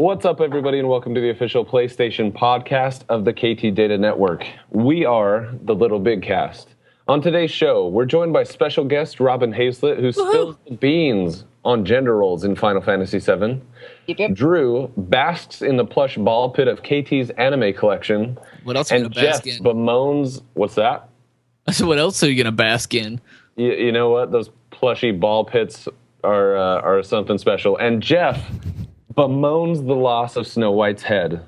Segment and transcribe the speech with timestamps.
[0.00, 4.46] What's up, everybody, and welcome to the official PlayStation podcast of the KT Data Network.
[4.70, 6.68] We are the LittleBigKast.
[7.06, 11.84] On today's show, we're joined by special guest Robin Haislett, who spills the beans on
[11.84, 13.60] gender roles in Final Fantasy VII.
[14.06, 14.32] Yep, yep.
[14.32, 18.38] Drew basks in the plush ball pit of KT's anime collection.
[18.64, 19.62] What else are you And gonna Jeff bask in?
[19.62, 21.10] bemoans, what's that?
[21.72, 23.20] So what else are you gonna bask in?
[23.56, 24.32] You, you know what?
[24.32, 25.86] Those plushy ball pits
[26.24, 27.76] are uh, are something special.
[27.76, 28.42] And Jeff
[29.14, 31.42] bemoans the loss of Snow White's head.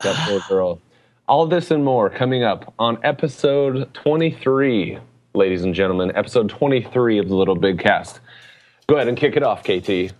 [0.00, 0.80] That poor girl.
[1.28, 4.98] All this and more coming up on episode 23,
[5.34, 6.10] ladies and gentlemen.
[6.16, 8.20] Episode 23 of the LittleBigKast.
[8.86, 10.12] Go ahead and kick it off, KT.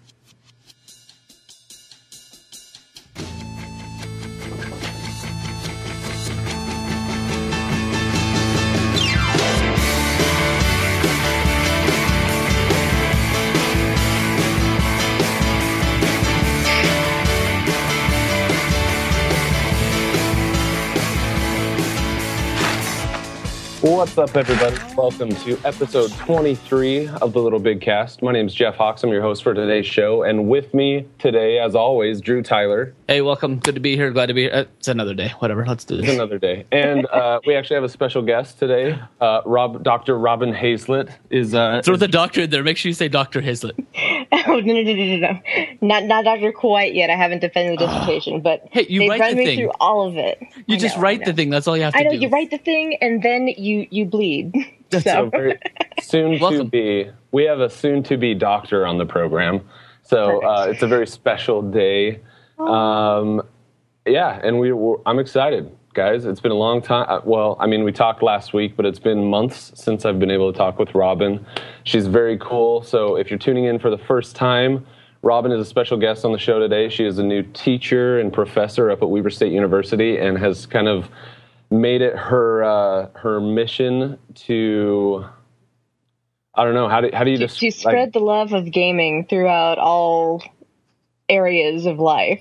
[23.88, 24.76] What's up, everybody?
[24.96, 28.20] Welcome to episode 23 of the LittleBigKast.
[28.22, 29.02] My name is Jeff Hawks.
[29.02, 30.22] I'm your host for today's show.
[30.24, 32.94] And with me today, as always, Drew Tyler.
[33.08, 33.58] Hey, welcome.
[33.58, 34.10] Good to be here.
[34.10, 34.50] Glad to be here.
[34.52, 35.30] Uh, it's another day.
[35.38, 35.64] Whatever.
[35.66, 36.66] Let's do It's another day.
[36.70, 39.00] And uh, we actually have a special guest today.
[39.22, 40.18] Uh, Rob, Dr.
[40.18, 41.54] Robin Haislett is.
[41.54, 42.62] Uh, Throw the doctor in there.
[42.62, 44.17] Make sure you say Doctor Haislett.
[44.46, 45.40] Oh no no no no no!
[45.80, 47.10] Not not Doctor quite yet.
[47.10, 49.58] I haven't defended the dissertation, but Hey, you they write run the me thing.
[49.58, 50.38] through all of it.
[50.66, 51.50] You I just know, write the thing.
[51.50, 52.04] That's all you have to do.
[52.04, 52.18] I know do.
[52.22, 54.54] you write the thing and then you you bleed.
[54.92, 55.58] so so very
[56.00, 56.68] soon to Welcome.
[56.68, 57.10] be.
[57.32, 59.62] We have a soon to be doctor on the program.
[60.02, 62.20] So uh, it's a very special day.
[62.58, 63.42] Um,
[64.06, 66.24] yeah, and we were, I'm excited, guys.
[66.24, 67.06] It's been a long time.
[67.08, 70.30] uh, Well, I mean, we talked last week, but it's been months since I've been
[70.30, 71.44] able to talk with Robin.
[71.82, 72.82] She's very cool.
[72.84, 74.86] So if you're tuning in for the first time,
[75.22, 76.88] Robin is a special guest on the show today.
[76.88, 80.86] She is a new teacher and professor up at Weber State University and has kind
[80.86, 81.08] of
[81.68, 85.26] made it her uh, her mission to
[86.54, 88.70] I don't know how do how do you to, just to spread the love of
[88.70, 90.44] gaming throughout all
[91.28, 92.40] areas of life.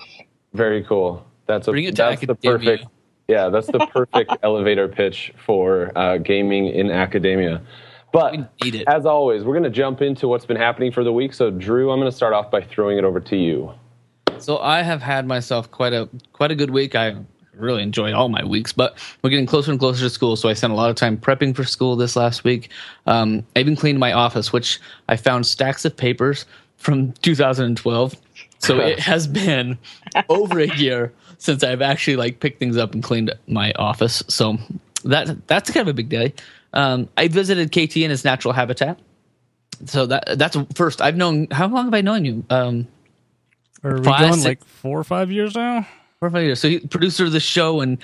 [0.54, 1.26] very cool.
[1.46, 2.86] That's a Bring it to that's the perfect
[3.28, 7.62] yeah that's the perfect elevator pitch for uh, gaming in academia.
[8.12, 8.50] But
[8.86, 11.34] as always, we're going to jump into what's been happening for the week.
[11.34, 13.72] So Drew, I'm going to start off by throwing it over to you.
[14.38, 16.94] So I have had myself quite a quite a good week.
[16.94, 17.16] I
[17.54, 20.36] really enjoyed all my weeks, but we're getting closer and closer to school.
[20.36, 22.70] So I spent a lot of time prepping for school this last week.
[23.06, 26.46] Um, I even cleaned my office, which I found stacks of papers
[26.76, 28.16] from 2012.
[28.58, 29.78] So it has been
[30.28, 34.22] over a year since I've actually like picked things up and cleaned my office.
[34.28, 34.58] So
[35.04, 36.34] that that's kind of a big day.
[36.72, 38.98] Um, I visited KT in his natural habitat.
[39.86, 41.00] So that that's first.
[41.00, 41.46] I've known.
[41.50, 42.44] How long have I known you?
[42.50, 42.88] Um,
[43.84, 45.86] Are we Five, going six- like four or five years now?
[46.18, 46.60] Four or five years.
[46.60, 47.98] So he producer of the show, and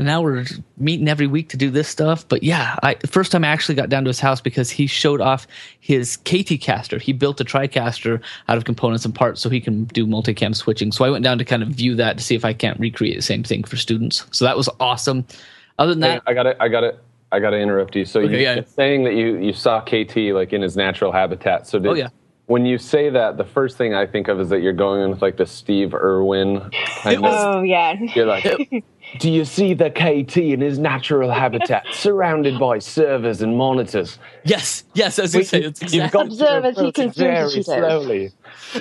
[0.00, 0.46] and now we're
[0.78, 2.26] meeting every week to do this stuff.
[2.26, 5.20] But yeah, I first time I actually got down to his house because he showed
[5.20, 5.46] off
[5.80, 6.98] his KT caster.
[6.98, 10.90] He built a TriCaster out of components and parts so he can do multicam switching.
[10.90, 13.14] So I went down to kind of view that to see if I can't recreate
[13.16, 14.24] the same thing for students.
[14.30, 15.26] So that was awesome.
[15.78, 16.56] Other than Hey, that, I got it.
[16.60, 16.98] I got it.
[17.30, 18.06] I got to interrupt you.
[18.06, 18.54] So Okay, you, yeah.
[18.54, 21.66] you're saying that you you saw KT like in his natural habitat.
[21.66, 22.08] So did, Oh, yeah.
[22.50, 25.10] When you say that, the first thing I think of is that you're going in
[25.10, 26.58] with like the Steve Irwin
[27.02, 27.32] kind of.
[27.32, 27.92] Oh yeah.
[28.16, 28.44] You're like,
[29.20, 34.18] do you see the KT in his natural habitat, surrounded by servers and monitors?
[34.44, 36.94] yes, yes, as you say, it's You've exactly got Observe to as he approach it
[36.94, 38.32] consumes very his slowly.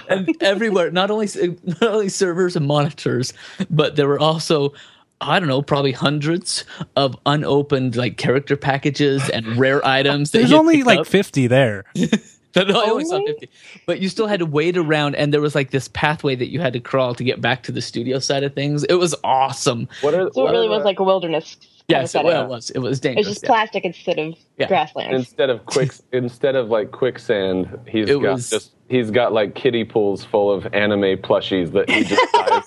[0.10, 1.28] and everywhere not only
[1.64, 3.34] not only servers and monitors
[3.70, 4.74] but there were also
[5.22, 6.64] I don't know, probably hundreds
[6.96, 10.32] of unopened like character packages and rare items.
[10.32, 11.08] that There's only like up.
[11.08, 11.84] 50 there.
[12.56, 13.50] No, no, I only saw 50.
[13.86, 16.60] But you still had to wait around, and there was like this pathway that you
[16.60, 18.84] had to crawl to get back to the studio side of things.
[18.86, 19.88] It was awesome.
[20.02, 21.56] What are, So what it really are was the- like a wilderness.
[21.56, 22.28] kind of Yes, it, setting.
[22.28, 22.70] well, it was.
[22.70, 22.70] Dangerous.
[22.76, 23.48] It was It's just yeah.
[23.50, 24.68] plastic instead of Yeah.
[24.68, 25.14] grassland.
[25.14, 29.54] instead of quick instead of like quicksand, he's It got was- just he's got like
[29.56, 32.66] kiddie pools full of anime plushies that he just dives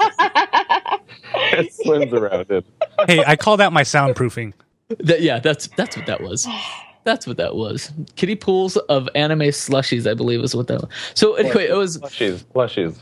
[1.58, 2.62] and swims around in.
[3.08, 4.52] hey, I call that my soundproofing.
[4.98, 6.46] That- yeah, that's that's what that was.
[7.04, 7.90] That's what that was.
[8.16, 10.90] Kiddie pools of anime slushies, I believe, is what that was.
[11.14, 12.98] So anyway, it was slushies, plushies,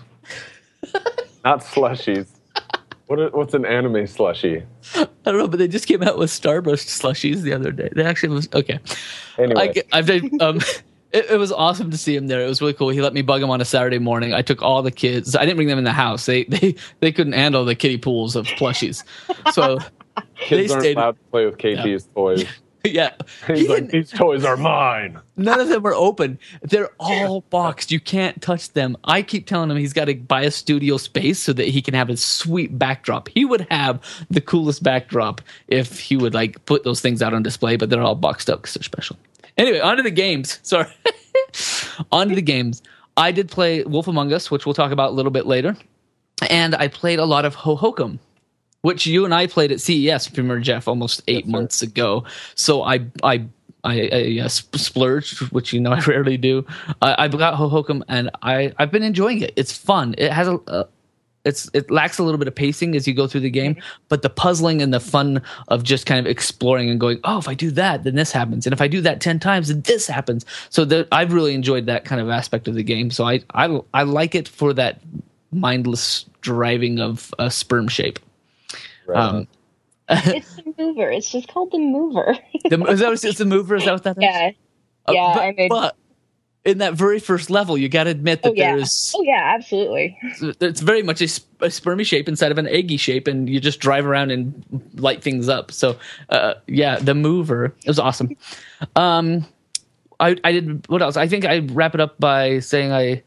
[1.44, 2.26] not slushies.
[3.06, 4.64] What what's an anime slushie?
[4.94, 7.88] I don't know, but they just came out with Starburst slushies the other day.
[7.94, 8.78] They actually was okay.
[9.36, 10.56] Anyway, I, I've done, um,
[11.12, 12.40] it, it was awesome to see him there.
[12.40, 12.90] It was really cool.
[12.90, 14.32] He let me bug him on a Saturday morning.
[14.32, 15.34] I took all the kids.
[15.34, 16.26] I didn't bring them in the house.
[16.26, 19.02] They they they couldn't handle the kiddie pools of plushies.
[19.52, 19.78] So
[20.36, 22.46] kids they aren't stayed- allowed to play with KT's toys.
[22.84, 23.12] yeah.
[23.46, 25.18] He like, these toys are mine.
[25.36, 26.38] None of them are open.
[26.62, 27.90] They're all boxed.
[27.90, 28.96] You can't touch them.
[29.04, 31.94] I keep telling him he's got to buy a studio space so that he can
[31.94, 33.28] have a sweet backdrop.
[33.28, 34.00] He would have
[34.30, 38.02] the coolest backdrop if he would like put those things out on display, but they're
[38.02, 39.16] all boxed up because they're special.
[39.58, 40.58] Anyway, on to the games.
[40.62, 40.86] Sorry.
[42.12, 42.82] on to the games.
[43.16, 45.76] I did play Wolf Among Us, which we'll talk about a little bit later.
[46.48, 48.18] And I played a lot of Ho Hohokum,
[48.82, 51.50] which you and I played at CES, remember, Jeff, almost eight sir.
[51.50, 52.24] months ago.
[52.54, 53.44] So I, I,
[53.84, 56.66] I, I uh, sp- splurged, which you know I rarely do.
[57.02, 59.52] I, I got Hohokum, and I, I've been enjoying it.
[59.56, 60.14] It's fun.
[60.18, 60.84] It has a, uh,
[61.44, 63.76] it's it lacks a little bit of pacing as you go through the game,
[64.08, 67.48] but the puzzling and the fun of just kind of exploring and going, oh, if
[67.48, 70.06] I do that, then this happens, and if I do that ten times, then this
[70.06, 70.44] happens.
[70.68, 73.10] So that I've really enjoyed that kind of aspect of the game.
[73.10, 75.00] So I I, I like it for that
[75.52, 78.18] mindless driving of a sperm shape.
[79.06, 79.18] Right.
[79.18, 79.48] Um,
[80.08, 81.10] it's the mover.
[81.10, 82.36] It's just called the mover.
[82.68, 83.76] the, is that what it's the mover?
[83.76, 84.22] Is that what that is?
[84.22, 84.50] yeah.
[85.08, 85.96] Uh, yeah, but, I made- but
[86.64, 88.72] in that very first level, you got to admit that Oh yeah.
[88.72, 90.18] there is Oh yeah, absolutely.
[90.60, 93.60] it's very much a, sp- a spermy shape inside of an eggy shape, and you
[93.60, 94.62] just drive around and
[94.96, 95.72] light things up.
[95.72, 95.96] So,
[96.28, 98.36] uh, yeah, the mover it was awesome.
[98.96, 99.46] Um,
[100.18, 101.16] I, I did what else?
[101.16, 103.22] I think I wrap it up by saying I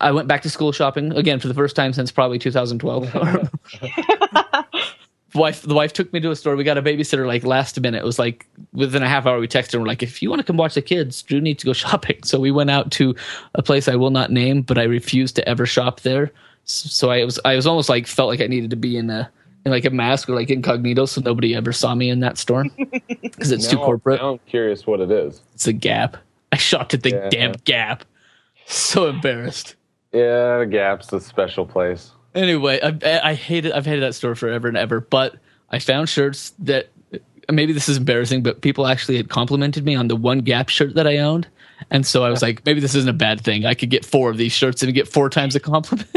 [0.00, 3.04] I went back to school shopping again for the first time since probably 2012.
[5.34, 6.56] wife the wife took me to a store.
[6.56, 7.98] We got a babysitter like last minute.
[7.98, 10.40] It was like within a half hour we texted and we're like, if you want
[10.40, 12.22] to come watch the kids, Drew needs to go shopping.
[12.24, 13.14] So we went out to
[13.54, 16.30] a place I will not name, but I refused to ever shop there.
[16.64, 19.30] So I was I was almost like felt like I needed to be in a
[19.64, 22.64] in like a mask or like incognito so nobody ever saw me in that store
[23.08, 24.20] because it's too corporate.
[24.20, 25.40] Now I'm curious what it is.
[25.54, 26.16] It's a Gap.
[26.52, 27.28] I shopped at the Yeah.
[27.30, 28.04] damn Gap.
[28.66, 29.76] So embarrassed.
[30.12, 32.10] Yeah, the Gap's a special place.
[32.34, 35.00] Anyway, I, I hated I've hated that store forever and ever.
[35.00, 35.36] But
[35.70, 36.88] I found shirts that
[37.50, 40.94] maybe this is embarrassing, but people actually had complimented me on the one Gap shirt
[40.94, 41.46] that I owned,
[41.90, 43.66] and so I was like, maybe this isn't a bad thing.
[43.66, 46.08] I could get four of these shirts and get four times a compliment.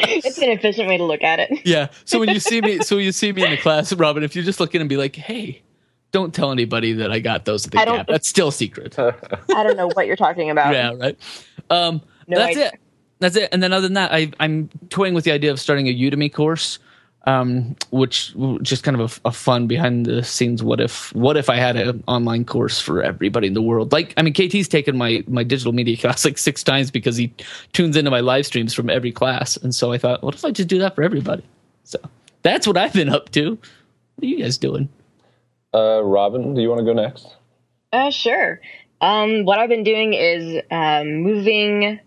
[0.00, 1.66] It's an efficient way to look at it.
[1.66, 1.88] yeah.
[2.04, 4.42] So when you see me, so you see me in the class, Robin, if you
[4.42, 5.62] just look in and be like, hey.
[6.10, 8.06] Don't tell anybody that I got those at the Gap.
[8.06, 8.98] That's still a secret.
[8.98, 9.12] I
[9.62, 10.72] don't know what you're talking about.
[10.74, 11.18] yeah, right.
[11.68, 12.68] Um, No that's idea.
[12.68, 12.80] it.
[13.20, 13.48] That's it.
[13.52, 16.32] And then other than that, I, I'm toying with the idea of starting a Udemy
[16.32, 16.78] course,
[17.26, 20.62] um, which just kind of a, a fun behind the scenes.
[20.62, 23.92] What if what if I had an online course for everybody in the world?
[23.92, 27.32] Like, I mean, KT's taken my my digital media class like six times because he
[27.72, 30.50] tunes into my live streams from every class, and so I thought, what if I
[30.50, 31.42] just do that for everybody?
[31.84, 31.98] So
[32.42, 33.50] that's what I've been up to.
[33.50, 34.88] What are you guys doing?
[35.74, 37.36] Uh, Robin, do you want to go next?
[37.92, 38.60] Uh, sure.
[39.00, 42.00] Um, what I've been doing is um, moving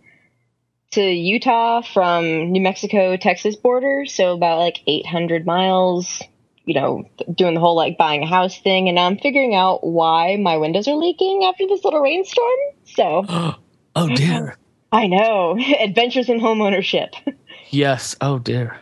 [0.92, 6.22] to Utah from New Mexico Texas border, so about like 800 miles.
[6.64, 9.84] You know, doing the whole like buying a house thing, and now I'm figuring out
[9.86, 12.60] why my windows are leaking after this little rainstorm.
[12.86, 13.26] So
[13.96, 14.58] Oh dear.
[14.92, 17.16] I know adventures in home ownership.
[17.70, 18.16] yes.
[18.22, 18.78] Oh dear.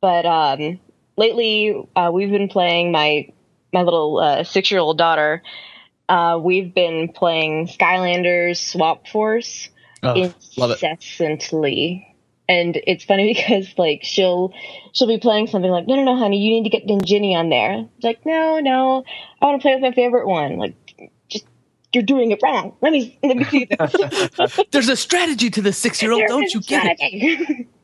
[0.00, 0.80] but um,
[1.16, 3.28] lately uh, we've been playing my
[3.72, 5.42] my little uh, six year old daughter.
[6.08, 9.68] Uh, we've been playing Skylanders Swap Force
[10.02, 10.82] Oh, love it.
[10.82, 12.04] incessantly.
[12.48, 14.52] And it's funny because like she'll
[14.92, 17.48] she'll be playing something like no no no honey you need to get Ninjini on
[17.48, 17.86] there.
[17.96, 19.04] It's like no no
[19.40, 20.56] I want to play with my favorite one.
[20.56, 20.74] Like
[21.28, 21.46] just
[21.92, 22.74] you're doing it wrong.
[22.80, 24.60] Let me let me see this.
[24.70, 26.26] There's a strategy to the six year old.
[26.26, 27.66] Don't you get it?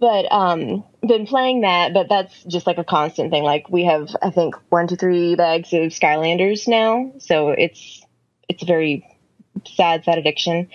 [0.00, 4.14] but um been playing that but that's just like a constant thing like we have
[4.22, 8.02] i think one to three bags of skylanders now so it's
[8.48, 9.06] it's a very
[9.66, 10.68] sad sad addiction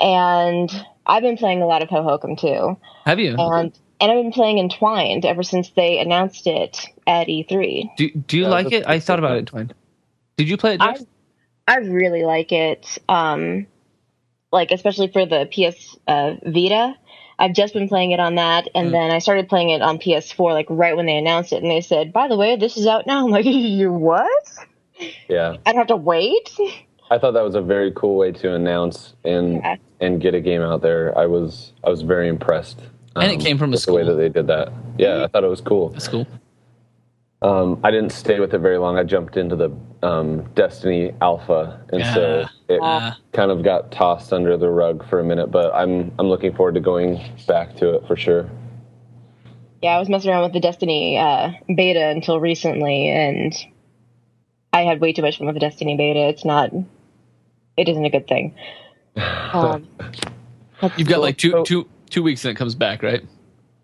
[0.00, 0.70] and
[1.06, 3.34] i've been playing a lot of hohokum too Have you?
[3.38, 8.10] and and i've been playing entwined ever since they announced it at E e3 Do
[8.10, 8.86] Do you Yeah, like it?
[8.86, 9.38] I thought about fun.
[9.38, 9.46] it.
[9.46, 9.72] Twine.
[10.36, 10.80] Did you play it?
[10.82, 11.06] I Jeff?
[11.68, 12.98] I really like it.
[13.08, 13.66] Um,
[14.52, 16.94] like especially for the PS uh, Vita.
[17.38, 18.92] I've just been playing it on that, and Mm.
[18.92, 21.80] then I started playing it on PS4 like right when they announced it, and they
[21.80, 24.48] said, "By the way, this is out now." I'm like, "You what?
[25.28, 26.50] Yeah, I don't have to wait."
[27.10, 29.76] I thought that was a very cool way to announce and Yeah.
[30.00, 31.16] and get a game out there.
[31.18, 32.80] I was I was very impressed.
[33.16, 34.72] And it came from a with the way that they did that.
[34.96, 35.88] Yeah, I thought it was cool.
[35.90, 36.26] That's cool.
[37.42, 38.98] Um, I didn't stay with it very long.
[38.98, 39.70] I jumped into the
[40.06, 42.52] um, Destiny Alpha, and so Ah.
[42.68, 43.18] it Ah.
[43.32, 45.50] kind of got tossed under the rug for a minute.
[45.50, 48.48] But I'm I'm looking forward to going back to it for sure.
[49.82, 53.54] Yeah, I was messing around with the Destiny uh, beta until recently, and
[54.72, 56.28] I had way too much fun with the Destiny beta.
[56.28, 56.70] It's not.
[57.80, 58.54] It isn't a good thing.
[59.52, 59.88] Um,
[60.96, 63.22] You've got So- like two so- two two weeks and it comes back, right?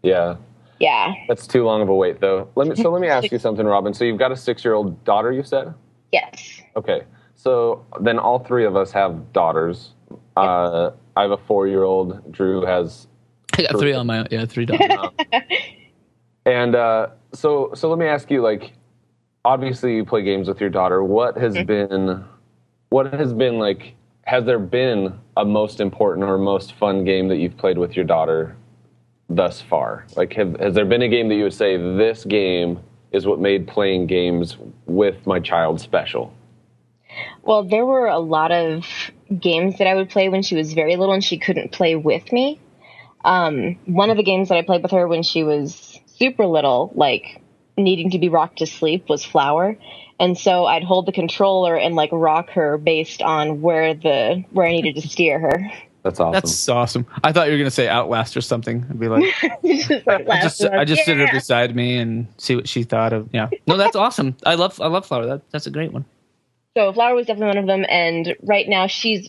[0.03, 0.37] Yeah.
[0.79, 1.13] Yeah.
[1.29, 2.49] That's too long of a wait, though.
[2.55, 2.77] Let me.
[2.77, 3.93] So let me ask you something, Robin.
[3.93, 5.75] So you've got a six-year-old daughter, you said?
[6.13, 6.61] Yes.
[6.77, 7.03] Okay.
[7.35, 9.93] So then all three of us have daughters.
[10.37, 12.31] Uh, I have a four-year-old.
[12.33, 13.09] Drew has
[13.59, 14.27] I got three on my own.
[14.31, 15.11] yeah three dollars.
[16.47, 18.75] And uh, so, so let me ask you, like,
[19.45, 21.03] obviously you play games with your daughter.
[21.03, 22.25] What has been,
[22.89, 23.95] what has been like?
[24.23, 28.05] Has there been a most important or most fun game that you've played with your
[28.05, 28.57] daughter
[29.29, 30.07] thus far?
[30.17, 32.81] Like, have, has there been a game that you would say this game
[33.13, 36.33] is what made playing games with my child special?
[37.43, 38.85] Well, there were a lot of
[39.41, 42.33] games that I would play when she was very little and she couldn't play with
[42.33, 42.61] me.
[43.25, 46.93] Um, one of the games that I played with her when she was super little,
[46.95, 47.41] like
[47.77, 49.77] needing to be rocked to sleep, was Flower.
[50.19, 54.67] And so I'd hold the controller and like rock her based on where the where
[54.67, 55.71] I needed to steer her.
[56.03, 56.33] That's awesome.
[56.33, 57.07] That's awesome.
[57.25, 58.87] I thought you were gonna say Outlast or something.
[58.89, 59.25] I'd be like,
[59.65, 60.87] Just like I just I one.
[60.87, 63.29] just sit her beside me and see what she thought of.
[63.33, 64.37] Yeah, no, that's awesome.
[64.47, 65.27] I love I love Flower.
[65.27, 66.05] That that's a great one.
[66.77, 69.29] So Flower was definitely one of them, and right now she's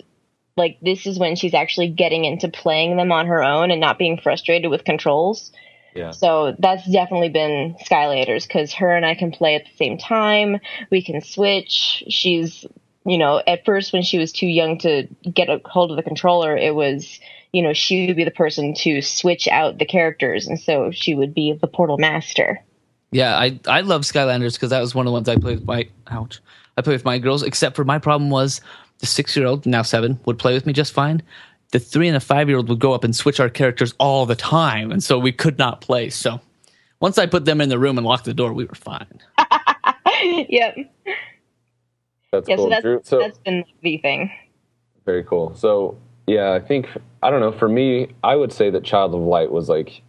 [0.55, 3.97] like this is when she's actually getting into playing them on her own and not
[3.97, 5.51] being frustrated with controls.
[5.93, 6.11] Yeah.
[6.11, 10.59] So that's definitely been Skylanders because her and I can play at the same time.
[10.89, 12.03] We can switch.
[12.07, 12.65] She's,
[13.05, 16.03] you know, at first when she was too young to get a hold of the
[16.03, 17.19] controller, it was,
[17.51, 21.15] you know, she would be the person to switch out the characters, and so she
[21.15, 22.63] would be the portal master.
[23.11, 25.67] Yeah, I I love Skylanders because that was one of the ones I played with
[25.67, 26.41] my ouch.
[26.77, 27.41] I played with my girls.
[27.43, 28.61] Except for my problem was
[28.99, 31.21] the six year old now seven would play with me just fine.
[31.71, 34.25] The three and the five year old would go up and switch our characters all
[34.25, 36.09] the time, and so we could not play.
[36.09, 36.39] So
[37.01, 39.19] once I put them in the room and locked the door, we were fine.
[40.49, 40.75] yep.
[42.31, 42.55] That's Yeah.
[42.55, 42.65] cool.
[42.65, 44.31] So that's Drew, so that's been the thing.
[45.05, 45.55] very cool.
[45.55, 46.87] So yeah, I think
[47.23, 47.51] I don't know.
[47.51, 50.01] For me, I would say that Child of Light was like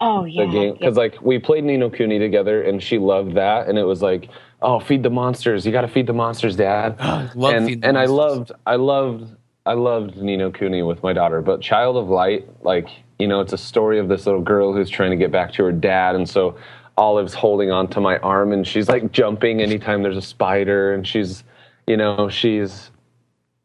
[0.00, 0.44] Oh yeah.
[0.46, 3.78] the game because like we played Ni no Kuni together and she loved that and
[3.78, 4.28] it was like
[4.60, 6.98] oh feed the monsters you got to feed the monsters dad
[7.36, 9.34] love and Feed the and I loved I loved
[9.66, 13.40] I loved Ni no Kuni with my daughter but Child of Light like you know
[13.40, 16.14] it's a story of this little girl who's trying to get back to her dad
[16.14, 16.56] and so
[16.96, 21.44] Olive's holding onto my arm and she's like jumping anytime there's a spider and she's
[21.86, 22.90] you know she's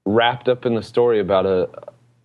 [0.06, 1.70] wrapped up in the story about a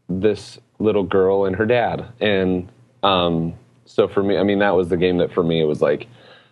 [0.09, 2.07] this little girl and her dad.
[2.21, 2.71] And
[3.03, 3.55] um
[3.87, 6.07] so for me i mean that was the game that for me it was like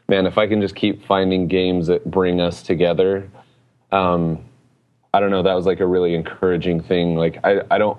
[0.09, 3.31] man if i can just keep finding games that bring us together
[3.91, 4.45] um
[5.14, 7.99] i don't know that was like a really encouraging thing like i i don't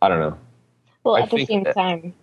[0.00, 0.36] i don't know
[1.04, 2.14] Well, I at the same that- time,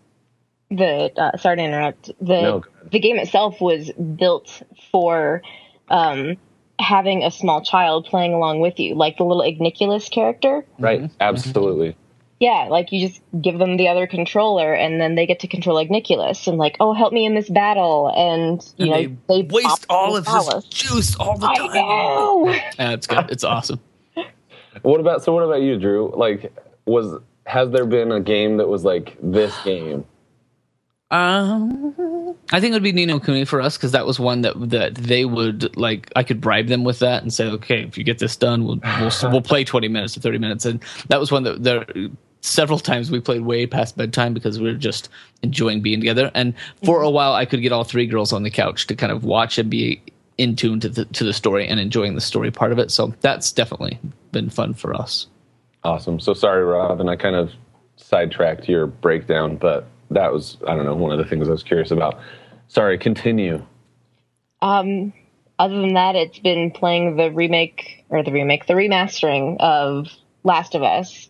[0.71, 2.11] the uh, sorry to interrupt.
[2.21, 5.41] The No, the game itself was built for
[5.89, 6.37] um,
[6.79, 10.63] having a small child playing along with you, like the little Igniculus character.
[10.77, 11.95] right absolutely
[12.39, 15.83] Yeah, like you just give them the other controller, and then they get to control
[15.83, 19.85] Igniculus, and like, oh, help me in this battle, and you And know they, waste
[19.89, 21.55] all the of his juice all the time.
[21.55, 21.73] I time.
[21.75, 22.45] know.
[22.79, 23.29] Yeah, it's good.
[23.31, 23.79] It's awesome.
[24.81, 26.53] What about so what about you drew like
[26.85, 30.05] was has there been a game that was like this game
[31.11, 34.41] Um, I think it would be Ni no Kuni for us because that was one
[34.41, 36.11] that that they would like.
[36.15, 38.79] I could bribe them with that and say, okay, if you get this done, we'll
[38.99, 41.85] we'll, we'll play twenty minutes to thirty minutes, and that was one that there.
[42.41, 45.09] Several times we played way past bedtime because we were just
[45.41, 46.31] enjoying being together.
[46.33, 46.53] And
[46.85, 49.25] for a while, I could get all three girls on the couch to kind of
[49.25, 50.01] watch and be
[50.39, 52.89] in tune to the to the story and enjoying the story part of it.
[52.89, 53.99] So that's definitely
[54.31, 55.27] been fun for us.
[55.83, 56.19] Awesome.
[56.19, 57.51] So sorry, Rob, and I kind of
[57.97, 61.61] sidetracked your breakdown, but that was I don't know one of the things I was
[61.61, 62.19] curious about.
[62.69, 63.65] Sorry, continue.
[64.61, 65.11] Um,
[65.59, 70.07] other than that, it's been playing the remake or the remake, the remastering of
[70.43, 71.29] Last of Us,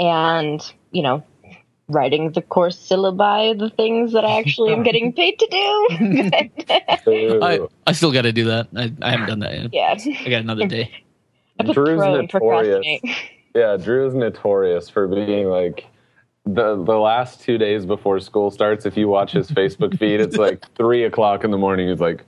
[0.00, 0.60] and
[0.90, 1.22] you know,
[1.88, 7.40] writing the course syllabi, the things that I actually am getting paid to do.
[7.42, 8.68] I I still got to do that.
[8.76, 10.04] I, I haven't done that yet.
[10.06, 10.90] yeah, I got another day.
[11.60, 12.30] I Drew's notorious.
[12.30, 13.02] procrastinate.
[13.54, 15.86] Yeah, Drew is notorious for being like
[16.44, 18.86] the the last two days before school starts.
[18.86, 21.88] If you watch his Facebook feed, it's like three o'clock in the morning.
[21.88, 22.24] He's like,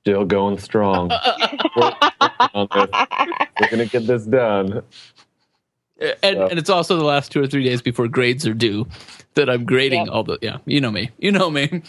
[0.00, 1.08] still going strong.
[1.76, 1.92] We're,
[2.54, 2.88] on this.
[3.60, 4.82] We're gonna get this done.
[6.02, 8.54] Uh, and, So- and it's also the last two or three days before grades are
[8.54, 8.86] due
[9.34, 10.08] that I'm grading Yep.
[10.14, 11.82] all the yeah you know me you know me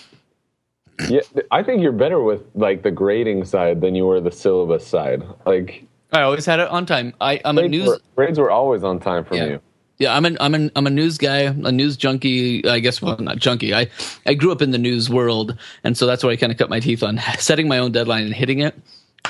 [1.10, 4.86] Yeah, I think you're better with like the grading side than you were the syllabus
[4.86, 5.24] side.
[5.46, 8.84] Like I always had it on time I I'm a news were, grades were always
[8.84, 9.46] on time from Yeah.
[9.46, 9.62] you.
[9.98, 13.18] yeah I'm an I'm an I'm a news guy a news junkie I guess well
[13.18, 13.90] not junkie I
[14.28, 16.70] I grew up in the news world and so that's where I kind of cut
[16.70, 18.76] my teeth on setting my own deadline and hitting it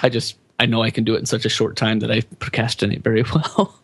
[0.04, 2.22] I just I know I can do it in such a short time that I
[2.40, 3.80] procrastinate very well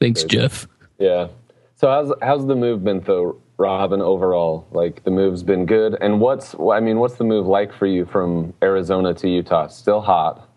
[0.00, 0.36] thanks crazy.
[0.36, 1.28] Jeff Yeah.
[1.76, 3.40] So how's how's the movement though?
[3.56, 4.68] Robin, overall?
[4.70, 8.04] Like the move's been good, and what's I mean, what's the move like for you
[8.04, 9.66] from Arizona to Utah?
[9.66, 10.48] Still hot,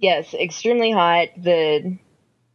[0.00, 1.28] Yes, extremely hot.
[1.36, 1.98] The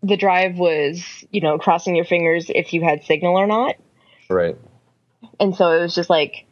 [0.02, 3.76] the drive was, you know, crossing your fingers if you had signal or not.
[4.30, 4.58] right?
[5.40, 6.46] And so it was just like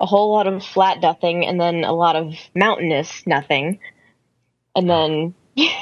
[0.00, 3.80] a whole lot of flat nothing and then a lot of mountainous nothing.
[4.74, 5.34] And then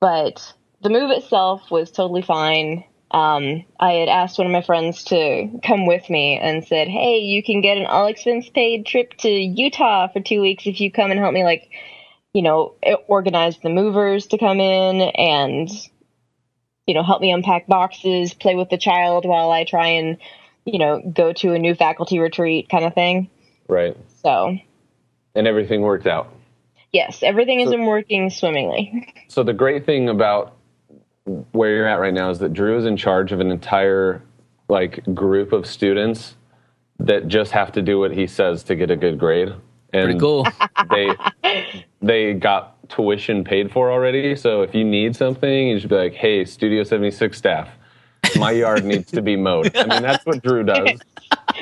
[0.00, 2.84] but the move itself was totally fine.
[3.10, 7.18] Um, I had asked one of my friends to come with me and said, "Hey,
[7.18, 10.92] you can get an all expense paid trip to Utah for two weeks if you
[10.92, 11.70] come and help me, like,
[12.34, 12.74] you know,
[13.08, 15.70] organize the movers to come in and,
[16.86, 20.18] you know, help me unpack boxes, play with the child while I try and,
[20.66, 23.30] you know, go to a new faculty retreat kind of thing."
[23.68, 24.58] Right, So,
[25.34, 26.28] and everything worked out.
[26.92, 29.14] yes, everything has been working swimmingly.
[29.28, 30.52] So the great thing about
[31.26, 34.22] where you're at right now is that Drew is in charge of an entire
[34.68, 36.36] like group of students
[36.98, 39.50] that just have to do what he says to get a good grade.
[39.92, 40.48] And Pretty cool.
[40.90, 41.16] they
[42.02, 44.36] they got tuition paid for already.
[44.36, 47.68] So if you need something, you should be like, "Hey, Studio 76 staff,
[48.34, 51.00] my yard needs to be mowed." I mean, that's what Drew does.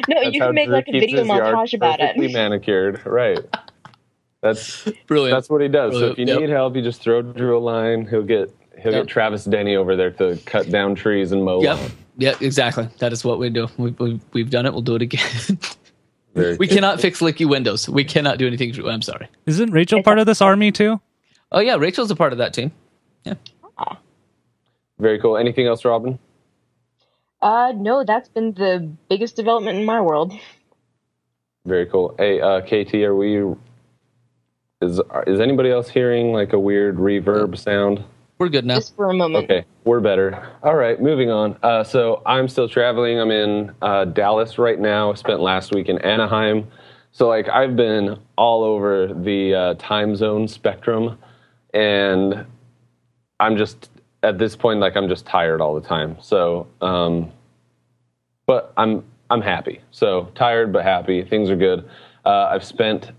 [0.09, 2.33] No, That's you how can make Drew like a video montage about perfectly it.
[2.33, 3.45] manicured, right?
[4.42, 5.37] That's Brilliant.
[5.37, 5.95] that's what he does.
[5.95, 6.40] So if you Yep.
[6.40, 8.07] need help, you just throw Drew a line.
[8.07, 9.02] He'll get he'll Yep.
[9.05, 11.62] get Travis Denny over there to cut down trees and mow.
[11.62, 11.76] Yep.
[11.76, 11.91] lawn.
[12.19, 12.43] Yep.
[12.43, 12.88] Exactly.
[12.99, 13.69] That is what we do.
[13.76, 14.73] We, we, we've done it.
[14.73, 15.59] We'll do it again.
[16.35, 17.88] Very we cannot fix leaky windows.
[17.88, 18.75] We cannot do anything.
[18.87, 19.29] I'm sorry.
[19.47, 21.00] Isn't Rachel part of this army too?
[21.50, 22.73] Oh yeah, Rachel's a part of that team.
[23.25, 23.35] Yeah.
[24.99, 25.37] very cool.
[25.37, 26.19] Anything else, Robin?
[27.41, 30.33] Uh, no, that's been the biggest development in my world.
[31.67, 32.14] Very cool.
[32.19, 33.43] Hey, uh, KT, are we?
[34.81, 38.02] Is is anybody else hearing like a weird reverb sound?
[38.42, 38.75] We're good now.
[38.75, 39.44] Just for a moment.
[39.44, 40.49] Okay, we're better.
[40.64, 41.56] All right, moving on.
[41.62, 43.20] Uh, so I'm still traveling.
[43.20, 45.14] I'm in uh, Dallas right now.
[45.14, 46.66] Spent last week in Anaheim.
[47.12, 51.18] So like I've been all over the uh, time zone spectrum,
[51.72, 52.44] and
[53.38, 53.90] I'm just
[54.25, 56.16] at this point like I'm just tired all the time.
[56.20, 57.30] So, um,
[58.49, 59.82] but I'm I'm happy.
[59.92, 61.22] So tired but happy.
[61.22, 61.88] Things are good.
[62.25, 63.12] Uh, I've spent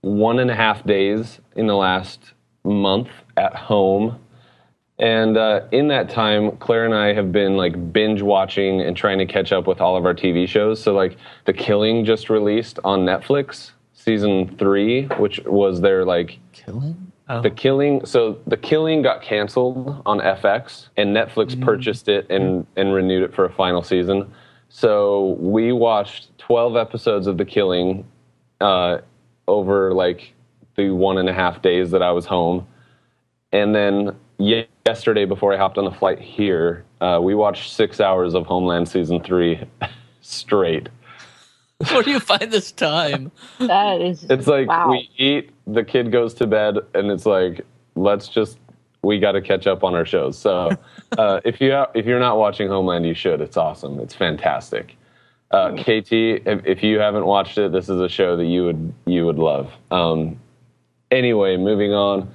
[0.00, 2.32] one and a half days in the last
[2.64, 4.18] month at home
[4.98, 9.18] and uh, in that time, Claire and I have been like binge watching and trying
[9.18, 10.80] to catch up with all of our TV shows.
[10.80, 17.10] So, like, The Killing just released on Netflix, season three, which was their like Killing.
[17.28, 17.40] Oh.
[17.40, 18.06] The Killing.
[18.06, 23.34] So, The Killing got canceled on FX, and Netflix purchased it and and renewed it
[23.34, 24.32] for a final season.
[24.68, 28.04] So, we watched 12 episodes of The Killing
[28.60, 28.98] uh,
[29.48, 30.34] over like
[30.76, 32.66] the one and a half days that I was home.
[33.52, 38.00] And then ye- yesterday, before I hopped on the flight here, uh, we watched six
[38.00, 39.62] hours of Homeland season three
[40.20, 40.88] straight.
[41.90, 43.32] Where do you find this time?
[43.58, 44.24] That is.
[44.28, 44.90] It's like Wow.
[44.90, 47.62] we eat, the kid goes to bed, and it's like
[47.94, 48.58] let's just
[49.02, 50.38] we got to catch up on our shows.
[50.38, 50.70] So
[51.18, 53.40] uh, if you if you're not watching Homeland, you should.
[53.40, 53.98] It's awesome.
[54.00, 54.96] It's fantastic.
[55.50, 58.94] Uh, KT, if, if you haven't watched it, this is a show that you would
[59.06, 59.72] you would love.
[59.90, 60.38] Um,
[61.10, 62.32] anyway, moving on.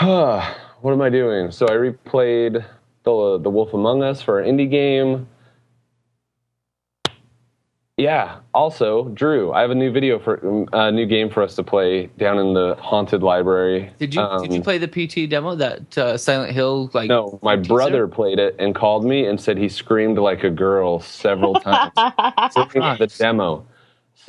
[0.80, 1.50] what am I doing?
[1.50, 2.64] So I replayed
[3.04, 5.28] the the Wolf Among Us for an indie game.
[7.96, 8.40] Yeah.
[8.52, 12.08] Also, Drew, I have a new video for a new game for us to play
[12.18, 13.90] down in the haunted library.
[13.98, 17.08] Did you did you Um, play the PT demo that uh, Silent Hill like?
[17.08, 17.68] No, my teaser?
[17.68, 21.92] brother played it and called me and said he screamed like a girl several times
[22.54, 23.66] during the demo.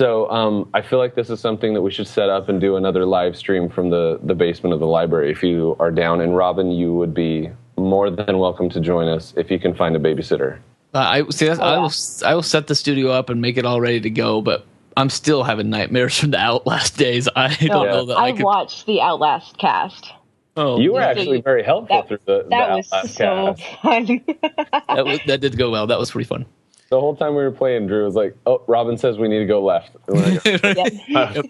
[0.00, 2.76] So um, I feel like this is something that we should set up and do
[2.76, 5.32] another live stream from the, the basement of the library.
[5.32, 9.34] If you are down, and Robin, you would be more than welcome to join us
[9.36, 10.58] if you can find a babysitter.
[10.94, 11.46] Uh, I see.
[11.46, 11.78] That's, I yeah.
[11.80, 11.90] will.
[12.24, 14.40] I will set the studio up and make it all ready to go.
[14.40, 14.64] But
[14.96, 17.28] I'm still having nightmares from the Outlast days.
[17.34, 17.92] I don't Yeah.
[17.92, 18.44] know that I I could.
[18.44, 20.12] watched the Outlast cast.
[20.56, 23.82] Oh, You were actually very helpful That- through the, That the was Outlast so cast.
[23.82, 24.24] fun.
[24.96, 25.88] that, was, that did go well.
[25.88, 26.46] That was pretty fun.
[26.90, 29.46] The whole time we were playing, Drew was like, "Oh, Robin says we need to
[29.46, 30.42] go left." Like,
[31.08, 31.44] Yep.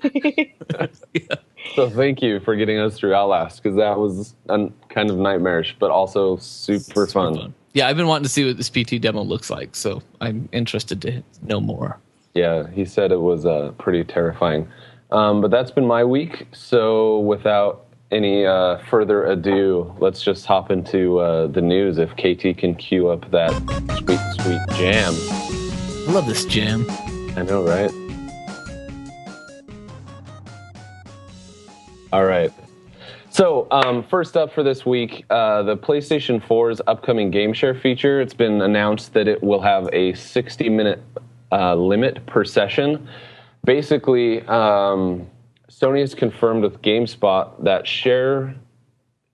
[1.77, 5.77] so thank you for getting us through Outlast because that was un- kind of nightmarish,
[5.79, 7.55] but also super, fun.
[7.73, 11.01] Yeah, I've been wanting to see what this PT demo looks like, so I'm interested
[11.03, 11.99] to know more.
[12.35, 14.69] Yeah, he said it was uh, pretty terrifying.
[15.11, 16.47] Um, but that's been my week.
[16.53, 21.99] So without any uh, further ado, let's just hop into uh, the news.
[21.99, 23.53] If KT can cue up that
[23.99, 25.13] sweet, sweet jam.
[26.09, 26.87] I love this jam.
[27.37, 27.91] I know, right?
[32.13, 32.53] All right.
[33.29, 38.21] So, um, first up for this week, uh, the PlayStation 4's upcoming game share feature.
[38.23, 41.03] It's been announced that it will have a 60 minute
[41.53, 43.07] uh, limit per session.
[43.65, 45.29] Basically, um,
[45.79, 48.55] Sony has confirmed with GameSpot that share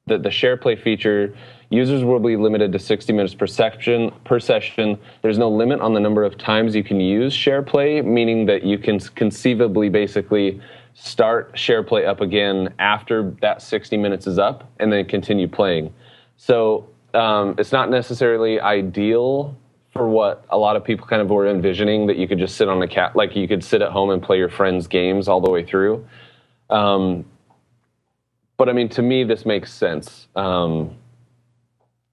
[0.07, 1.35] that the share play feature
[1.71, 4.99] users will be limited to 60 minutes per section per session.
[5.23, 8.63] There's no limit on the number of times you can use share play, meaning that
[8.63, 10.61] you can conceivably basically
[10.93, 15.95] start share play up again after that 60 minutes is up and then continue playing.
[16.37, 19.57] So um, it's not necessarily ideal
[19.95, 22.69] for what a lot of people kind of were envisioning that you could just sit
[22.69, 25.41] on a cat, like you could sit at home and play your friends' games all
[25.41, 26.07] the way through.
[26.71, 27.25] Um,
[28.57, 30.29] but I mean, to me, this makes sense.
[30.37, 30.97] Um,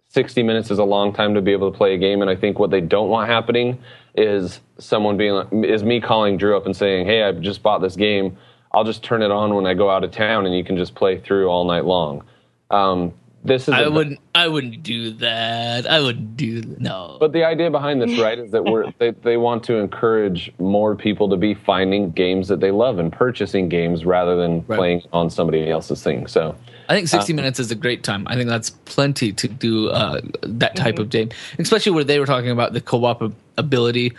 [0.09, 2.35] 60 minutes is a long time to be able to play a game, and I
[2.35, 3.79] think what they don't want happening
[4.15, 7.95] is someone being is me calling Drew up and saying, "Hey, I just bought this
[7.95, 8.37] game.
[8.73, 10.95] I'll just turn it on when I go out of town, and you can just
[10.95, 12.23] play through all night long."
[12.71, 15.89] Um, this is I wouldn't I wouldn't do that.
[15.89, 17.17] I wouldn't do no.
[17.19, 20.95] But the idea behind this, right, is that we're they, they want to encourage more
[20.95, 24.77] people to be finding games that they love and purchasing games rather than Right.
[24.77, 26.27] playing on somebody else's thing.
[26.27, 26.55] So
[26.87, 28.27] I think 60 minutes is a great time.
[28.27, 32.25] I think that's plenty to do uh, that type of game, especially where they were
[32.25, 34.13] talking about the co-op ability,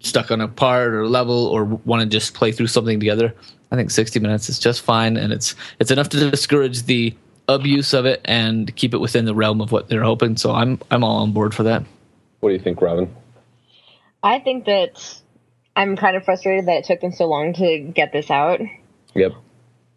[0.00, 3.32] stuck on a part or level, or want to just play through something together.
[3.70, 7.14] I think 60 minutes is just fine, and it's it's enough to discourage the
[7.48, 10.36] abuse of it and keep it within the realm of what they're hoping.
[10.36, 11.84] So I'm I'm all on board for that.
[12.40, 13.14] what do you think, Robin?
[14.22, 15.20] I think that
[15.76, 18.60] I'm kind of frustrated that it took them so long to get this out.
[19.14, 19.32] Yep.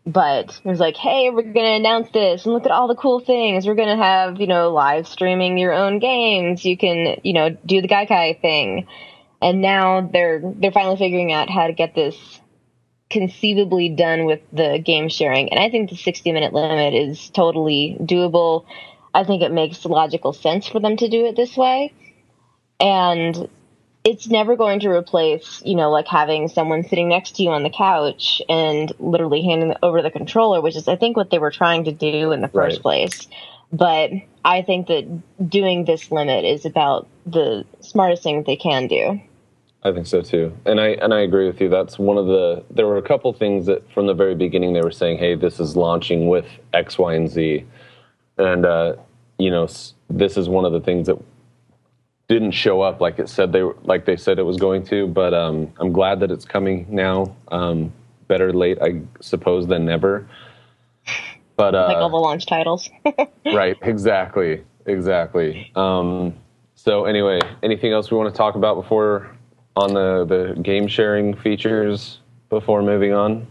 [0.06, 3.20] But it was like, hey, we're gonna announce this and look at all the cool
[3.20, 3.66] things.
[3.66, 6.66] We're gonna have, you know, live streaming your own games.
[6.66, 8.88] You can, you know, do the Gaikai thing.
[9.42, 12.38] And now they're they're finally figuring out how to get this
[13.10, 15.50] conceivably done with the game sharing.
[15.50, 18.65] And I think the 60 minute limit is totally doable.
[19.13, 21.93] I think it makes logical sense for them to do it this way.
[22.80, 23.50] And
[24.04, 27.63] it's never going to replace, you know, like having someone sitting next to you on
[27.63, 31.52] the couch and literally handing over the controller, which is, I think, what they were
[31.52, 32.82] trying to do in the first Right.
[32.82, 33.28] place.
[33.72, 34.12] But
[34.43, 39.19] I think that doing this limit is about the smartest thing that they can do.
[39.82, 41.70] I think so too, and I and I agree with you.
[41.70, 42.63] That's one of the.
[42.70, 45.60] There were a couple things that from the very beginning they were saying, "Hey, this
[45.60, 47.65] is launching with X, Y, and Z,"
[48.38, 48.96] and uh,
[49.38, 49.68] you know,
[50.10, 51.18] this is one of the things that
[52.28, 55.08] didn't show up like it said they were, like they said it was going to.
[55.08, 57.36] But um, I'm glad that it's coming now.
[57.48, 57.94] Um,
[58.28, 60.28] better late, I suppose, than never.
[61.56, 62.89] But uh, Like all the launch titles.
[63.46, 65.72] right, exactly, exactly.
[65.76, 66.36] Um,
[66.76, 69.36] so anyway, anything else we want to talk about before
[69.80, 73.48] on the the game sharing features before moving on?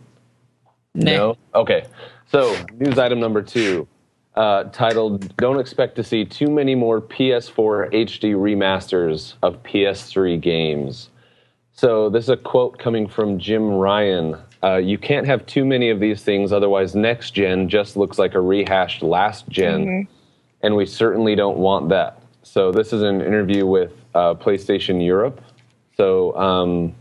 [0.95, 1.11] Nah.
[1.11, 1.38] No.
[1.55, 1.85] Okay.
[2.31, 3.88] So news item number two,
[4.35, 11.11] uh, titled "Don't expect to see too many more PS4 HD remasters of PS3 games."
[11.73, 14.37] So this is a quote coming from Jim Ryan.
[14.64, 18.35] Uh, you can't have too many of these things, otherwise next gen just looks like
[18.35, 20.09] a rehashed last gen,
[20.62, 22.21] and we certainly don't want that.
[22.43, 25.41] So this is an interview with uh, PlayStation Europe.
[25.99, 26.95] So um,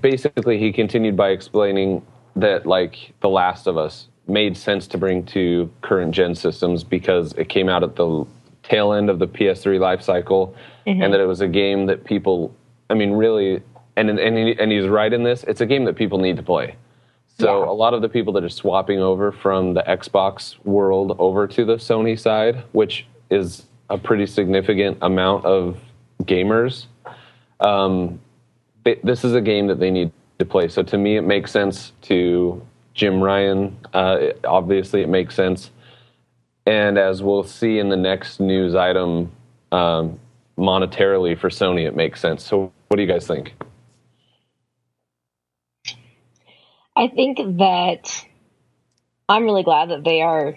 [0.00, 2.04] basically, he continued by explaining
[2.36, 7.32] that like The Last of Us made sense to bring to current gen systems because
[7.34, 8.24] it came out at the
[8.62, 10.54] tail end of the PS3 life cycle,
[10.86, 12.54] and that it was a game that people,
[12.90, 13.62] I mean, really,
[13.96, 15.42] and and he, and he's right in this.
[15.44, 16.76] It's a game that people need to play.
[17.38, 17.70] So Yeah.
[17.70, 21.64] a lot of the people that are swapping over from the Xbox world over to
[21.64, 25.78] the Sony side, which is a pretty significant amount of
[26.24, 26.86] gamers,
[27.64, 28.20] um,
[28.84, 30.68] they, this is a game that they need to play.
[30.68, 32.62] So to me, it makes sense to
[32.94, 33.76] Jim Ryan.
[33.94, 35.70] Uh, it- obviously, it makes sense.
[36.66, 39.32] And as we'll see in the next news item,
[39.72, 40.20] um,
[40.58, 42.44] monetarily for Sony, it makes sense.
[42.44, 43.54] So, what do you guys think?
[46.96, 48.24] I think that
[49.28, 50.56] I'm really glad that they are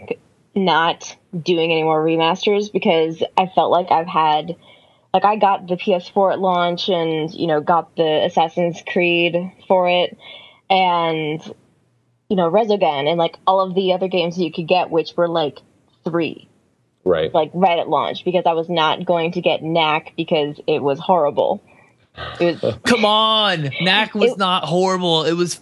[0.56, 4.56] not doing any more remasters because I felt like I've had
[5.15, 9.36] like I got the PS4 at launch and you know got the Assassin's Creed
[9.67, 10.17] for it
[10.69, 11.41] and
[12.30, 15.15] you know Resogun and like all of the other games that you could get which
[15.15, 15.60] were like
[16.04, 16.47] 3
[17.06, 17.34] Right.
[17.34, 20.99] like right at launch because I was not going to get Knack because it was
[20.99, 21.63] horrible.
[22.41, 25.23] It was Come on, Knack was It- not horrible.
[25.23, 25.62] It was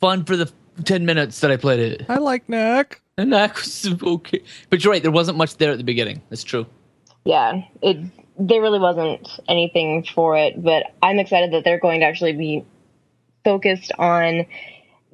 [0.00, 0.50] fun for the
[0.84, 2.06] ten minutes that I played it.
[2.08, 3.00] I like Knack.
[3.16, 5.02] And Knack was okay, but you're right.
[5.02, 6.20] There wasn't much there at the beginning.
[6.30, 6.66] That's true.
[7.24, 7.98] yeah, it
[8.38, 12.64] there really wasn't anything for it, but I'm excited that they're going to actually be
[13.44, 14.46] focused on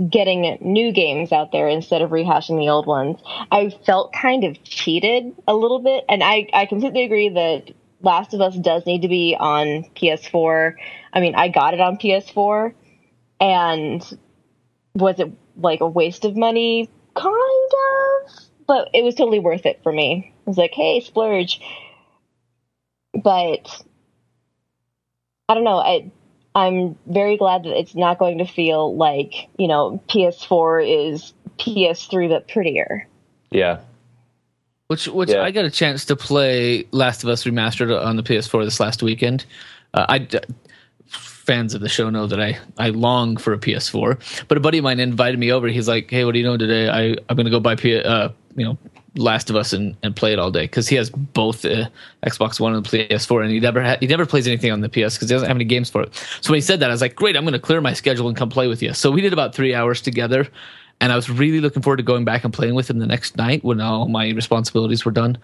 [0.09, 3.19] getting new games out there instead of rehashing the old ones.
[3.51, 8.33] I felt kind of cheated a little bit, and I, I completely agree that Last
[8.33, 10.75] of Us does need to be on PS4.
[11.13, 12.73] I mean, I got it on PS4,
[13.41, 14.19] and
[14.95, 16.89] was it like a waste of money?
[17.15, 18.33] Kind of,
[18.69, 20.33] but it was totally worth it for me.
[20.47, 21.61] I was like, hey, splurge.
[23.23, 23.85] But
[25.49, 25.79] I don't know.
[25.79, 26.11] I
[26.55, 32.29] I'm very glad that it's not going to feel like you know PS4 is PS3
[32.29, 33.07] but prettier.
[33.51, 33.81] Yeah.
[34.89, 35.43] Which which Yeah.
[35.43, 39.03] I got a chance to play Last of Us remastered on the PS4 this last
[39.03, 39.45] weekend.
[39.95, 40.29] Uh, I
[41.07, 44.47] fans of the show know that I I long for a PS4.
[44.49, 45.69] But a buddy of mine invited me over.
[45.69, 46.89] He's like, "Hey, what are you doing today?
[46.89, 48.79] I I'm gonna go buy P uh you know
[49.19, 51.91] Last of Us and, and play it all day because he has both the
[52.25, 54.89] Xbox One and the PS4, and he never ha- he never plays anything on the
[54.89, 56.15] PS because he doesn't have any games for it.
[56.41, 58.37] So when he said that, I was like, "Great, I'm gonna clear my schedule and
[58.37, 60.49] come play with you." So we did about three hours together.
[61.01, 63.37] And I was really looking forward to going back and playing with him the next
[63.37, 65.39] night when all my responsibilities were done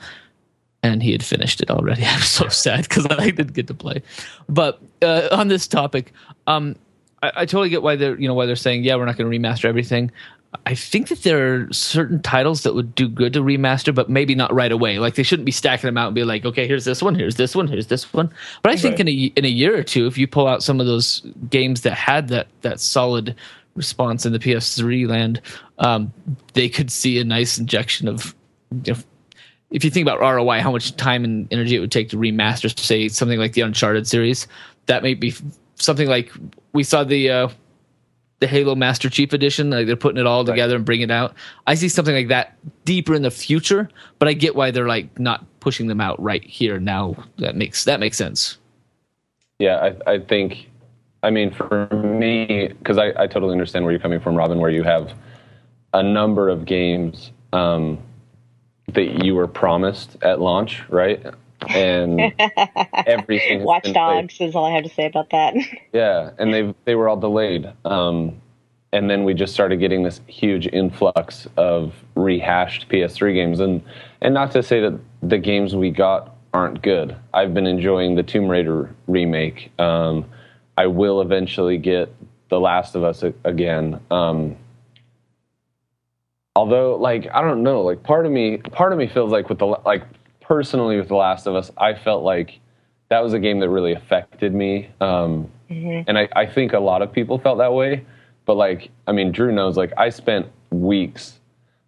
[0.85, 2.05] and he had finished it already.
[2.07, 4.03] I'm so sad because I didn't get to play.
[4.49, 6.13] But uh, on this topic,
[6.47, 6.77] um,
[7.23, 9.31] I, I totally get why they're you know why they're saying yeah we're not going
[9.31, 10.13] to remaster everything.
[10.67, 14.35] I think that there are certain titles that would do good to remaster, but maybe
[14.35, 14.99] not right away.
[14.99, 17.37] Like they shouldn't be stacking them out and be like, okay, here's this one, here's
[17.37, 18.33] this one, here's this one.
[18.63, 19.01] But I think Right.
[19.01, 21.83] in a in a year or two, if you pull out some of those games
[21.83, 23.35] that had that that solid
[23.75, 25.41] response in the PS3 land,
[25.79, 26.13] um,
[26.53, 28.35] they could see a nice injection of
[28.85, 28.99] you know,
[29.71, 32.79] if you think about ROI, how much time and energy it would take to remaster,
[32.79, 34.47] say something like the Uncharted series,
[34.87, 35.35] that may be
[35.77, 36.31] something like
[36.73, 37.49] we saw the uh,
[38.45, 39.71] the Halo Master Chief Edition.
[39.71, 41.35] Like they're putting it all together and bringing it out.
[41.67, 45.19] I see something like that deeper in the future, but I get why they're like
[45.19, 47.17] not pushing them out right here now.
[47.39, 48.59] That makes that makes sense.
[49.59, 49.77] Yeah,
[50.07, 50.69] I, I think,
[51.23, 54.71] I mean, for me, because I, I totally understand where you're coming from, Robin, where
[54.71, 55.15] you have
[55.95, 57.99] a number of games um,
[58.93, 61.25] that you were promised at launch, right?
[61.71, 62.33] And
[63.07, 63.65] everything.
[63.65, 65.55] Watch Dogs is all I have to say about that.
[65.93, 67.73] yeah, and they they were all delayed.
[67.85, 68.41] Um,
[68.93, 73.83] and then we just started getting this huge influx of rehashed PS3 games, and
[74.21, 77.17] and not to say that the games we got aren't good.
[77.35, 79.73] I've been enjoying the Tomb Raider remake.
[79.81, 80.25] Um,
[80.79, 82.15] I will eventually get
[82.49, 84.01] The Last of Us a- again.
[84.11, 84.57] Um,
[86.55, 89.59] although, like I don't know, like part of me, part of me feels like with
[89.59, 90.05] the like
[90.47, 92.61] personally with The Last of Us, I felt like
[93.09, 94.91] that was a game that really affected me.
[95.01, 95.51] Um,
[96.07, 98.05] And I, I think a lot of people felt that way.
[98.45, 101.39] But like, I mean, Drew knows, like, I spent weeks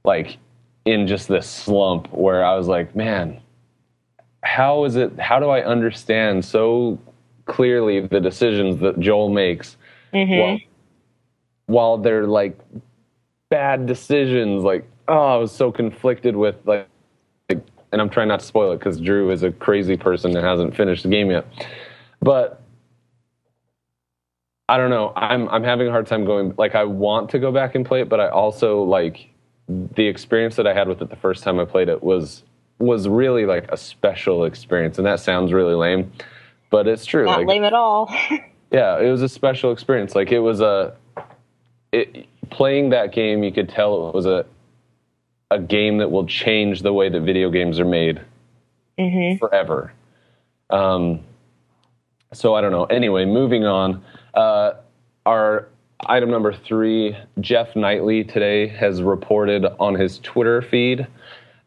[0.05, 0.38] like
[0.85, 3.40] in just this slump where I was like, man,
[4.42, 6.99] how is it, how do I understand so
[7.45, 9.77] clearly the decisions that Joel makes
[10.40, 10.59] while,
[11.66, 12.59] while they're like
[13.51, 14.62] bad decisions?
[14.62, 16.88] Like, oh, I was so conflicted with like
[17.92, 20.77] and I'm trying not to spoil it because Drew is a crazy person and hasn't
[20.77, 21.46] finished the game yet.
[22.20, 22.62] But
[24.68, 25.12] I don't know.
[25.14, 26.55] I'm I'm having a hard time going.
[26.59, 29.31] Like I want to go back and play it, but I also like
[29.68, 32.42] the experience that I had with it the first time I played it was
[32.79, 36.11] was really like a special experience, and that sounds really lame,
[36.70, 37.27] but it's true.
[37.27, 38.12] Not like, lame at all.
[38.70, 40.14] yeah, it was a special experience.
[40.14, 40.94] Like it was a
[41.92, 43.44] it, playing that game.
[43.44, 44.44] You could tell it was a
[45.50, 48.20] a game that will change the way that video games are made
[49.38, 49.92] forever.
[50.70, 51.20] Um,
[52.32, 52.85] so I don't know.
[52.85, 54.04] Anyway, moving on.
[54.35, 54.72] Uh,
[55.24, 55.68] our
[56.06, 61.06] item number three, Geoff Keighley today has reported on his Twitter feed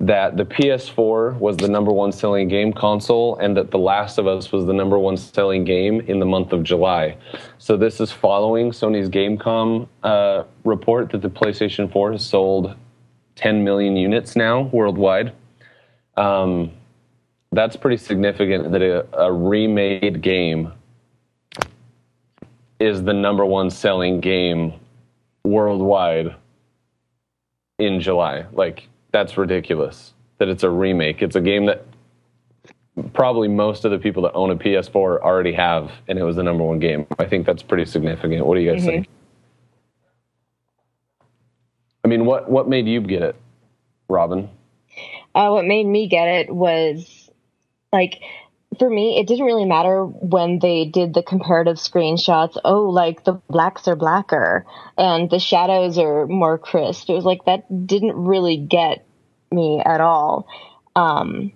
[0.01, 4.27] that the PS4 was the number one selling game console and that The Last of
[4.27, 7.17] Us was the number one selling game in the month of July.
[7.57, 12.75] So this is following Sony's Gamescom uh, report that the PlayStation 4 has sold
[13.39, 15.32] 10 million units now worldwide.
[16.17, 16.71] Um,
[17.54, 20.73] that's pretty significant that a, a remade game
[22.82, 24.73] is the number one selling game
[25.45, 26.36] worldwide
[27.78, 28.45] in July.
[28.52, 31.21] Like, that's ridiculous that it's a remake.
[31.21, 31.86] It's a game that
[33.13, 36.43] probably most of the people that own a PS4 already have, and it was the
[36.43, 37.08] number one game.
[37.17, 38.45] I think that's pretty significant.
[38.45, 39.08] What do you guys think?
[42.10, 43.36] I mean, what, what made you get it,
[44.10, 44.50] Robin?
[45.36, 47.30] Uh, what made me get it was
[47.93, 48.24] like
[48.80, 52.58] for me, it didn't really matter when they did the comparative screenshots.
[52.65, 54.65] Oh, like the blacks are blacker
[54.98, 57.12] and the shadows are more crisp.
[57.12, 59.06] It was like that didn't really get
[59.52, 60.48] me at all.
[60.95, 61.52] Um,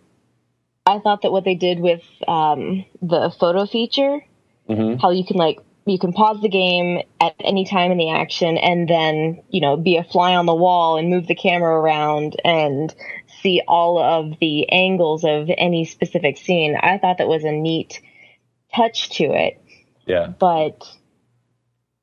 [0.85, 4.23] I thought that what they did with um, the photo feature,
[4.69, 5.01] Mhm.
[5.01, 8.57] how you can like you can pause the game at any time in the action
[8.57, 12.35] and then you know be a fly on the wall and move the camera around
[12.45, 12.93] and
[13.41, 16.77] see all of the angles of any specific scene.
[16.81, 18.01] I thought that was a neat
[18.73, 19.61] touch to it.
[20.05, 20.27] Yeah.
[20.27, 20.89] But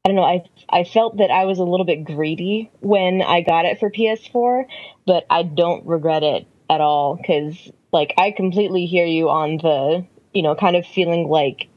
[0.04, 0.24] I don't know.
[0.24, 3.90] I I felt that I was a little bit greedy when I got it for
[3.90, 4.66] PS4,
[5.06, 10.06] but I don't regret it at all because like I completely hear you on the
[10.32, 11.68] you know kind of feeling like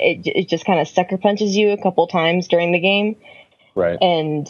[0.00, 3.16] it it just kind of sucker punches you a couple times during the game,
[3.74, 3.98] Right.
[4.00, 4.48] and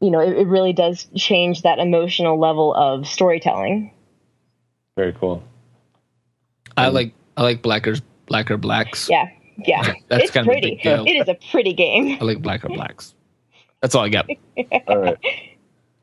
[0.00, 3.92] you know it, it really does change that emotional level of storytelling.
[4.96, 5.42] Very cool.
[6.76, 9.08] I like I like blackers blacker blacks.
[9.08, 9.28] Yeah,
[9.66, 10.70] yeah, That's it's kind of a pretty.
[10.76, 11.04] big deal.
[11.06, 12.18] It is a pretty game.
[12.20, 13.14] I like blacker blacks.
[13.82, 14.28] That's all I got.
[14.88, 15.16] All right.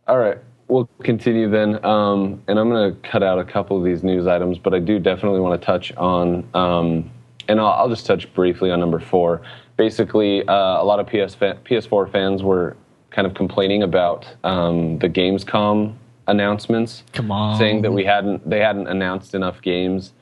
[0.08, 0.38] All right.
[0.68, 1.84] We'll continue then.
[1.84, 4.80] Um, and I'm going to cut out a couple of these news items, but I
[4.80, 7.12] do definitely want to touch on, um,
[7.48, 9.42] and I'll, I'll just touch briefly on number four.
[9.78, 12.78] Basically, uh, a lot of PS fa- PS4 fans were
[13.12, 15.96] kind of complaining about um, the Gamescom
[16.28, 17.58] announcements Come on.
[17.58, 20.14] saying that we hadn't they hadn't announced enough games.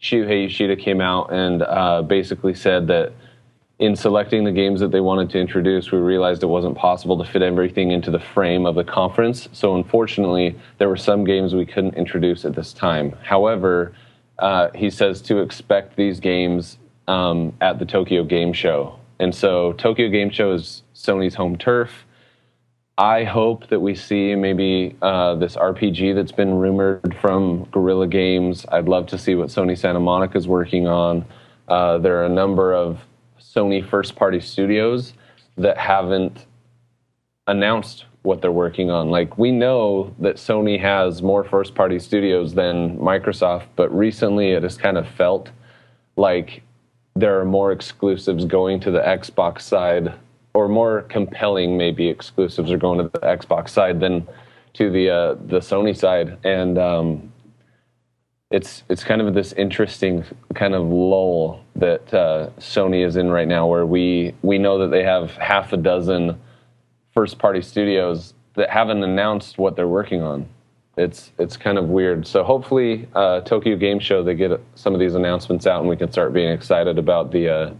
[0.00, 3.12] Shuhei Yoshida came out and uh, basically said that
[3.78, 7.30] in selecting the games that they wanted to introduce, we realized it wasn't possible to
[7.30, 9.48] fit everything into the frame of the conference.
[9.52, 13.12] So unfortunately, there were some games we couldn't introduce at this time.
[13.22, 13.94] However,
[14.40, 18.98] uh, he says to expect these games um, at the Tokyo Game Show.
[19.18, 22.06] And so Tokyo Game Show is Sony's home turf.
[22.96, 28.66] I hope that we see maybe uh, this RPG that's been rumored from Guerrilla Games.
[28.70, 31.24] I'd love to see what Sony Santa Monica is working on.
[31.68, 33.00] Uh, there are a number of
[33.40, 35.14] Sony first party studios
[35.56, 36.46] that haven't
[37.46, 39.10] announced what they're working on.
[39.10, 44.62] Like, we know that Sony has more first party studios than Microsoft, but recently it
[44.62, 45.50] has kind of felt
[46.16, 46.62] like
[47.16, 50.12] there are more exclusives going to the Xbox side,
[50.54, 54.26] or more compelling maybe exclusives are going to the Xbox side than
[54.74, 57.32] to the uh, the Sony side, and um,
[58.50, 63.48] it's it's kind of this interesting kind of lull that uh, Sony is in right
[63.48, 66.38] now, where we we know that they have half a dozen
[67.14, 70.48] first party studios that haven't announced what they're working on.
[70.96, 72.26] It's it's kind of weird.
[72.26, 75.96] So hopefully, uh, Tokyo Game Show they get some of these announcements out, and we
[75.96, 77.74] can start being excited about the uh,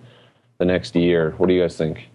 [0.58, 1.34] the next year.
[1.36, 2.08] What do you guys think?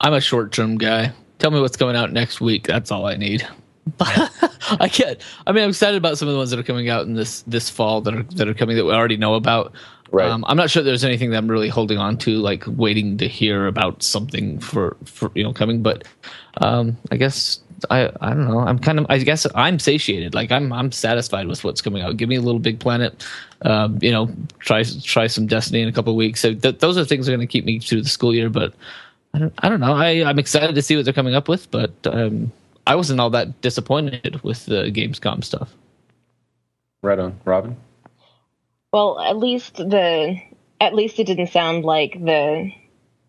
[0.00, 1.12] I'm a short term guy.
[1.38, 2.66] Tell me what's coming out next week.
[2.66, 3.46] That's all I need.
[4.00, 5.22] I get.
[5.46, 7.42] I mean, I'm excited about some of the ones that are coming out in this
[7.42, 9.72] this fall that are that are coming that we already know about.
[10.10, 10.28] Right.
[10.28, 13.28] Um, I'm not sure there's anything that I'm really holding on to, like waiting to
[13.28, 15.82] hear about something for for you know coming.
[15.82, 16.04] But
[16.58, 18.60] um, I guess I I don't know.
[18.60, 20.34] I'm kind of I guess I'm satiated.
[20.34, 22.16] Like I'm I'm satisfied with what's coming out.
[22.16, 23.26] Give me a LittleBigPlanet.
[23.62, 26.40] Um, you know, try try some Destiny in a couple of weeks.
[26.40, 28.48] So th- those are things that are going to keep me through the school year.
[28.48, 28.74] But
[29.34, 29.94] I don't I don't know.
[29.94, 31.70] I I'm excited to see what they're coming up with.
[31.70, 32.50] But um,
[32.86, 35.74] I wasn't all that disappointed with the Gamescom stuff.
[37.02, 37.76] Right on, Robin.
[38.92, 40.40] Well, at least the
[40.80, 42.70] at least it didn't sound like the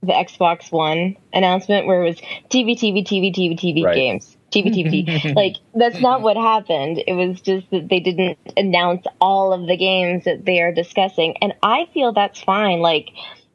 [0.02, 2.18] the Xbox One announcement where it was
[2.50, 3.96] TV, TV, TV, TV, TV Right.
[3.96, 4.38] games.
[4.52, 5.36] TV, TV, TV.
[5.36, 7.04] like that's not what happened.
[7.06, 11.36] It was just that they didn't announce all of the games that they are discussing,
[11.42, 12.80] and I feel that's fine.
[12.80, 13.10] Like,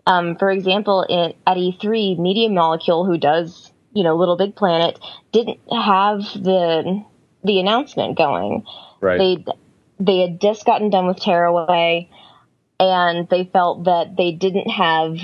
[0.07, 4.99] um, for example, in, at E3, Media Molecule, who does you know LittleBigPlanet,
[5.33, 7.03] didn't have the
[7.43, 8.65] the announcement going
[9.01, 9.19] Right.
[9.19, 9.53] they
[9.99, 12.09] they had just gotten done with Tearaway,
[12.81, 15.17] and they felt that they didn't have,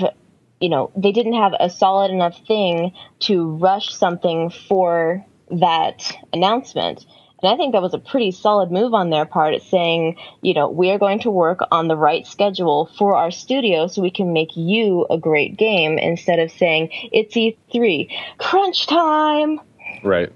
[0.59, 7.05] you know, they didn't have a solid enough thing to rush something for that announcement.
[7.41, 10.53] And I think that was a pretty solid move on their part at saying, you
[10.53, 14.11] know, we are going to work on the right schedule for our studio so we
[14.11, 19.59] can make you a great game instead of saying it's E3, crunch time.
[20.03, 20.31] Right.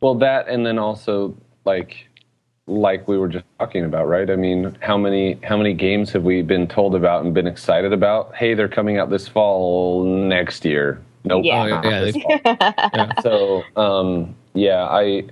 [0.00, 2.08] Well, that and then also like
[2.66, 4.30] like we were just talking about, right?
[4.30, 7.92] I mean, how many how many games have we been told about and been excited
[7.92, 8.34] about?
[8.34, 11.00] Hey, they're coming out this fall next year.
[11.24, 11.44] Nope.
[11.44, 11.66] Yeah.
[11.66, 15.24] not Oh, yeah, this they- So, um, yeah, I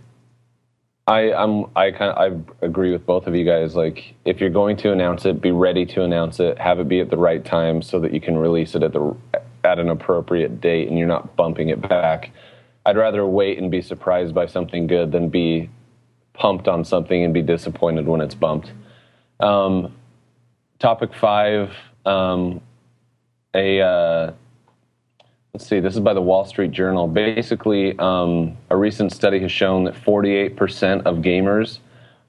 [1.06, 2.18] I I'm I kind of
[2.62, 3.76] I agree with both of you guys.
[3.76, 6.58] Like, if you're going to announce it, be ready to announce it.
[6.58, 9.16] Have it be at the right time so that you can release it at the
[9.62, 12.30] at an appropriate date, and you're not bumping it back.
[12.86, 15.68] I'd rather wait and be surprised by something good than be
[16.40, 18.72] pumped on something and be disappointed when it's bumped.
[19.38, 19.94] Um,
[20.78, 21.70] topic five,
[22.06, 22.62] um,
[23.54, 24.32] a uh,
[25.52, 27.06] let's see, this is by the Wall Street Journal.
[27.06, 31.80] Basically, um, a recent study has shown that 48% of gamers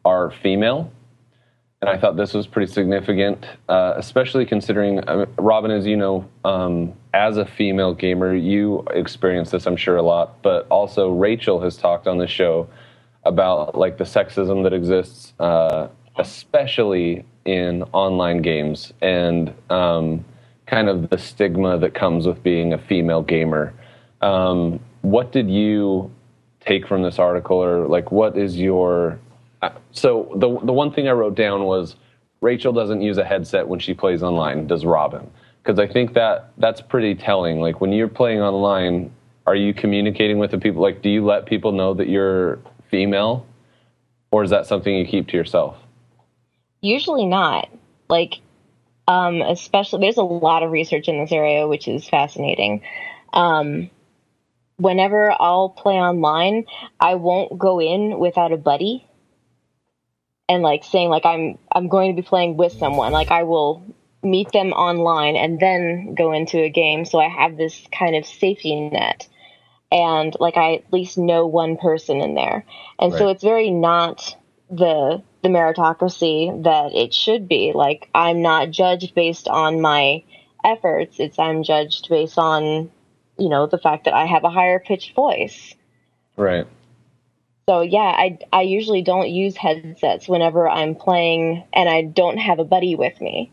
[0.04, 0.92] are female.
[1.80, 6.28] And I thought this was pretty significant, uh, especially considering, uh, Robin, as you know,
[6.46, 10.44] um, as a female gamer, you experience this, I'm sure, a lot.
[10.44, 12.68] But also, Rachel has talked on the show
[13.24, 20.24] about like the sexism that exists, uh, especially in online games, and um,
[20.66, 23.74] kind of the stigma that comes with being a female gamer.
[24.22, 26.12] Um, what did you
[26.60, 29.20] take from this article, or like, what is your
[29.62, 31.96] uh, so the the one thing I wrote down was
[32.42, 34.68] Rachel doesn't use a headset when she plays online.
[34.68, 35.30] Does Robin?
[35.62, 37.60] Because I think that that's pretty telling.
[37.60, 39.12] Like when you're playing online,
[39.46, 40.82] are you communicating with the people?
[40.82, 42.60] Like, do you let people know that you're
[42.92, 43.48] female,
[44.30, 45.78] or is that something you keep to yourself?
[46.82, 47.70] Usually not.
[48.10, 48.40] Like,
[49.08, 52.84] um, especially there's a lot of research in this area, which is fascinating.
[53.34, 53.90] Um,
[54.78, 56.66] whenever I'll play online,
[57.00, 59.08] I won't go in without a buddy
[60.52, 63.14] and like saying like I'm I'm going to be playing with someone.
[63.14, 63.84] Like I will
[64.22, 68.26] meet them online and then go into a game so I have this kind of
[68.26, 69.28] safety net.
[69.92, 72.66] And like I at least know one person in there.
[73.00, 73.20] And right.
[73.20, 74.36] so it's very not
[74.70, 77.74] the the meritocracy that it should be.
[77.74, 80.24] Like I'm not judged based on my
[80.64, 81.20] efforts.
[81.20, 82.92] It's I'm judged based on,
[83.38, 85.76] you know, the fact that I have a higher pitched voice.
[86.38, 86.68] Right.
[87.68, 92.60] So yeah, I I usually don't use headsets whenever I'm playing and I don't have
[92.60, 93.52] a buddy with me.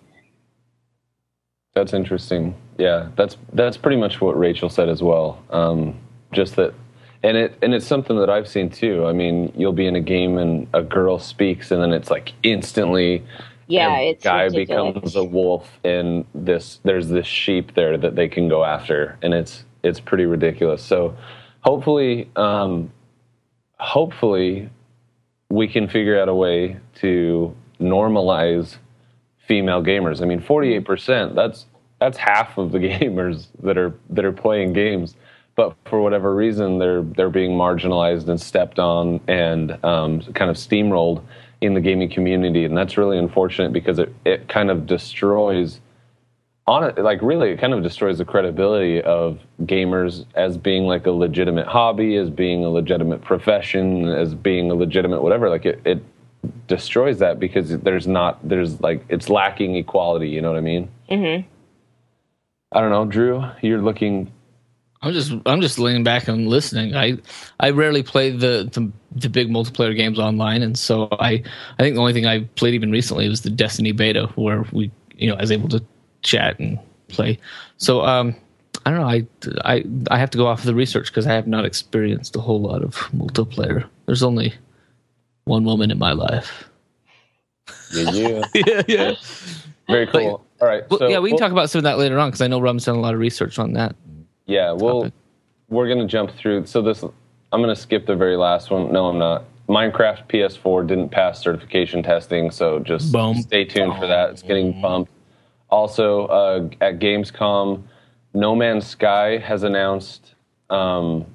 [1.74, 2.54] That's interesting.
[2.78, 5.42] Yeah, that's that's pretty much what Rachel said as well.
[5.50, 5.98] Um,
[6.32, 6.74] just that,
[7.22, 9.06] and it and it's something that I've seen too.
[9.06, 12.32] I mean, you'll be in a game and a girl speaks, and then it's like
[12.42, 13.24] instantly,
[13.66, 14.94] yeah, it's guy ridiculous.
[14.94, 19.34] becomes a wolf, and this there's this sheep there that they can go after, and
[19.34, 20.82] it's it's pretty ridiculous.
[20.82, 21.16] So,
[21.60, 22.92] hopefully, um,
[23.78, 24.70] hopefully
[25.50, 28.76] we can figure out a way to normalize
[29.46, 30.20] female gamers.
[30.20, 31.66] I mean, 48%, that's
[32.00, 35.16] that's half of the gamers that are that are playing games,
[35.58, 40.56] but for whatever reason they're they're being marginalized and stepped on and um, kind of
[40.56, 41.20] steamrolled
[41.60, 45.80] in the gaming community, and that's really unfortunate because it, it kind of destroys
[46.68, 51.06] on it, like really, it kind of destroys the credibility of gamers as being like
[51.06, 55.50] a legitimate hobby, as being a legitimate profession, as being a legitimate whatever.
[55.50, 56.00] Like it, it
[56.68, 60.28] destroys that because there's not, there's like, it's lacking equality.
[60.28, 60.88] You know what I mean?
[61.10, 61.48] Mm-hmm.
[62.70, 63.42] I don't know, Drew.
[63.60, 64.30] You're looking.
[65.00, 66.96] I'm just, I'm just leaning back and listening.
[66.96, 67.18] I,
[67.60, 71.42] I rarely play the, the the big multiplayer games online, and so I,
[71.78, 74.90] I think the only thing I played even recently was the Destiny beta, where we,
[75.16, 75.82] you know, I was able to
[76.22, 76.78] chat and
[77.08, 77.38] play.
[77.76, 78.34] So um,
[78.86, 79.06] I don't know.
[79.06, 79.26] I,
[79.76, 82.40] I I have to go off of the research because I have not experienced a
[82.40, 83.88] whole lot of multiplayer.
[84.06, 84.54] There's only
[85.44, 86.68] one woman in my life.
[87.94, 89.14] Yeah, yeah, yeah, yeah.
[89.88, 90.44] Very cool.
[90.60, 90.88] All right.
[90.90, 92.46] Well, so yeah, we can we'll- talk about some of that later on because I
[92.46, 93.94] know Robin's done a lot of research on that.
[94.48, 95.14] Yeah, well, topic.
[95.68, 96.66] we're gonna jump through.
[96.66, 98.90] So this, I'm gonna skip the very last one.
[98.92, 99.44] No, I'm not.
[99.68, 103.36] Minecraft PS4 didn't pass certification testing, so just Boom.
[103.42, 104.30] stay tuned for that.
[104.30, 105.12] It's getting bumped.
[105.68, 107.82] Also, uh, at Gamescom,
[108.32, 110.34] No Man's Sky has announced.
[110.70, 111.26] Um,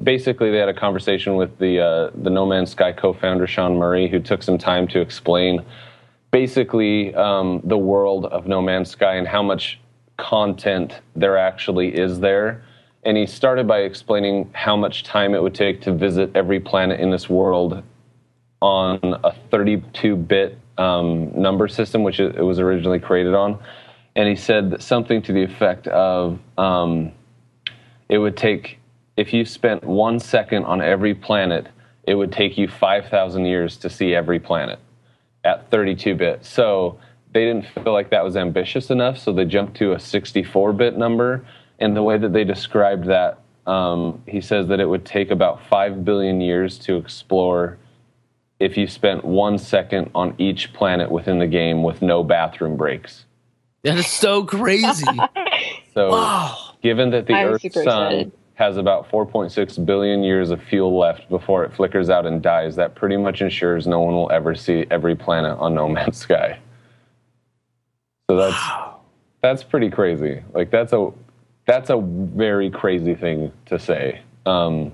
[0.00, 4.08] basically, they had a conversation with the uh, the No Man's Sky co-founder Sean Murray,
[4.08, 5.64] who took some time to explain
[6.30, 9.80] basically um, the world of No Man's Sky and how much
[10.16, 12.62] content there actually is there.
[13.04, 17.00] And he started by explaining how much time it would take to visit every planet
[17.00, 17.82] in this world
[18.60, 23.58] on a 32 bit um, number system, which it was originally created on.
[24.14, 27.12] And he said something to the effect of um,
[28.08, 28.78] it would take,
[29.16, 31.66] if you spent one second on every planet,
[32.04, 34.78] it would take you 5,000 years to see every planet
[35.44, 36.44] at 32 bit.
[36.44, 36.98] So
[37.32, 40.96] they didn't feel like that was ambitious enough, so they jumped to a 64 bit
[40.96, 41.44] number.
[41.78, 45.66] And the way that they described that, um, he says that it would take about
[45.68, 47.78] 5 billion years to explore
[48.60, 53.24] if you spent one second on each planet within the game with no bathroom breaks.
[53.82, 55.06] That is so crazy.
[55.94, 56.56] So, wow.
[56.82, 58.32] given that the I'm Earth's sun excited.
[58.54, 62.94] has about 4.6 billion years of fuel left before it flickers out and dies, that
[62.94, 66.58] pretty much ensures no one will ever see every planet on No Man's Sky.
[68.30, 68.60] So that's
[69.42, 70.42] that's pretty crazy.
[70.52, 71.10] Like that's a
[71.66, 74.20] that's a very crazy thing to say.
[74.46, 74.92] Um,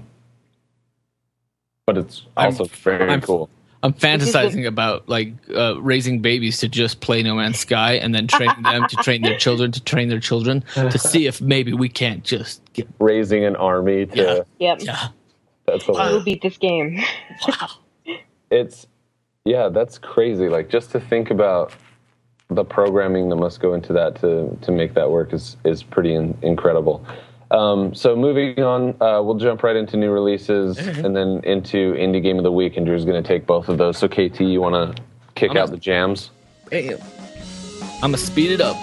[1.86, 3.48] but it's I'm- also very I'm- cool.
[3.80, 8.26] I'm fantasizing about like uh, raising babies to just play No Man's Sky and then
[8.26, 11.88] training them to train their children to train their children to see if maybe we
[11.88, 14.40] can't just get Raising an army to Yeah.
[14.58, 14.78] Yep.
[14.82, 15.08] yeah.
[15.64, 17.00] that's We'll beat this game.
[17.46, 17.68] Wow.
[18.50, 18.88] it's
[19.44, 21.72] yeah that's crazy like just to think about
[22.51, 26.14] the programming that must go into that to to make that work is is pretty
[26.14, 27.05] in, incredible.
[27.51, 32.22] Um, so moving on, uh, we'll jump right into new releases and then into indie
[32.22, 32.76] game of the week.
[32.76, 33.96] And Drew's going to take both of those.
[33.96, 35.03] So KT, you want to
[35.34, 36.30] kick I'm out gonna- the jams?
[36.70, 36.99] I'm
[38.03, 38.76] gonna speed it up.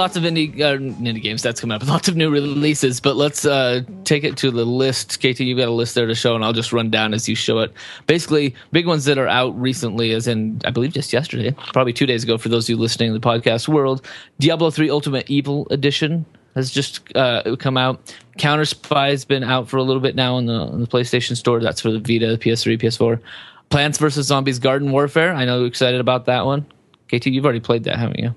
[0.00, 1.86] Lots of indie uh, indie games that's coming up.
[1.86, 5.18] Lots of new releases, but let's uh, take it to the list.
[5.18, 7.34] KT, you've got a list there to show, and I'll just run down as you
[7.34, 7.70] show it.
[8.06, 12.06] Basically, big ones that are out recently, as in I believe just yesterday, probably two
[12.06, 14.06] days ago for those of you listening in the podcast world.
[14.38, 16.24] Diablo 3 Ultimate Evil Edition
[16.54, 18.14] has just uh, come out.
[18.38, 21.60] CounterSpy's been out for a little bit now in the, on the PlayStation Store.
[21.60, 23.20] That's for the Vita, PS3, PS4.
[23.68, 25.34] Plants vs Zombies Garden Warfare.
[25.34, 26.64] I know you're excited about that one.
[27.08, 28.34] KT, you've already played that, haven't you?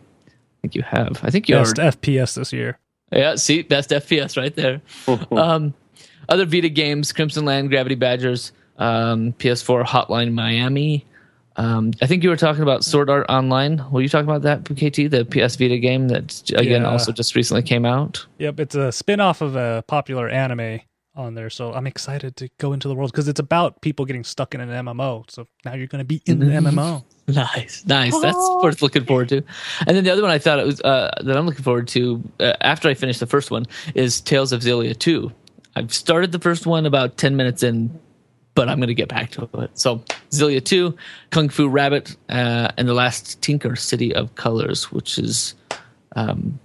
[0.63, 1.19] I think you have.
[1.23, 1.63] I think you are.
[1.63, 1.91] Best are.
[1.91, 2.79] FPS this year.
[3.11, 4.81] Yeah, see, best FPS right there.
[5.31, 5.73] um,
[6.29, 11.05] other Vita games: Crimsonland, Gravity Badgers, um, PS4 Hotline Miami.
[11.55, 13.83] Um, I think you were talking about Sword Art Online.
[13.91, 15.11] Were you talking about that, KT?
[15.11, 16.89] The PS Vita game that again Yeah.
[16.89, 18.25] also just recently came out.
[18.39, 20.79] Yep, it's a spin-off of a popular anime
[21.15, 24.23] on there, so I'm excited to go into the world because it's about people getting
[24.23, 25.29] stuck in an MMO.
[25.29, 27.03] So now you're going to be in the MMO.
[27.25, 28.19] Nice, nice.
[28.19, 29.41] That's worth looking forward to.
[29.87, 32.21] And then the other one I thought it was uh, that I'm looking forward to
[32.41, 35.31] uh, after I finish the first one is Tales of Xillia 2.
[35.77, 37.97] I've started the first one about 10 minutes in,
[38.55, 39.69] but I'm going to get back to it.
[39.79, 40.93] So Zillia 2,
[41.29, 45.55] Kung Fu Rabbit, uh, and the last Tinker City of Colors, which is
[46.17, 46.59] um,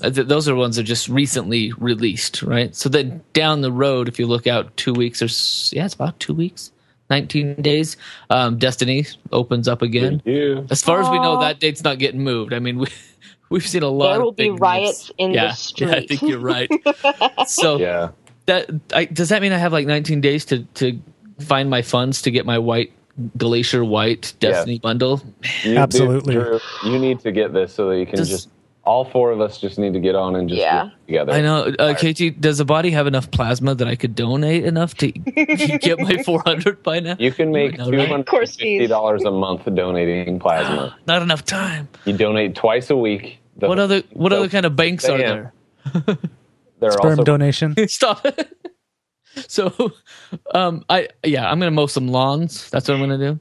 [0.00, 2.74] th- those are ones that are just recently released, right?
[2.74, 5.94] So then down the road, if you look out two weeks or s- yeah, it's
[5.94, 6.72] about two weeks,
[7.10, 7.96] 19 days,
[8.30, 10.22] um, Destiny opens up again.
[10.24, 10.66] You.
[10.70, 12.54] As far as we know, that date's not getting moved.
[12.54, 12.86] I mean, we,
[13.50, 14.12] we've seen a lot.
[14.12, 15.12] There of will be riots moves.
[15.18, 16.70] in yeah, the Yeah, I think you're right.
[17.46, 18.10] so Yeah.
[18.46, 20.98] that I, does that mean I have like 19 days to to
[21.40, 22.92] find my funds to get my white
[23.36, 25.20] glacier white Destiny bundle?
[25.64, 26.34] You, Absolutely.
[26.34, 28.48] Drew, you need to get this so that you can Does- just.
[28.84, 30.90] All four of us just need to get on and just Yeah.
[31.06, 31.32] together.
[31.32, 31.72] I know.
[31.78, 36.00] Uh, KT, does the body have enough plasma that I could donate enough to get
[36.00, 37.14] my 400 by now?
[37.18, 37.90] You can make know, right?
[37.92, 40.96] two hundred and fifty dollars a month donating plasma.
[41.06, 41.88] Not enough time.
[42.04, 43.38] You donate twice a week.
[43.56, 45.28] The- What other what so other kind of banks are Damn.
[45.28, 45.52] there?
[46.80, 47.76] There are Sperm also donation.
[47.86, 48.56] Stop it.
[49.46, 49.92] So,
[50.52, 52.68] um, I yeah, I'm gonna mow some lawns.
[52.70, 53.38] That's what I'm gonna do.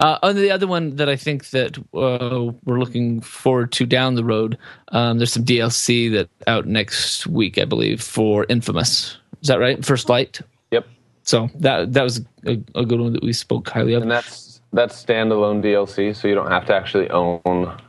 [0.00, 4.16] Uh, and the other one that I think that uh, we're looking forward to down
[4.16, 9.16] the road, um, there's some DLC that out next week, I believe, for Infamous.
[9.40, 9.84] Is that right?
[9.84, 10.40] First Light.
[10.72, 10.86] Yep.
[11.22, 14.02] So that that was a, a good one that we spoke highly of.
[14.02, 17.40] And that's that's standalone DLC, so you don't have to actually own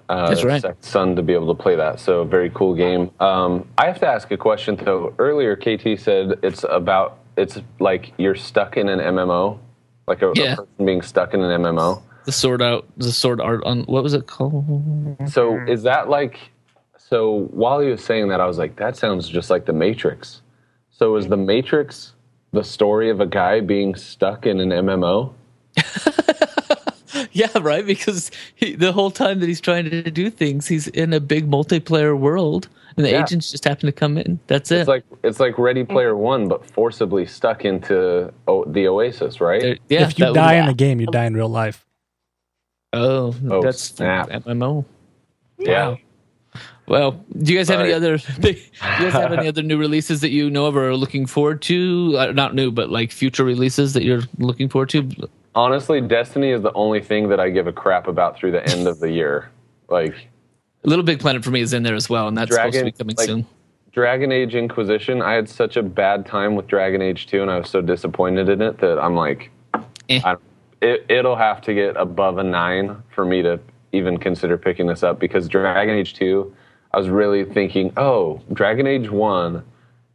[0.10, 0.64] uh, That's right.
[0.84, 2.00] Son to be able to play that.
[2.00, 3.10] So very cool game.
[3.20, 5.14] Um, I have to ask a question though.
[5.18, 9.60] Earlier, KT said it's about it's like you're stuck in an MMO,
[10.08, 12.02] like a, a person being stuck in an MMO.
[12.26, 15.18] The sword out, the sword art on what was it called?
[15.30, 16.40] So is that like?
[16.98, 20.42] So while he was saying that, I was like, that sounds just like the Matrix.
[20.90, 22.14] So is the Matrix
[22.52, 25.34] the story of a guy being stuck in an MMO?
[27.38, 27.86] Yeah, right.
[27.86, 31.52] Because he, the whole time that he's trying to do things, he's in a big
[31.52, 33.24] multiplayer world, and the Yeah.
[33.24, 34.40] agents just happen to come in.
[34.48, 34.80] That's it.
[34.80, 39.62] It's like it's like Ready Player One, but forcibly stuck into o- the Oasis, right?
[39.62, 41.86] There- yeah, if you die was- in the game, you die in real life.
[42.94, 44.30] oh, Oh, that's snap.
[44.30, 44.86] MMO.
[45.60, 45.96] yeah.
[46.88, 47.96] Well, do you guys have any Sorry.
[47.96, 48.18] other?
[48.40, 51.26] Do you guys have any other new releases that you know of or are looking
[51.26, 52.16] forward to?
[52.18, 55.10] Uh, not new, but like future releases that you're looking forward to.
[55.56, 58.88] Honestly, Destiny is the only thing that I give a crap about through the end
[58.88, 59.50] of the year.
[59.88, 60.30] Like
[60.84, 63.28] LittleBigPlanet for me is in there as well, and that's supposed to be coming like-
[63.28, 63.46] soon.
[63.92, 67.60] Dragon Age Inquisition, I had such a bad time with Dragon Age 2 and I
[67.60, 69.52] was so disappointed in it that I'm like
[70.10, 70.20] Eh.
[70.26, 70.42] I don't,
[70.82, 73.58] it, it'll have to get above a 9 for me to
[73.94, 76.54] even consider picking this up because Dragon Age 2
[76.94, 79.64] I was really thinking, "Oh, Dragon Age 1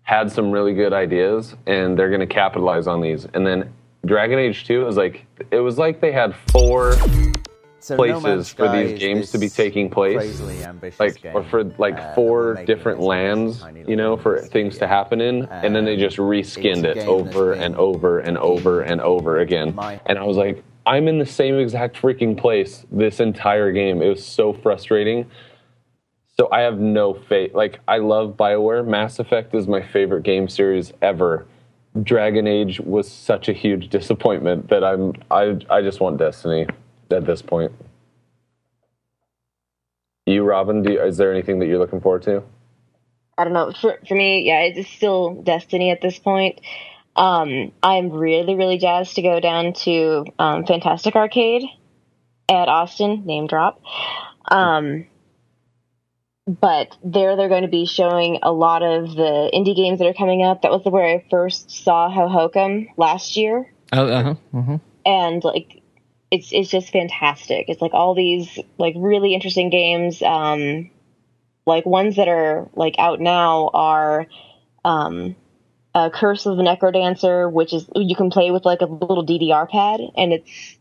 [0.02, 3.72] had some really good ideas and they're going to capitalize on these." And then
[4.04, 6.92] Dragon Age 2 was like it was like they had four
[7.80, 10.40] So places No for these games to be taking place.
[10.98, 14.38] like game, or for like uh, four different making as a lands you know for
[14.40, 18.36] things to happen in and then they just Um, reskinned it over and over and
[18.38, 19.78] over and over again.
[20.06, 24.00] and i was like i'm in the same exact freaking place this entire game.
[24.02, 25.30] It was so frustrating.
[26.38, 28.86] So i have no faith like i love bioware.
[28.86, 31.46] Mass effect is my favorite game series ever
[32.02, 36.66] dragon age was such a huge disappointment that i'm i, I just want destiny
[37.10, 37.72] at this point
[40.26, 42.42] you robin do you, is there anything that you're looking forward to
[43.40, 43.72] I don't know.
[43.72, 46.60] For for me, yeah, it's still Destiny at this point.
[47.16, 51.62] Um, I'm really, really jazzed to go down to um, Fantastic Arcade
[52.50, 53.80] at Austin, name drop.
[54.50, 55.06] Um,
[56.60, 60.14] but there they're going to be showing a lot of the indie games that are
[60.14, 60.62] coming up.
[60.62, 63.72] That was where I first saw Hohokum last year.
[63.92, 64.78] Oh, uh-huh, uh-huh.
[65.06, 65.80] And like
[66.30, 67.66] it's it's just fantastic.
[67.68, 70.22] It's like all these like really interesting games.
[70.22, 70.90] Um,
[71.66, 74.26] like ones that are like out now are
[74.84, 75.36] um,
[75.94, 79.68] uh, Curse of the Necrodancer, which is you can play with like a little DDR
[79.68, 80.76] pad, and it's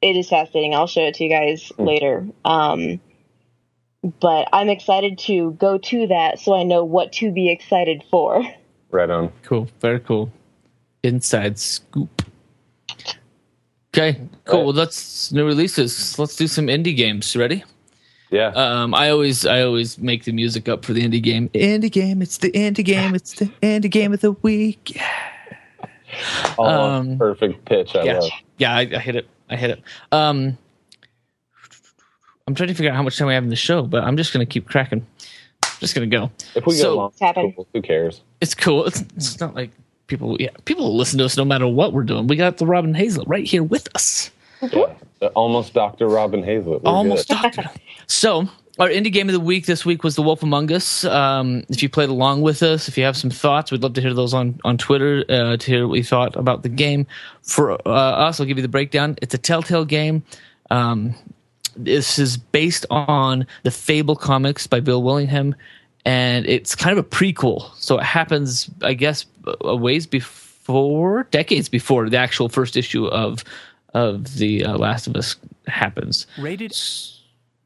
[0.00, 0.74] it is fascinating.
[0.74, 1.86] I'll show it to you guys Mm.
[1.86, 2.26] later.
[2.44, 3.00] Um,
[4.02, 8.42] but I'm excited to go to that so I know what to be excited for.
[8.90, 9.32] Right on.
[9.42, 9.68] Cool.
[9.80, 10.32] Very cool.
[11.02, 12.22] Inside scoop.
[13.92, 14.66] Okay, cool.
[14.66, 16.18] Well, let's new releases.
[16.18, 17.34] Let's do some indie games.
[17.36, 17.64] Ready?
[18.30, 18.48] Yeah.
[18.48, 21.48] Um, I always, I always make the music up for the indie game.
[21.48, 22.22] Indie game.
[22.22, 23.14] It's the indie game.
[23.16, 24.94] It's the indie game of the week.
[24.94, 25.88] Yeah.
[26.58, 27.96] All um, perfect pitch.
[27.96, 28.30] I yeah, love.
[28.58, 28.74] yeah.
[28.74, 29.28] I, I hit it.
[29.48, 29.82] I hit it.
[30.12, 30.56] Um,
[32.50, 34.16] I'm trying to figure out how much time we have in the show, but I'm
[34.16, 35.06] just gonna keep cracking.
[35.78, 36.30] just gonna go.
[36.56, 37.52] If we So- go long, Happen.
[37.52, 37.66] cool.
[37.72, 38.22] who cares?
[38.40, 38.84] It's cool.
[38.86, 39.70] It's, it's not like
[40.08, 40.36] people.
[40.40, 42.26] Yeah, people will listen to us no matter what we're doing.
[42.26, 44.30] We got the Robin Haislett right here with us.
[44.62, 44.94] Yeah.
[45.34, 46.08] Almost Dr.
[46.08, 46.82] Robin Haislett.
[46.82, 47.38] We're Almost good.
[47.42, 47.70] doctor.
[48.08, 48.48] so
[48.78, 51.04] our indie game of the week this week was The Wolf Among Us.
[51.04, 54.00] Um, if you played along with us, if you have some thoughts, we'd love to
[54.00, 57.06] hear those on on Twitter uh, to hear what you thought about the game.
[57.42, 59.16] For uh, us, I'll give you the breakdown.
[59.22, 60.22] It's a Telltale game.
[60.70, 61.14] Um,
[61.84, 65.54] this is based on the Fable comics by Bill Willingham,
[66.04, 67.74] and it's kind of a prequel.
[67.76, 69.26] So it happens, I guess,
[69.62, 73.44] a ways before, decades before the actual first issue of
[73.94, 76.26] of the uh, Last of Us happens.
[76.38, 76.72] Rated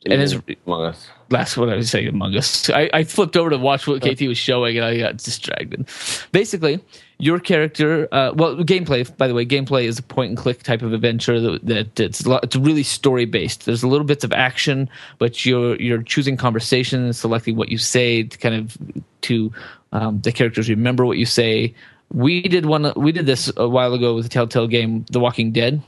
[0.07, 1.09] And his Among Us.
[1.31, 2.71] last what I was saying Among Us.
[2.71, 5.87] I, I flipped over to watch what KT was showing and I got distracted.
[6.33, 6.81] Basically,
[7.25, 9.17] your character, uh, well, gameplay.
[9.17, 12.23] By the way, gameplay is a point and click type of adventure that, that it's
[12.27, 13.65] it's really story based.
[13.65, 18.25] There's a little bits of action, but you're you're choosing conversation selecting what you say
[18.25, 18.77] to kind of
[19.23, 19.51] to
[19.93, 21.75] um, the characters remember what you say.
[22.13, 22.93] We did one.
[22.95, 25.83] We did this a while ago with the Telltale game, The Walking Dead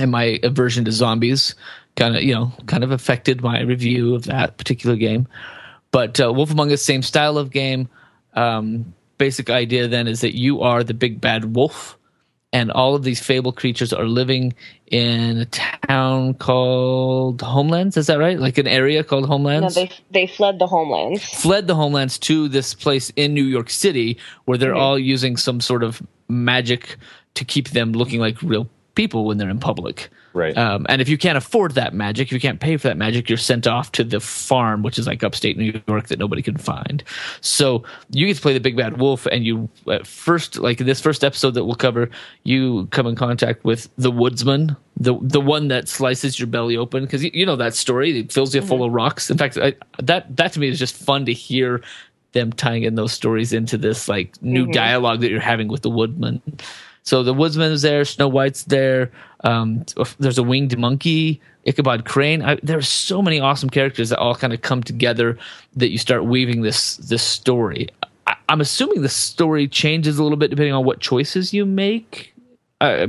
[0.00, 1.54] and my aversion to zombies
[1.96, 5.28] kind of you know kind of affected my review of that particular game
[5.92, 7.88] but uh, wolf among us same style of game
[8.34, 11.98] um, basic idea then is that you are the big bad wolf
[12.52, 14.54] and all of these fable creatures are living
[14.86, 19.90] in a town called homelands is that right like an area called No, homelands they
[20.10, 21.22] they fled the homelands.
[21.24, 24.80] fled the homelands to this place in New York City where they're Mhm.
[24.80, 26.96] all using some sort of magic
[27.34, 30.08] to keep them looking like real people when they're in public.
[30.34, 30.56] Right.
[30.58, 33.28] Um, and if you can't afford that magic, if you can't pay for that magic,
[33.28, 36.56] you're sent off to the farm, which is like upstate New York that nobody can
[36.56, 37.04] find.
[37.40, 40.88] So you get to play the big bad wolf, and you at first, like in
[40.88, 42.10] this first episode that we'll cover,
[42.42, 47.04] you come in contact with the woodsman, the the one that slices your belly open
[47.04, 48.18] because you, you know that story.
[48.18, 48.96] It fills you full of mm-hmm.
[48.96, 49.30] rocks.
[49.30, 51.80] In fact, I, that that to me is just fun to hear
[52.32, 54.72] them tying in those stories into this like new mm-hmm.
[54.72, 56.42] dialogue that you're having with the woodman.
[57.04, 59.12] So the woodsman is there, Snow White's there.
[59.44, 59.84] Um,
[60.18, 62.42] there's a winged monkey, Ichabod Crane.
[62.42, 65.38] I, there's so many awesome characters that all kind of come together
[65.76, 67.88] that you start weaving this this story.
[68.26, 72.34] I, I'm assuming the story changes a little bit depending on what choices you make.
[72.80, 73.06] I-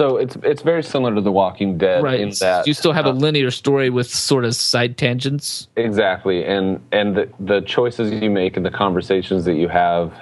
[0.00, 2.20] So it's it's very similar to The Walking Dead right?
[2.20, 5.66] in that you still have a uh, linear story with sort of side tangents.
[5.76, 10.12] exactly, and and the the choices you make and the conversations that you have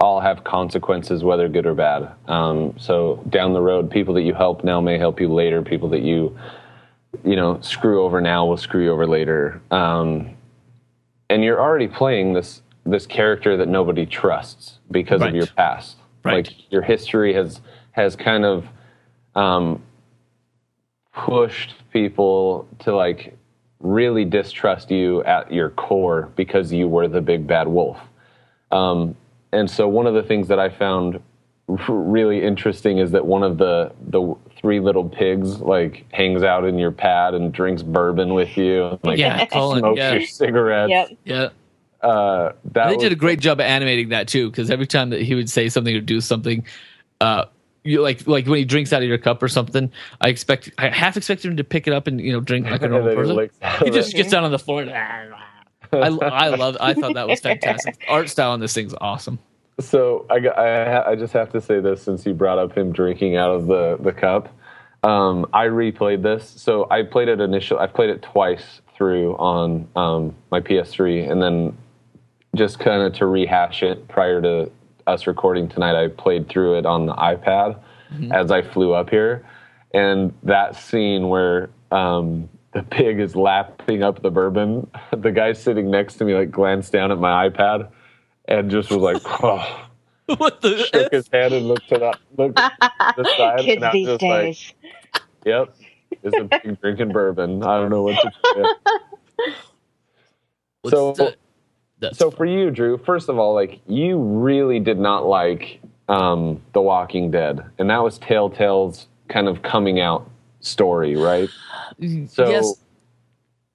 [0.00, 2.10] all have consequences, whether good or bad.
[2.26, 5.62] Um, so down the road, people that you help now may help you later.
[5.62, 6.36] People that you
[7.24, 9.60] you know screw over now will screw you over later.
[9.70, 10.30] Um,
[11.28, 15.28] and you're already playing this this character that nobody trusts because Right.
[15.30, 15.96] of your past.
[16.24, 16.46] Right.
[16.46, 17.60] Like your history has
[17.92, 18.66] has kind of
[19.34, 19.82] um,
[21.12, 23.36] pushed people to like
[23.80, 27.98] really distrust you at your core because you were the big bad wolf.
[28.70, 29.16] Um,
[29.52, 31.20] and so one of the things that I found
[31.88, 36.78] really interesting is that one of the the three little pigs like hangs out in
[36.78, 39.80] your pad and drinks bourbon with you, and, like Yeah, Colin.
[39.80, 40.90] smokes Yeah, your cigarettes.
[40.90, 41.18] Yep.
[41.24, 41.48] yeah.
[42.02, 45.10] Uh, that they was, did a great job of animating that too because every time
[45.10, 46.64] that he would say something or do something
[47.20, 47.44] uh
[47.84, 49.92] you like like when he drinks out of your cup or something
[50.22, 52.80] i expect i half expect him to pick it up and you know drink like
[52.80, 54.90] a normal then he person he just gets down on the floor and,
[55.92, 59.38] I, I love i thought that was fantastic art style on this thing's awesome
[59.80, 63.36] So I, I, I just have to say this since you brought up him drinking
[63.36, 64.54] out of the, the cup.
[65.02, 66.48] Um, I replayed this.
[66.48, 67.78] So I played it initial.
[67.78, 71.76] I've played it twice through on um, my PS3, and then
[72.54, 74.70] just kind of to rehash it prior to
[75.06, 77.78] us recording tonight, I played through it on the iPad
[78.32, 79.46] as I flew up here,
[79.94, 85.90] and that scene where um, the pig is lapping up the bourbon, the guy sitting
[85.90, 87.88] next to me like glanced down at my iPad
[88.46, 89.88] and just was like, oh,
[90.38, 90.78] what the?
[90.92, 92.70] shook his head and looked to the looked to
[93.16, 94.56] the side, Kids and I was these just like.
[95.44, 95.74] Yep.
[96.22, 97.62] Is a pig drinking bourbon.
[97.62, 98.74] I don't know what to.
[100.82, 101.12] What's so-
[102.00, 102.36] the- So fun.
[102.36, 107.30] for you, Drew, first of all, like you really did not like um, The Walking
[107.30, 110.28] Dead, and that was Telltale's kind of coming out
[110.60, 111.48] story, right?
[112.28, 112.74] So yes,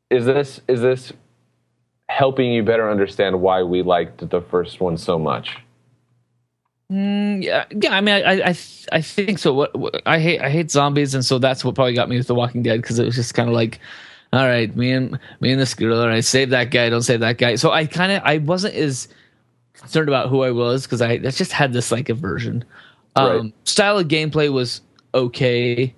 [0.09, 1.13] is this is this
[2.09, 5.57] helping you better understand why we liked the first one so much?
[6.91, 7.95] Mm, yeah, yeah.
[7.95, 8.55] I mean, I, I,
[8.91, 9.53] I, think so.
[9.53, 12.27] What, what I hate, I hate zombies, and so that's what probably got me with
[12.27, 13.79] The Walking Dead because it was just kind of like,
[14.33, 17.21] all right, me and me and this girl, all right, save that guy, don't save
[17.21, 17.55] that guy.
[17.55, 19.07] So I kind of, I wasn't as
[19.73, 22.63] concerned about who I was because I, I just had this like aversion.
[23.15, 23.53] Um, Right.
[23.63, 24.81] Style of gameplay was
[25.15, 25.95] okay.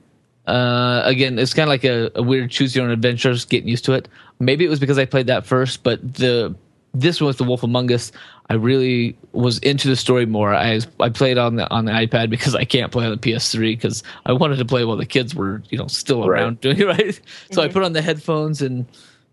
[0.47, 3.45] Uh, again, it's kind of like a, a weird choose your own adventures.
[3.45, 4.07] Getting used to it.
[4.39, 6.55] Maybe it was because I played that first, but the
[6.93, 8.11] this one with the Wolf Among Us,
[8.49, 10.53] I really was into the story more.
[10.53, 13.59] I I played on the on the iPad because I can't play on the PS3
[13.77, 16.41] because I wanted to play while the kids were you know still Right.
[16.41, 17.19] around doing it right.
[17.51, 18.85] So I put on the headphones and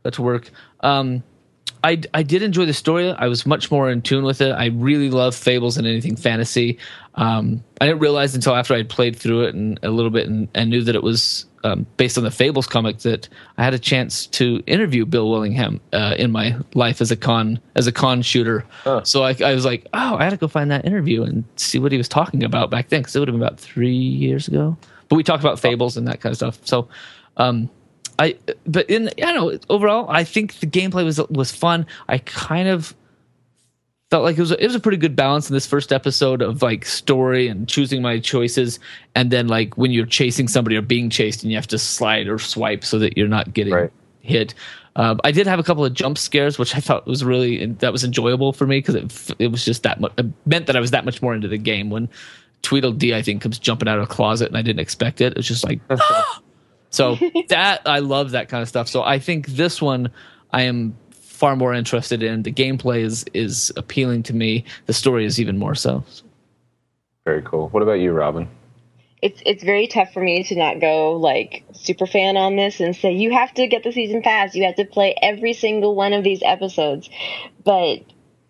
[0.03, 0.51] got to work.
[0.81, 1.23] Um,
[1.85, 3.11] I, I did enjoy the story.
[3.11, 4.53] I was much more in tune with it.
[4.53, 6.79] I really love fables and anything fantasy.
[7.15, 10.27] Um, I didn't realize until after I had played through it and a little bit
[10.27, 13.29] and, and knew that it was um, based on the Fables comic that
[13.59, 17.61] I had a chance to interview Bill Willingham uh, in my life as a con
[17.75, 18.65] as a con shooter.
[18.85, 19.05] Huh.
[19.05, 21.79] So I, I was like, oh, I had to go find that interview and see
[21.79, 24.49] what he was talking about back then because it would have been about three years
[24.49, 24.77] ago.
[25.11, 26.59] But we talked about fables and that kind of stuff.
[26.65, 26.89] So.
[27.37, 27.69] Um,
[28.19, 28.37] I
[28.67, 31.87] but in I don't know overall I think the gameplay was was fun.
[32.09, 32.95] I kind of
[34.11, 36.41] felt like it was a, it was a pretty good balance in this first episode
[36.43, 38.79] of like story and choosing my choices,
[39.17, 42.29] and then like when you're chasing somebody or being chased and you have to slide
[42.29, 43.93] or swipe so that you're not getting Right.
[44.21, 44.55] hit.
[44.97, 47.91] Um, I did have a couple of jump scares, which I thought was really that
[47.91, 50.81] was enjoyable for me because it it was just that much it meant that I
[50.81, 52.09] was that much more into the game when
[52.63, 55.33] Tweedledee I think comes jumping out of a closet and I didn't expect it.
[55.33, 55.81] It was just like
[56.95, 57.19] so
[57.49, 58.89] that I love that kind of stuff.
[58.89, 60.11] So I think this one
[60.53, 62.43] I am far more interested in.
[62.43, 64.65] The gameplay is is appealing to me.
[64.87, 66.05] The story is even more so.
[67.25, 67.69] Very cool.
[67.71, 68.49] What about you, Robin?
[69.25, 72.95] it's it's very tough for me to not go like super fan on this and
[72.95, 76.13] say you have to get the season pass you have to play every single one
[76.13, 77.09] of these episodes
[77.65, 78.01] but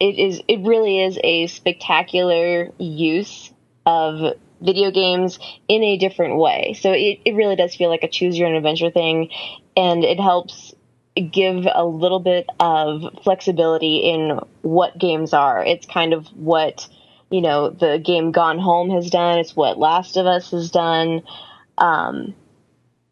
[0.00, 3.52] it is it really is a spectacular use
[3.86, 5.38] of video games
[5.68, 8.54] in a different way so it, it really does feel like a choose your own
[8.54, 9.28] adventure thing
[9.76, 10.74] and it helps
[11.30, 16.88] give a little bit of flexibility in what games are it's kind of what
[17.34, 19.38] you know the game Gone Home has done.
[19.38, 21.22] It's what Last of Us has done.
[21.76, 22.34] Um,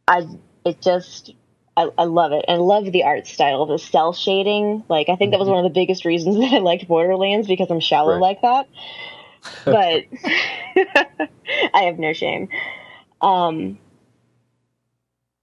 [0.06, 0.26] I
[0.64, 1.34] it just
[1.76, 4.84] I, I love it I love the art style, the cell shading.
[4.88, 7.68] Like I think that was one of the biggest reasons that I liked Borderlands because
[7.70, 8.20] I'm shallow Right.
[8.20, 8.68] like that.
[9.64, 10.04] But
[11.74, 12.48] I have no shame.
[13.20, 13.78] Um,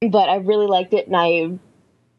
[0.01, 1.59] but I really liked it, and I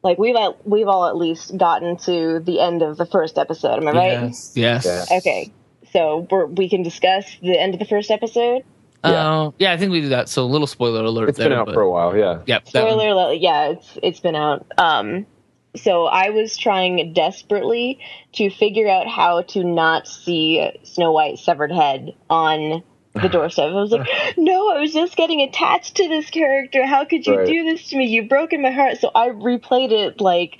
[0.03, 3.79] like we've at, we've all at least gotten to the end of the first episode.
[3.79, 4.13] Am I right?
[4.23, 4.53] Yes.
[4.55, 4.87] Yes.
[5.11, 5.17] Yeah.
[5.19, 5.53] Okay,
[5.93, 8.65] so we're, we can discuss the end of the first episode.
[9.03, 10.29] Uh, yeah, I think we do that.
[10.29, 11.49] So a little spoiler alert It's there.
[11.49, 12.43] been out but- for a while, yeah.
[12.47, 12.69] Yep.
[12.69, 13.39] Spoiler alert!
[13.41, 14.67] Yeah, it's it's been out.
[14.77, 15.27] Um,
[15.77, 18.01] so I was trying desperately
[18.35, 22.83] to figure out how to not see Snow White's severed head on
[23.15, 23.71] the doorstep.
[23.71, 26.87] I was like, no, I was just getting attached to this character.
[26.87, 27.47] How could you Right.
[27.47, 28.07] do this to me?
[28.07, 28.99] You've broken my heart.
[28.99, 30.57] So I replayed it like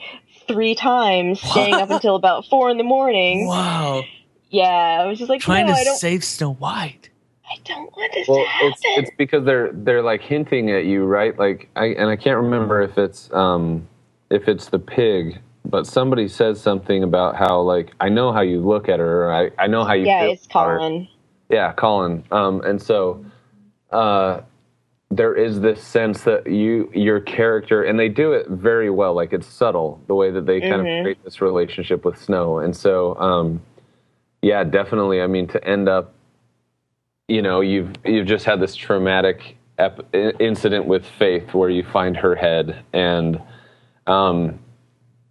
[0.49, 3.47] three times, staying up until about four in the morning.
[3.47, 4.05] Wow.
[4.51, 4.67] Yeah,
[5.01, 5.97] I was just like, Trying no, to I don't.
[5.97, 7.09] save Snow White.
[7.49, 8.73] I don't want this Well, to happen.
[8.73, 11.37] it's it's because they're they're like hinting at you, right?
[11.39, 13.89] Like I and I can't remember if it's um
[14.31, 18.61] if it's the pig, but somebody says something about how like I know how you
[18.61, 20.79] look at her, or I I know how you yeah, it's about her.
[20.79, 21.09] Colin.
[21.51, 22.25] Yeah, Colin.
[22.33, 23.25] Um, and so
[23.93, 24.43] uh,
[25.11, 29.15] there is this sense that you, your character, and they do it very well.
[29.15, 31.01] Like it's subtle the way that they kind Mhm.
[31.01, 32.61] of create this relationship with Snow.
[32.61, 33.63] And so, um,
[34.43, 35.23] yeah, definitely.
[35.23, 36.15] I mean, to end up,
[37.29, 42.17] you know, you've you've just had this traumatic ep- incident with Faith where you find
[42.19, 43.41] her head, and
[44.07, 44.59] um,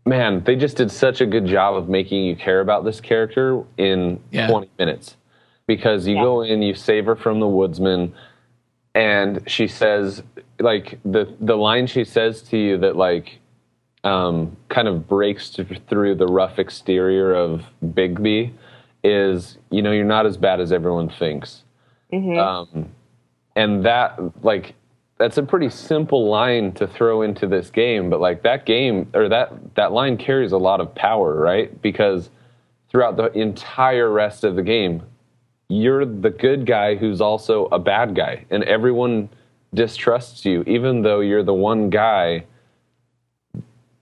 [0.06, 3.64] man, they just did such a good job of making you care about this character
[3.78, 4.48] in Yeah.
[4.48, 5.18] 20 minutes
[5.68, 6.24] because you Yeah.
[6.24, 8.14] go in, you save her from the woodsman,
[8.96, 10.24] and she says,
[10.60, 13.40] like the the line she says to you that like
[14.04, 18.52] um, kind of breaks th- through the rough exterior of Bigby
[19.04, 21.64] is you know you're not as bad as everyone thinks.
[22.12, 22.90] hmm Um,
[23.56, 24.74] and that like
[25.20, 29.28] that's a pretty simple line to throw into this game, but like that game or
[29.30, 31.80] that that line carries a lot of power, right?
[31.82, 32.30] Because
[32.90, 35.04] throughout the entire rest of the game,
[35.68, 39.30] you're the good guy who's also a bad guy, and everyone
[39.74, 42.44] distrusts you, even though you're the one guy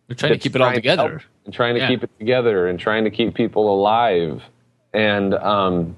[0.07, 1.21] They're trying to keep it all together.
[1.45, 1.87] and trying to Yeah.
[1.89, 4.41] keep it together and trying to keep people alive.
[4.93, 5.95] And um,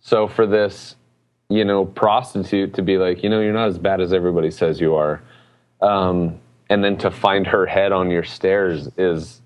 [0.00, 0.96] so for this,
[1.54, 4.80] you know, prostitute to be like, you know, you're not as bad as everybody says
[4.80, 5.22] you are,
[5.80, 6.38] um,
[6.70, 9.40] and then to find her head on your stairs is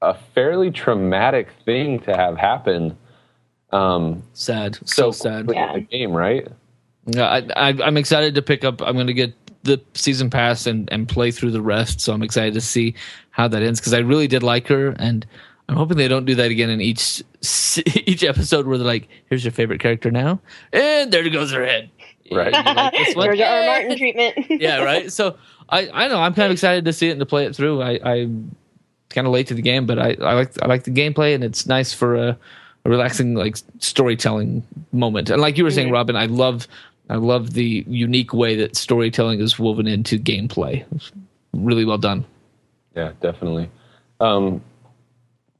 [0.00, 2.96] a fairly traumatic thing to have happen.
[3.72, 5.46] Um, Sad, so, so sad.
[5.46, 5.72] quickly Yeah.
[5.74, 6.48] the game, right?
[7.06, 8.80] Yeah, I, I, I'm excited to pick up.
[8.82, 9.34] I'm going to get
[9.64, 12.00] the season pass and, and play through the rest.
[12.00, 12.94] So I'm excited to see
[13.30, 15.26] how that ends because I really did like her, and
[15.68, 17.22] I'm hoping they don't do that again in each
[18.06, 20.40] each episode where they're like, "Here's your favorite character now,"
[20.72, 21.90] and there goes her head.
[22.30, 22.54] Right.
[22.54, 23.26] You like this one?
[23.28, 23.46] George R.
[23.46, 23.58] R.
[23.58, 23.66] Eh.
[23.66, 24.36] Martin treatment.
[24.50, 25.10] yeah, right.
[25.10, 25.38] So
[25.70, 27.80] I, I know I'm kind of excited to see it and to play it through.
[27.80, 28.54] I, I'm
[29.08, 31.42] kind of late to the game, but I, I like I like the gameplay and
[31.42, 32.38] it's nice for a,
[32.84, 34.62] a relaxing like storytelling
[34.92, 35.30] moment.
[35.30, 36.68] And like you were saying, Robin, I love
[37.08, 40.84] I love the unique way that storytelling is woven into gameplay.
[40.94, 41.10] It's
[41.54, 42.26] really well done.
[42.94, 43.70] Yeah, definitely.
[44.20, 44.60] Um,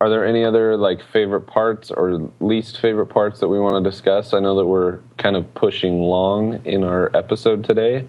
[0.01, 3.91] are there any other like favorite parts or least favorite parts that we want to
[3.91, 4.33] discuss?
[4.33, 8.07] I know that we're kind of pushing long in our episode today.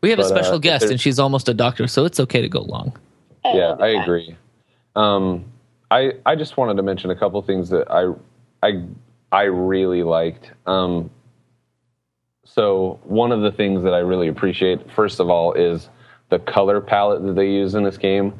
[0.00, 2.20] We have a But, uh, special if guest, and she's almost a doctor, so it's
[2.20, 2.96] okay to go long.
[3.44, 4.36] yeah, I agree.
[4.96, 5.44] Um,
[5.90, 8.12] I I just wanted to mention a couple things that I
[8.66, 8.82] I
[9.32, 10.52] I really liked.
[10.66, 11.10] Um,
[12.44, 15.88] so one of the things that I really appreciate, first of all, is
[16.28, 18.32] the color palette that they use in this game.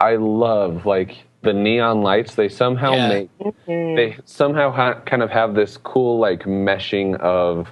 [0.00, 2.34] I love like the neon lights.
[2.34, 3.08] They somehow Yeah.
[3.08, 3.30] make
[3.66, 7.68] they somehow ha- kind of have this cool like meshing of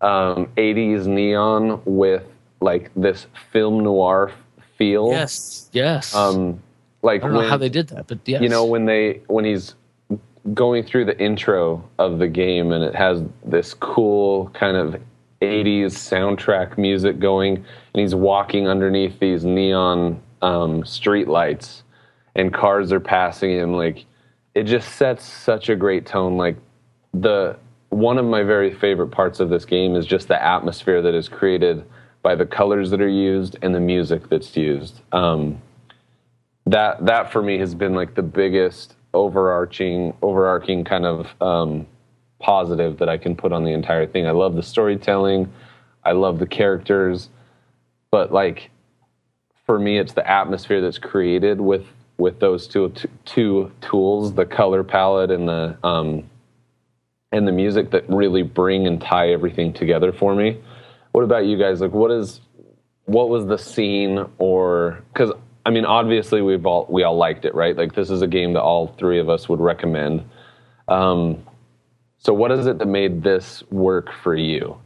[0.00, 2.24] um, 80s neon with
[2.60, 4.32] like this film noir
[4.76, 5.10] feel.
[5.10, 6.14] Yes, yes.
[6.14, 6.62] Um,
[7.02, 8.42] like I don't know how they did that, but yes.
[8.42, 9.74] you know when they when he's
[10.54, 15.00] going through the intro of the game and it has this cool kind of
[15.42, 21.82] 80s soundtrack music going and he's walking underneath these neon um, street lights
[22.36, 24.04] and cars are passing him like
[24.54, 26.36] it just sets such a great tone.
[26.36, 26.56] Like
[27.12, 27.58] the
[27.88, 31.28] one of my very favorite parts of this game is just the atmosphere that is
[31.28, 31.84] created
[32.22, 35.00] by the colors that are used and the music that's used.
[35.12, 35.60] Um,
[36.66, 41.86] that that for me has been like the biggest overarching overarching kind of um,
[42.38, 44.26] positive that I can put on the entire thing.
[44.26, 45.50] I love the storytelling,
[46.04, 47.30] I love the characters,
[48.10, 48.70] but like
[49.64, 51.84] for me, it's the atmosphere that's created with
[52.18, 52.92] with those two
[53.24, 56.28] two tools, the color palette and the um,
[57.32, 60.60] and the music that really bring and tie everything together for me.
[61.12, 61.80] What about you guys?
[61.80, 62.40] Like, what is
[63.04, 65.32] what was the scene or because
[65.64, 67.76] I mean, obviously we've all we all liked it, right?
[67.76, 70.24] Like this is a game that all three of us would recommend.
[70.88, 71.44] Um,
[72.18, 74.78] so, what is it that made this work for you?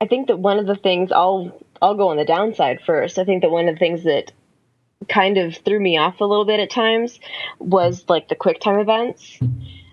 [0.00, 3.18] I think that one of the things I'll I'll go on the downside first.
[3.18, 4.32] I think that one of the things that
[5.08, 7.20] kind of threw me off a little bit at times
[7.58, 9.38] was like the quick time events.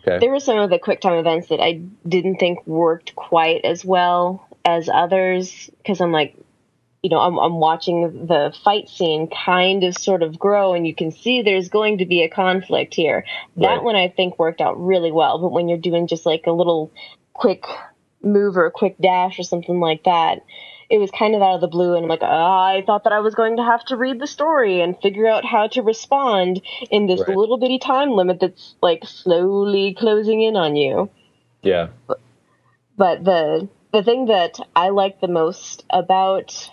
[0.08, 0.20] Okay.
[0.20, 3.84] There were some of the quick time events that I didn't think worked quite as
[3.84, 6.36] well as others because I'm like,
[7.04, 10.94] you know, I'm, I'm watching the fight scene kind of sort of grow and you
[10.94, 13.26] can see there's going to be a conflict here.
[13.58, 13.84] That Right.
[13.84, 15.40] one I think worked out really well.
[15.40, 16.92] But when you're doing just like a little
[17.34, 17.64] quick
[18.22, 20.44] move or a quick dash or something like that,
[20.90, 21.96] it was kind of out of the blue.
[21.96, 24.28] And I'm like, ah, I thought that I was going to have to read the
[24.28, 27.38] story and figure out how to respond in this Right.
[27.38, 31.10] little bitty time limit that's like slowly closing in on you
[31.62, 31.90] Yeah.
[32.98, 36.70] but the the thing that I like the most about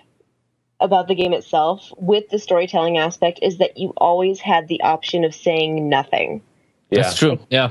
[0.80, 5.24] about the game itself with the storytelling aspect is that you always had the option
[5.24, 6.42] of saying nothing.
[6.90, 7.02] Yeah.
[7.02, 7.38] That's true.
[7.48, 7.70] Yeah.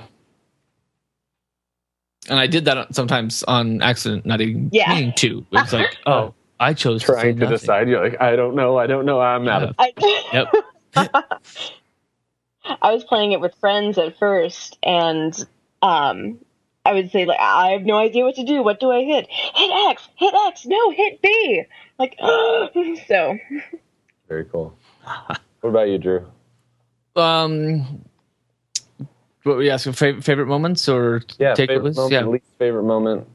[2.30, 4.90] And I did that sometimes on accident, not even Yeah.
[4.90, 5.46] meaning to.
[5.52, 7.58] It was like, oh, I chose to, say Trying to nothing.
[7.58, 7.90] decide.
[7.90, 8.78] You're like, I don't know.
[8.78, 9.20] I don't know.
[9.22, 9.76] I'm out of.
[9.78, 9.94] I,
[10.96, 11.10] Yep.
[12.82, 15.34] I was playing it with friends at first, and
[15.84, 16.40] um,
[16.84, 18.64] I would say like, I have no idea what to do.
[18.64, 19.28] What do I hit?
[19.30, 20.08] Hit X.
[20.16, 20.66] Hit X.
[20.66, 21.64] No, hit B.
[22.00, 22.16] Like,
[23.08, 23.38] so
[24.28, 24.76] Very cool.
[25.62, 26.26] what about you, Drew?
[27.16, 28.04] Um,
[29.46, 29.94] what were you asking?
[29.94, 31.54] Favorite, favorite moments or Yeah.
[31.54, 31.58] takeaways?
[31.68, 32.26] Favorite moment, yeah.
[32.26, 33.28] least favorite moment.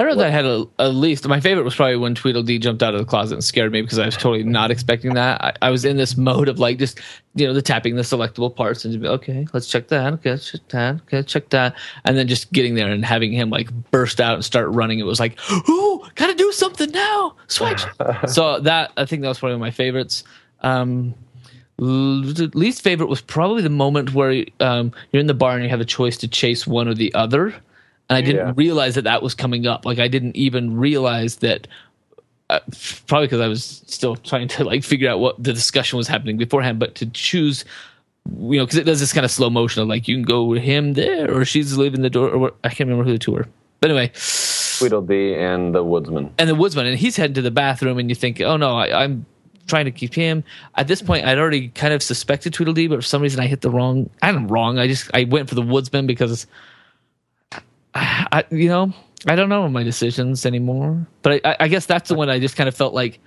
[0.00, 2.60] I don't know that I had a, at least my favorite was probably when Tweedledee
[2.60, 5.42] jumped out of the closet and scared me because I was totally not expecting that.
[5.42, 7.00] I, I was in this mode of like just
[7.34, 10.30] you know the tapping the selectable parts and just be okay, let's check that, okay,
[10.30, 11.74] let's check that, okay, check that,
[12.04, 15.00] and then just getting there and having him like burst out and start running.
[15.00, 15.36] It was like,
[15.68, 17.82] ooh, gotta do something now, switch.
[18.28, 20.22] so that I think that was probably one of my favorites.
[20.60, 21.14] Um,
[21.80, 25.80] least favorite was probably the moment where um, you're in the bar and you have
[25.80, 28.52] a choice to chase one or the other and i didn't Yeah.
[28.56, 31.68] realize that that was coming up like i didn't even realize that
[32.50, 32.60] uh,
[33.06, 36.36] probably because i was still trying to like figure out what the discussion was happening
[36.36, 37.64] beforehand but to choose
[38.40, 40.44] you know because it does this kind of slow motion of like you can go
[40.44, 43.18] with him there or she's leaving the door or what- i can't remember who the
[43.18, 43.46] two were
[43.80, 44.10] but anyway
[44.78, 46.32] Tweedledee and the Woodsman.
[46.38, 49.04] and the woodsman and he's heading to the bathroom and you think oh no I,
[49.04, 49.26] i'm
[49.68, 50.42] trying to keep him
[50.74, 53.60] at this point i'd already kind of suspected tweedledee but for some reason i hit
[53.60, 56.46] the wrong i'm wrong i just i went for the woodsman because
[57.94, 58.92] I, I you know
[59.26, 62.56] i don't know my decisions anymore but I, I, guess that's the one i just
[62.56, 63.20] kind of felt like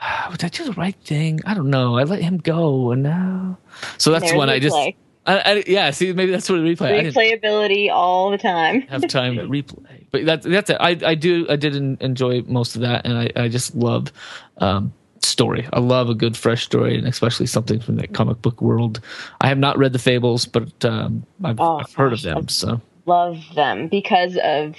[0.30, 3.58] would i do the right thing i don't know i let him go and now
[3.98, 4.76] so that's when i just.
[4.76, 4.94] I,
[5.26, 8.82] I, yeah see maybe that's what the replay Replayability all the time.
[8.82, 10.06] have time to replay.
[10.12, 10.76] But that's that's it.
[10.78, 14.12] I I do I did en- enjoy most of that, and I I just love
[14.58, 14.92] um,
[15.26, 15.68] story.
[15.72, 19.00] I love a good fresh story, and especially something from the comic book world.
[19.40, 22.48] I have not read the Fables, but um, I've, Oh, I've heard of gosh, them.
[22.48, 24.74] So Love them because of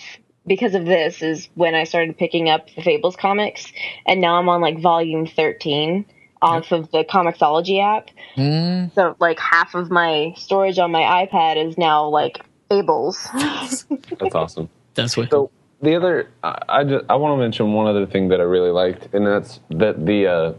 [0.46, 3.72] because of this is when I started picking up the Fables comics,
[4.06, 6.06] and now I'm on like volume 13
[6.42, 8.10] off of the Comixology app.
[8.36, 12.40] Mm, So like half of my storage on my iPad is now like
[12.70, 13.28] Fables.
[13.34, 13.86] That's
[14.36, 14.70] awesome.
[14.94, 15.30] that's what.
[15.32, 18.44] So the other, I, I just I want to mention one other thing that I
[18.44, 20.54] really liked, and that's that the uh,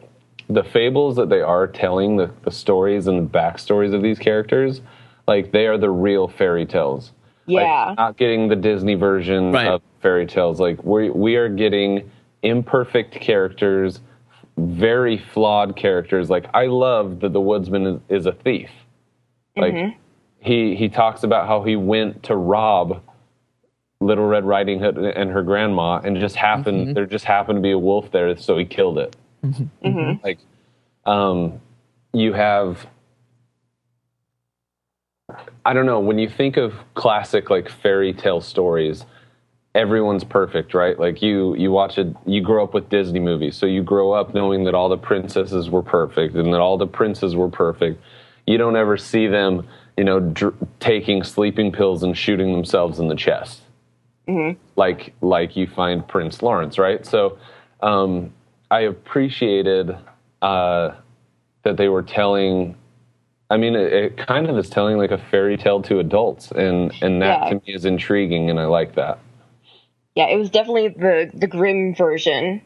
[0.49, 4.81] the fables that they are telling, the the stories and the backstories of these characters,
[5.27, 7.13] like they are the real fairy tales.
[7.47, 7.95] Like, Yeah.
[7.97, 9.69] not getting the Disney version Right.
[9.69, 10.61] of fairy tales.
[10.61, 12.11] Like we we are getting
[12.43, 14.01] imperfect characters,
[14.57, 16.31] very flawed characters.
[16.31, 18.71] Like I love that the woodsman is, is a thief.
[19.57, 19.97] Like
[20.39, 23.03] he he talks about how he went to rob
[24.01, 26.93] Little Red Riding Hood and her grandma, and just happened mm-hmm.
[26.95, 29.17] there just happened to be a wolf there, so he killed it.
[29.45, 29.87] Mm-hmm.
[29.87, 30.25] Mm-hmm.
[30.25, 30.39] Like,
[31.05, 31.61] um,
[32.13, 32.87] you have.
[35.65, 36.01] I don't know.
[36.01, 39.05] When you think of classic like fairy tale stories,
[39.75, 40.99] everyone's perfect, right?
[40.99, 42.09] Like you, you watch it.
[42.25, 45.71] You grow up with Disney movies, so you grow up knowing that all the princesses
[45.71, 48.01] were perfect and that all the princes were perfect.
[48.47, 53.09] You don't ever see them, you know, dr- taking sleeping pills and shooting themselves in
[53.09, 53.61] the chest,
[54.77, 57.05] like like you find Prince Lawrence, right?
[57.07, 57.39] So,
[57.83, 58.33] um,
[58.71, 59.97] I appreciated
[60.43, 60.93] uh,
[61.65, 62.77] that they were telling
[63.51, 66.93] I mean, it, it kind of is telling like a fairy tale to adults, and
[67.03, 67.49] and that Yeah.
[67.51, 69.19] to me is intriguing, and I like that.
[70.15, 72.63] Yeah, it was definitely the the Grimm version,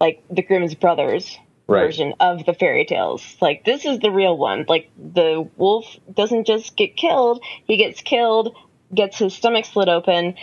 [0.00, 1.38] like the Grimm's brothers
[1.68, 1.82] Right.
[1.84, 3.36] version of the fairy tales.
[3.40, 4.66] Like this is the real one.
[4.68, 8.54] Like the wolf doesn't just get killed; he gets killed,
[8.94, 10.34] gets his stomach slit open,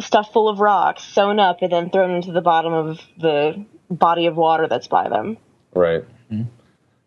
[0.00, 4.26] stuffed full of rocks, sewn up, and then thrown into the bottom of the body
[4.26, 5.36] of water that's by them.
[5.74, 6.04] Right.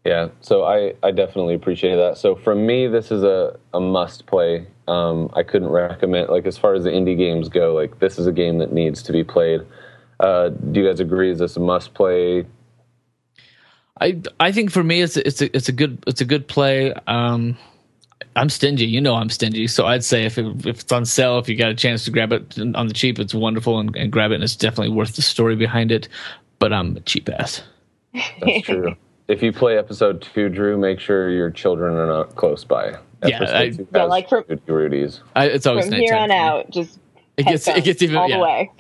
[0.08, 0.30] Yeah.
[0.40, 2.18] So I I definitely appreciate that.
[2.18, 4.66] So for me, this is a a must play.
[4.88, 8.26] Um, I couldn't recommend like as far as the indie games go, like this is
[8.26, 9.62] a game that needs to be played.
[10.22, 11.30] Uh, do you guys agree?
[11.30, 12.46] Is this a must play?
[14.00, 16.48] I I think for me it's a, it's a it's a good it's a good
[16.48, 16.94] play.
[17.06, 17.58] Um,
[18.36, 21.38] I'm stingy, you know I'm stingy, so I'd say if it, if it's on sale,
[21.40, 24.12] if you got a chance to grab it on the cheap, it's wonderful and, and
[24.12, 26.08] grab it, and it's definitely worth the story behind it.
[26.60, 27.62] But I'm a cheap ass.
[28.14, 28.96] That's true.
[29.28, 32.96] if you play episode two, Drew, make sure your children are not close by.
[33.26, 35.22] Yeah, I- two Yeah, like from- Rudy Rudy's.
[35.36, 37.00] I, it's always From nighttime here on out, just
[37.38, 38.38] It gets it gets even all yeah.
[38.38, 38.72] the way.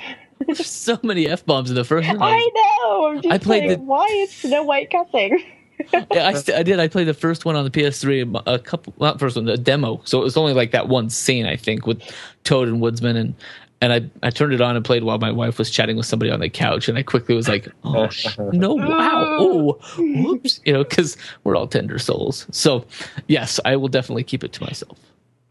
[0.46, 2.22] There's so many f bombs in the first one.
[2.22, 2.50] I
[2.84, 3.08] know.
[3.08, 5.44] I'm just I played like, the- why is Snow White cussing?
[5.94, 6.80] Yeah, I, st- I did.
[6.80, 10.02] I played the first one on the PS3, a couple, not first one, the demo.
[10.06, 12.02] So it was only like that one scene, I think, with
[12.44, 13.36] Toad and Woodsman, and
[13.82, 16.32] and I I turned it on and played while my wife was chatting with somebody
[16.32, 18.10] on the couch, and I quickly was like, oh
[18.52, 22.48] no, wow, oh, whoops, you know, because we're all tender souls.
[22.52, 22.86] So
[23.28, 24.98] yes, I will definitely keep it to myself.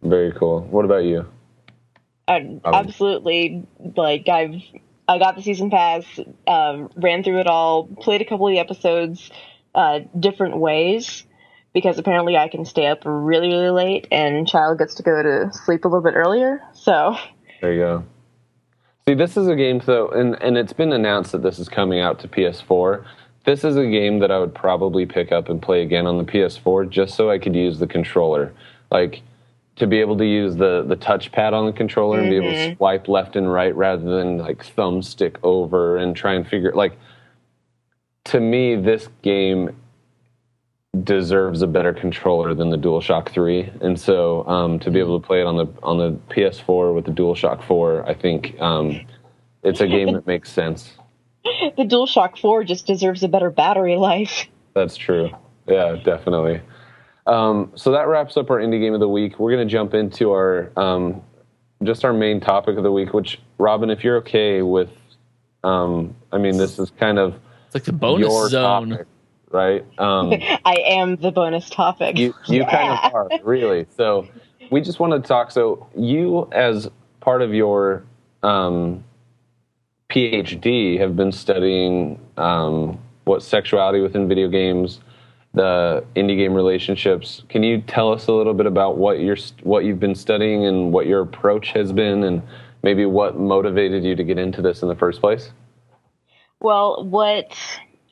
[0.03, 0.63] Very cool.
[0.63, 1.27] What about you?
[2.29, 3.65] I, absolutely.
[3.97, 4.61] Like I've
[5.09, 6.05] I got the season pass,
[6.49, 9.31] um, ran through it all, played a couple of the episodes
[9.77, 11.23] uh, different ways
[11.73, 15.53] because apparently I can stay up really really late and child gets to go to
[15.53, 16.61] sleep a little bit earlier.
[16.73, 17.17] So
[17.61, 18.05] There you go.
[19.09, 22.01] See, this is a game, though, and, and it's been announced that this is coming
[22.01, 23.05] out to PS4.
[23.45, 26.25] This is a game that I would probably pick up and play again on the
[26.25, 28.53] PS4 just so I could use the controller.
[28.91, 29.23] Like,
[29.77, 32.57] to be able to use the the touchpad on the controller and be able to
[32.57, 32.77] Mm-hmm.
[32.79, 36.99] swipe left and right rather than like thumbstick over and try and figure like
[38.27, 39.75] to me this game
[41.03, 45.27] deserves a better controller than the DualShock 3 and so um, to be able to
[45.27, 49.01] play it on the on the PS4 with the DualShock 4 I think um,
[49.63, 50.97] it's a game that makes sense
[51.77, 54.47] The DualShock 4 just deserves a better battery life.
[54.75, 55.31] That's true.
[55.67, 56.61] Yeah, definitely.
[57.27, 59.39] Um, so that wraps up our indie game of the week.
[59.39, 61.23] We're going to jump into our um,
[61.83, 63.13] just our main topic of the week.
[63.13, 64.91] Which, Robin, if you're okay with,
[65.65, 67.35] um, I mean, this is kind of
[67.77, 68.91] like the bonus your zone.
[68.91, 69.07] topic,
[69.51, 69.85] right?
[69.99, 70.33] Um,
[70.65, 72.17] I am the bonus topic.
[72.17, 72.71] you you Yeah.
[72.71, 73.87] kind of are really.
[73.97, 74.27] So
[74.71, 75.51] we just want to talk.
[75.51, 76.89] So you, as
[77.21, 78.03] part of your
[78.43, 79.05] um,
[80.09, 85.01] PhD, have been studying um, what sexuality within video games,
[85.53, 87.43] the indie game relationships.
[87.51, 90.95] Can you tell us a little bit about what you're what you've been studying and
[90.95, 92.43] what your approach has been, and
[92.83, 95.51] maybe what motivated you to get into this in the first place?
[96.61, 97.57] Well, what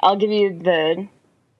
[0.00, 1.08] I'll give you the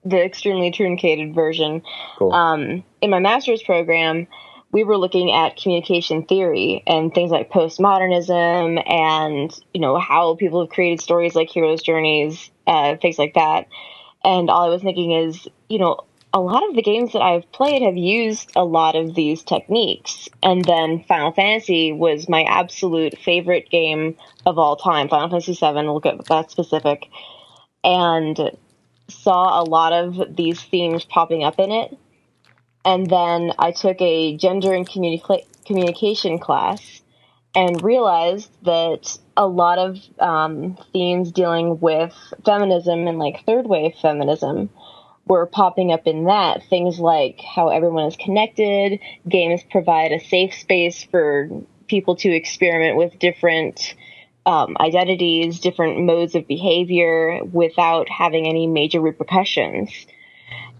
[0.05, 1.81] the extremely truncated version.
[2.17, 2.31] Cool.
[2.31, 4.27] Um, in my master's program,
[4.71, 10.61] we were looking at communication theory and things like postmodernism and you know how people
[10.61, 13.67] have created stories like heroes' journeys, uh, things like that.
[14.23, 16.01] And all I was thinking is, you know,
[16.35, 20.27] a lot of the games that I've played have used a lot of these techniques.
[20.43, 25.07] And then Final Fantasy was my absolute favorite game of all time.
[25.07, 27.07] Final Fantasy VII, we'll get that specific.
[27.85, 28.51] And
[29.07, 31.97] saw a lot of these themes popping up in it.
[32.83, 37.01] And then I took a gender and communica- communication class
[37.55, 42.13] and realized that a lot of um, themes dealing with
[42.43, 44.69] feminism and like third wave feminism
[45.27, 46.63] were popping up in that.
[46.69, 51.49] Things like how everyone is connected, games provide a safe space for
[51.87, 53.95] people to experiment with different
[54.45, 59.91] um, identities, different modes of behavior without having any major repercussions.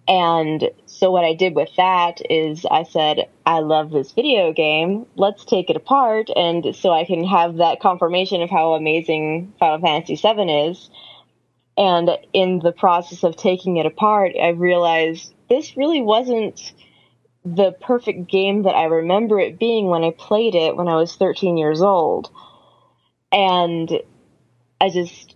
[0.08, 5.08] And so what I did with that is I said, I love this video game.
[5.16, 6.30] Let's take it apart.
[6.36, 10.90] And so I can have that confirmation of how amazing Final Fantasy VII is.
[11.78, 16.74] And in the process of taking it apart, I realized this really wasn't
[17.44, 21.16] the perfect game that I remember it being when I played it when I was
[21.16, 22.32] 13 years old.
[23.32, 23.92] And
[24.80, 25.36] I just,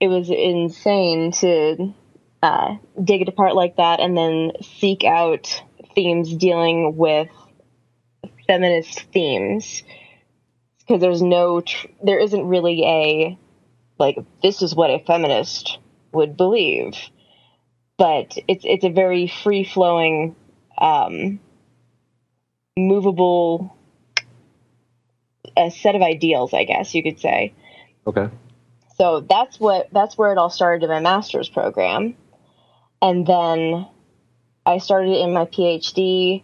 [0.00, 1.94] it was insane to
[2.42, 5.62] uh, dig it apart like that and then seek out
[5.94, 7.28] themes dealing with
[8.46, 9.82] feminist themes
[10.78, 13.38] because there's no tr- there isn't really a
[14.00, 15.78] like this is what a feminist
[16.12, 16.94] would believe.
[17.98, 20.34] But it's it's a very free flowing
[20.78, 21.38] um
[22.76, 23.76] movable
[25.56, 27.52] a set of ideals i guess you could say.
[28.06, 28.30] Okay.
[28.96, 32.16] so that's what that's where it all started in my master's program.
[33.02, 33.86] And then
[34.64, 36.42] i started in my phd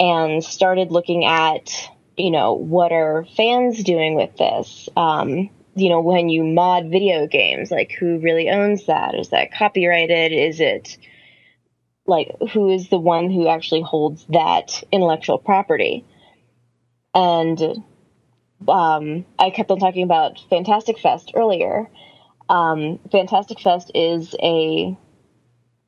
[0.00, 1.70] and started looking at
[2.16, 4.88] you know what are fans doing with this?
[4.96, 9.14] Um, you know when you mod video games like who really owns that?
[9.14, 10.32] Is that copyrighted?
[10.32, 10.96] Is it
[12.06, 16.04] like who is the one who actually holds that intellectual property?
[17.14, 17.60] And
[18.68, 21.90] um, i kept on talking about fantastic fest earlier.
[22.48, 24.96] Um, fantastic fest is a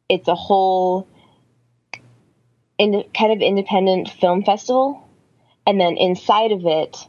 [0.09, 1.09] it's a whole
[2.79, 5.03] in, kind of independent film festival.
[5.67, 7.07] And then inside of it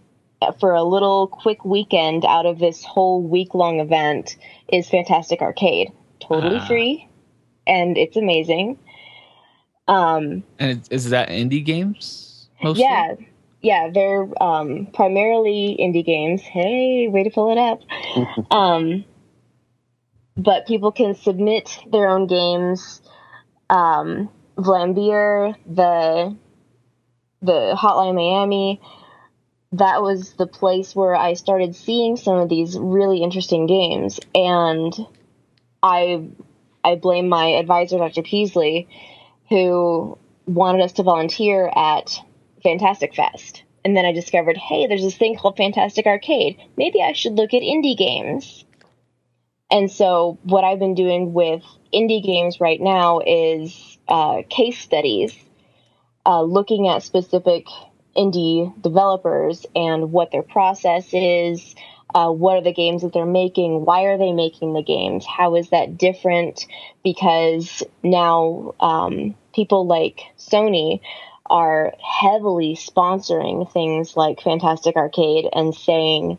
[0.60, 4.38] for a little quick weekend out of this whole week long event
[4.72, 6.68] is fantastic arcade totally Ah.
[6.68, 7.08] free
[7.68, 8.78] and it's amazing
[9.88, 12.50] um And is that indie games?
[12.64, 12.84] Mostly?
[12.84, 13.16] yeah
[13.62, 17.82] yeah they're um primarily indie games hey way to pull it up
[18.52, 19.04] um
[20.38, 23.02] but people can submit their own games
[23.70, 26.36] um Vlambeer, the
[27.41, 28.82] the Hotline Miami,
[29.74, 34.94] that was the place where I started seeing some of these really interesting games, and
[35.84, 36.28] I
[36.84, 38.24] I blame my advisor, Dr.
[38.24, 38.88] Peasley,
[39.50, 42.20] who wanted us to volunteer at
[42.64, 43.64] Fantastic Fest.
[43.86, 46.58] And then I discovered, hey, there's this thing called Fantastic Arcade.
[46.76, 48.66] Maybe I should look at indie games.
[49.72, 51.64] And so, what I've been doing with
[51.94, 55.38] indie games right now is uh, case studies,
[56.26, 57.66] uh, looking at specific
[58.15, 61.76] indie developers and what their process is,
[62.15, 65.56] uh, what are the games that they're making, why are they making the games, how
[65.56, 66.65] is that different?
[67.03, 71.02] Because now um, people like Sony
[71.45, 76.38] are heavily sponsoring things like Fantastic Arcade and saying,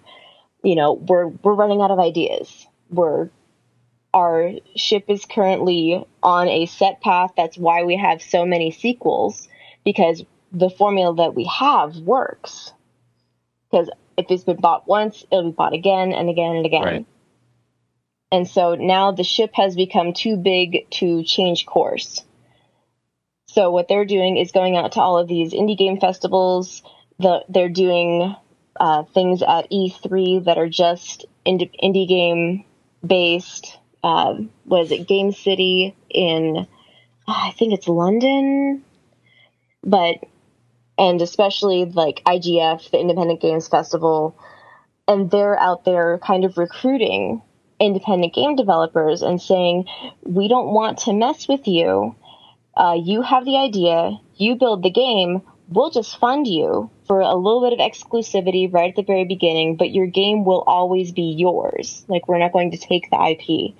[0.62, 2.66] you know, we're we're running out of ideas.
[2.90, 3.28] We're
[4.12, 7.32] our ship is currently on a set path.
[7.36, 9.48] That's why we have so many sequels
[9.84, 12.72] because the formula that we have works.
[13.70, 16.82] Because if it's been bought once, it'll be bought again and again and again.
[16.82, 17.06] Right.
[18.32, 22.24] And so now the ship has become too big to change course.
[23.46, 26.82] So what they're doing is going out to all of these indie game festivals.
[27.18, 28.34] The, they're doing
[28.78, 32.64] uh, things at E3 that are just indie, indie game
[33.04, 33.76] based.
[34.04, 36.66] Um, was it Game City in?
[37.26, 38.84] I think it's London,
[39.82, 40.24] but
[41.00, 44.38] and especially like IGF, the Independent Games Festival,
[45.08, 47.40] and they're out there kind of recruiting
[47.80, 49.86] independent game developers and saying,
[50.24, 52.14] we don't want to mess with you.
[52.76, 57.34] Uh, you have the idea, you build the game, we'll just fund you for a
[57.34, 61.34] little bit of exclusivity right at the very beginning, but your game will always be
[61.38, 62.04] yours.
[62.08, 63.74] Like, we're not going to take the IP.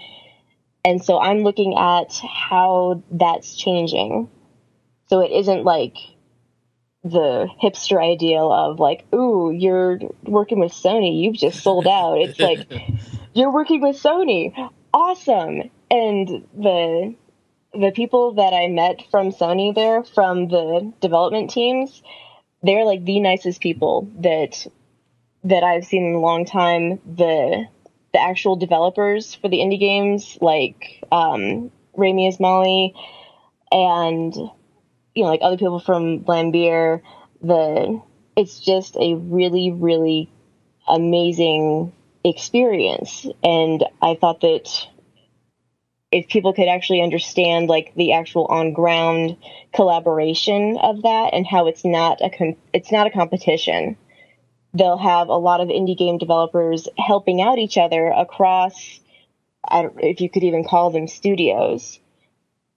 [0.87, 4.31] And so I'm looking at how that's changing.
[5.09, 5.97] So it isn't like
[7.03, 12.21] the hipster ideal of like, ooh, you're working with Sony, you've just sold out.
[12.21, 12.71] It's like,
[13.33, 14.53] you're working with Sony.
[14.93, 15.71] Awesome.
[15.91, 17.15] And the
[17.73, 22.03] the people that I met from Sony there, from the development teams,
[22.63, 24.67] they're like the nicest people that
[25.45, 27.01] that I've seen in a long time.
[27.07, 27.67] The
[28.13, 32.93] the actual developers for the indie games, like um, Rami Ismaili,
[33.71, 34.35] and
[35.15, 37.01] you know, like other people from Vlambeer.
[37.43, 38.01] The
[38.37, 40.31] it's just a really, really
[40.89, 41.93] amazing
[42.25, 44.89] experience, and I thought that
[46.13, 49.37] if people could actually understand like the actual on ground
[49.73, 53.97] collaboration of that and how it's not a com- it's not a competition
[54.75, 59.01] they'll have a lot of indie game developers helping out each other across
[59.67, 62.00] I don't if you could even call them studios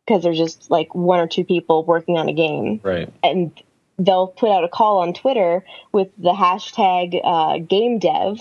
[0.05, 3.11] because there's just like one or two people working on a game Right.
[3.23, 3.51] and
[3.99, 8.39] they'll put out a call on Twitter with the hashtag uh, game dev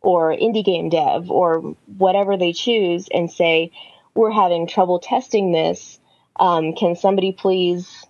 [0.00, 3.70] or indie game dev or whatever they choose and say,
[4.14, 5.98] we're having trouble testing this.
[6.38, 8.06] Um, can somebody please,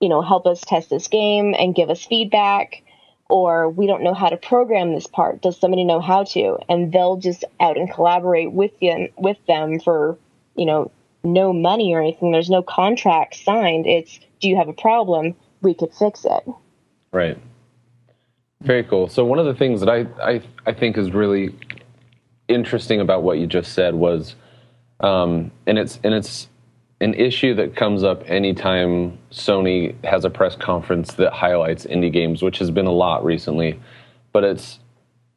[0.00, 2.82] you know, help us test this game and give us feedback?
[3.28, 5.40] Or we don't know how to program this part.
[5.42, 6.58] Does somebody know how to?
[6.68, 10.18] And they'll just out and collaborate with you, with them for,
[10.56, 10.90] you know,
[11.24, 12.32] no money or anything.
[12.32, 13.86] There's no contract signed.
[13.86, 15.34] It's, do you have a problem?
[15.62, 16.48] We could fix it.
[17.12, 17.38] Right.
[18.62, 19.08] Very cool.
[19.08, 21.54] So one of the things that I, I, I think is really
[22.48, 24.36] interesting about what you just said was,
[25.00, 26.48] um, and it's and it's
[27.00, 32.42] an issue that comes up anytime Sony has a press conference that highlights indie games,
[32.42, 33.80] which has been a lot recently.
[34.32, 34.78] But it's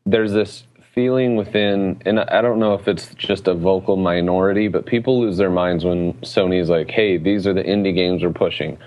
[0.05, 0.63] there's this
[0.97, 5.37] feeling within, and I don't know if it's just a vocal minority, but people lose
[5.37, 8.79] their minds when Sony's like, "Hey, these are the indie games we're pushing."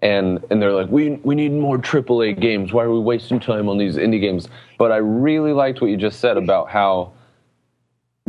[0.00, 2.72] and and they're like, we we need more AAA games.
[2.72, 4.48] Why are we wasting time on these indie games?
[4.78, 7.12] But I really liked what you just said about how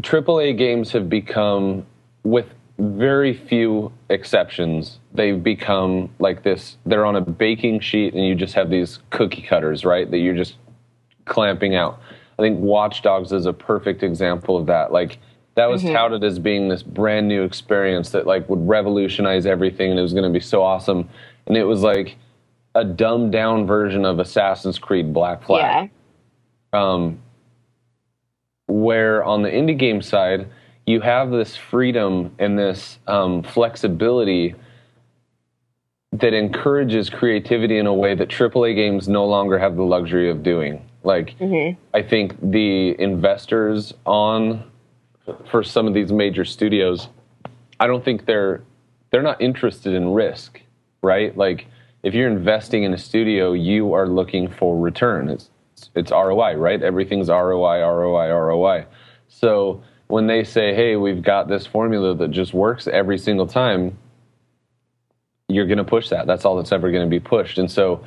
[0.01, 1.85] AAA games have become,
[2.23, 2.47] with
[2.80, 6.77] very few exceptions, they've become like this.
[6.85, 10.10] They're on a baking sheet, and you just have these cookie cutters, right?
[10.10, 10.56] That you're just
[11.26, 12.01] clamping out.
[12.40, 14.94] I think Watch Dogs is a perfect example of that.
[14.94, 15.20] Like
[15.56, 19.99] that was touted as being this brand new experience that like would revolutionize everything, and
[19.99, 21.10] it was going to be so awesome.
[21.48, 22.16] And it was like
[22.76, 25.91] a dumbed down version of Assassin's Creed Black Flag
[26.74, 26.80] Yeah.
[26.82, 27.20] um,
[28.68, 30.48] where on the indie game side
[30.86, 34.56] you have this freedom and this um, flexibility
[36.14, 40.41] that encourages creativity in a way that AAA games no longer have the luxury of
[40.41, 40.89] doing.
[41.04, 41.80] Like, mm-hmm.
[41.94, 44.70] I think the investors on
[45.50, 47.08] for some of these major studios,
[47.80, 48.64] I don't think they're
[49.12, 50.62] they're not interested in risk,
[51.02, 51.36] right?
[51.36, 51.68] Like,
[52.04, 55.30] if you're investing in a studio, you are looking for return.
[55.30, 55.50] It's
[55.96, 56.82] it's ROI, right?
[56.82, 58.86] Everything's ROI, ROI, ROI.
[59.28, 63.98] So when they say, "Hey, we've got this formula that just works every single time,"
[65.50, 66.28] you're going to push that.
[66.28, 67.58] That's all that's ever going to be pushed.
[67.58, 68.06] And so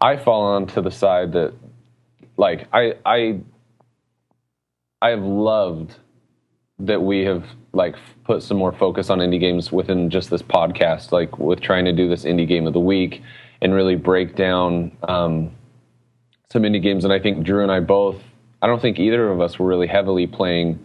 [0.00, 1.54] I fall onto the side that,
[2.36, 3.40] like, I I
[5.00, 5.96] I have loved
[6.78, 11.12] that we have like put some more focus on indie games within just this podcast,
[11.12, 13.22] like with trying to do this indie game of the week
[13.60, 15.50] and really break down um,
[16.50, 17.04] some indie games.
[17.04, 18.20] And I think Drew and I both,
[18.60, 20.78] I don't think either of us were really heavily playing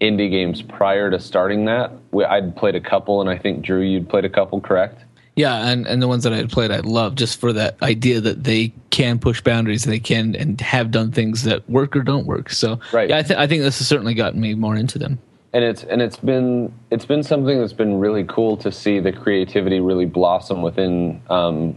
[0.00, 1.92] indie games prior to starting that.
[2.10, 5.04] We, I'd played a couple, and I think Drew, you'd played a couple, correct?
[5.36, 8.20] Yeah, and, and the ones that I had played, I love just for that idea
[8.20, 12.24] that they can push boundaries, they can and have done things that work or don't
[12.26, 12.50] work.
[12.50, 13.08] So, Right.
[13.10, 15.18] yeah, I, th- I think this has certainly gotten me more into them.
[15.52, 19.12] and it's and it's been it's been something that's been really cool to see the
[19.12, 21.76] creativity really blossom within um,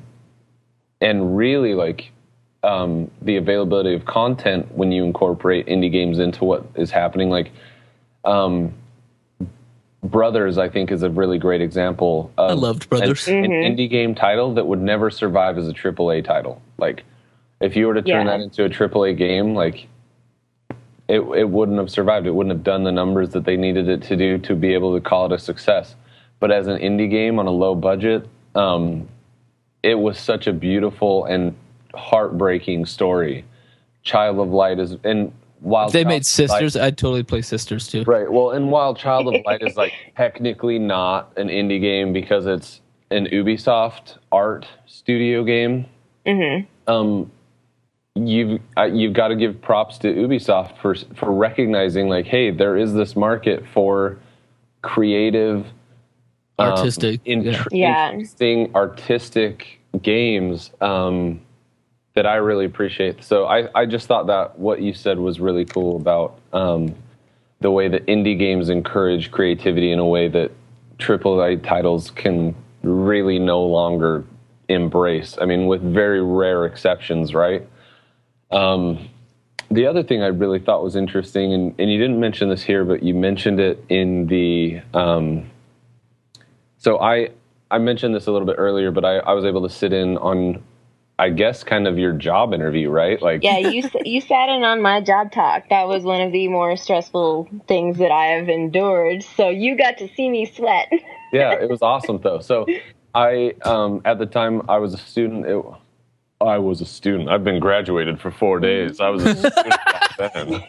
[1.02, 2.12] and really like
[2.64, 7.52] um, the availability of content when you incorporate indie games into what is happening like
[8.26, 8.74] um,
[10.12, 13.28] brothers i think is a really great example of I loved Brothers.
[13.28, 17.04] an, an indie game title that would never survive as a aaa title like
[17.60, 18.38] if you were to turn Yeah.
[18.38, 19.88] that into a aaa game like
[21.10, 22.28] it, it wouldn't have survived.
[22.28, 24.94] It wouldn't have done the numbers that they needed it to do to be able
[24.94, 25.96] to call it a success.
[26.40, 29.08] But as an indie game on a low budget, um,
[29.84, 31.56] it was such a beautiful and
[31.96, 33.46] heartbreaking story.
[34.04, 37.42] Child of Light is and while If they Child made Sisters, Light- I'd totally play
[37.42, 38.04] Sisters too.
[38.04, 38.32] right?
[38.32, 42.82] Well, and while Child of Light is like technically not an indie game because it's
[43.12, 45.86] an Ubisoft art studio game,
[46.26, 46.60] Hmm.
[46.88, 47.32] um,
[48.16, 52.76] you've uh, you've got to give props to Ubisoft for for recognizing like, hey, there
[52.78, 54.18] is this market for
[54.82, 55.66] creative,
[56.60, 57.22] um, Artistic,
[57.72, 58.12] yeah.
[58.12, 61.40] interesting artistic games um,
[62.18, 63.24] that I really appreciate.
[63.24, 66.40] So I I just thought that what you said was really cool about.
[66.52, 66.96] Um,
[67.60, 70.52] the way that indie games encourage creativity in a way that
[70.98, 74.26] AAA titles can really no longer
[74.68, 75.38] embrace.
[75.40, 77.68] I mean, with very rare exceptions, right?
[78.50, 79.10] Um,
[79.70, 82.84] the other thing I really thought was interesting, and, and you didn't mention this here,
[82.84, 84.82] but you mentioned it in the.
[84.96, 85.52] Um,
[86.80, 87.30] so I
[87.70, 90.18] I mentioned this a little bit earlier, but I, I was able to sit in
[90.18, 90.64] on,
[91.20, 93.20] I guess, kind of your job interview, right?
[93.22, 95.68] Like, Yeah, you you sat in on my job talk.
[95.70, 99.24] That was one of the more stressful things that I have endured.
[99.24, 100.92] So you got to see me sweat.
[101.34, 102.40] yeah, it was awesome though.
[102.40, 102.68] So
[103.16, 105.48] I, um, at the time, I was a student.
[105.48, 105.64] It,
[106.40, 107.30] I was a student.
[107.30, 109.00] I've been graduated for four days.
[109.00, 110.64] I was a student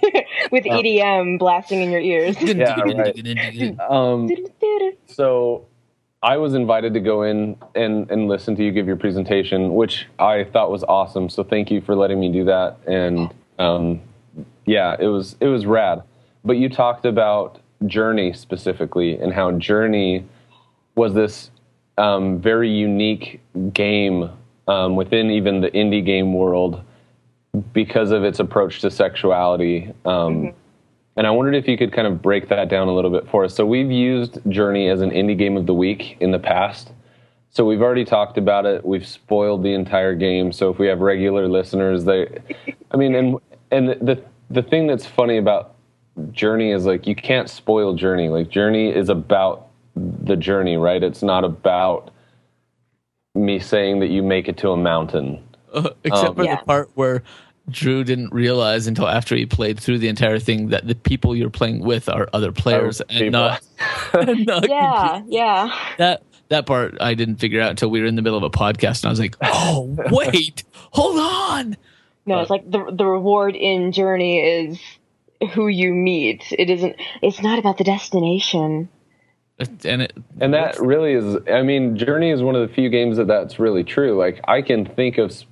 [0.51, 2.41] with EDM blasting in your ears.
[2.41, 3.79] Yeah, right.
[3.81, 4.31] Um,
[5.07, 5.67] so
[6.23, 10.07] I was invited to go in and, and listen to you give your presentation, which
[10.19, 11.29] I thought was awesome.
[11.29, 12.79] So thank you for letting me do that.
[12.87, 14.01] And um,
[14.67, 16.03] yeah, it was it was rad.
[16.45, 20.25] But you talked about Journey specifically and how Journey
[20.97, 21.51] was this
[21.97, 23.41] um, very unique
[23.73, 24.31] game
[24.67, 26.83] um, within even the indie game world
[27.73, 29.93] because of its approach to sexuality.
[30.05, 30.53] Um,
[31.19, 33.45] And I wondered if you could kind of break that down a little bit for
[33.45, 33.53] us.
[33.53, 36.93] So we've used Journey as an indie game of the week in the past.
[37.51, 38.85] So we've already talked about it.
[38.87, 40.53] We've spoiled the entire game.
[40.53, 42.39] So if we have regular listeners, they,
[42.93, 43.37] I mean, and
[43.73, 45.75] and the the thing that's funny about
[46.31, 48.29] Journey is like you can't spoil Journey.
[48.29, 49.67] Like Journey is about
[49.97, 51.03] the journey, right?
[51.03, 52.13] It's not about
[53.35, 55.43] me saying that you make it to a mountain.
[55.75, 56.57] Uh, except Um, for Yeah.
[56.61, 57.25] the part where
[57.71, 61.51] Drew didn't realize until after he played through the entire thing that the people you're
[61.51, 63.31] playing with are other players oh, and people.
[63.31, 63.63] not,
[64.29, 65.79] and not Yeah, yeah.
[65.99, 68.51] that that part I didn't figure out until we were in the middle of a
[68.51, 70.65] podcast and I was like, "Oh, wait.
[70.93, 71.77] hold on."
[72.27, 74.79] No, it's like the the reward in Journey is
[75.53, 76.45] who you meet.
[76.51, 76.97] It isn't.
[77.23, 78.89] It's not about the destination.
[79.85, 83.17] And it And that really is, I mean, Journey is one of the few games
[83.17, 84.17] that that's really true.
[84.17, 85.47] Like, I can think of s-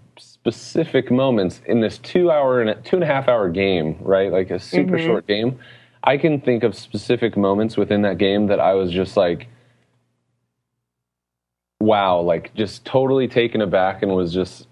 [0.53, 4.31] specific moments in this two hour and a, two and a half hour game, right?
[4.31, 5.59] Like a super short game.
[6.05, 9.49] I can think of specific moments within that game that I was just like,
[11.81, 14.69] wow, like just totally taken aback and was just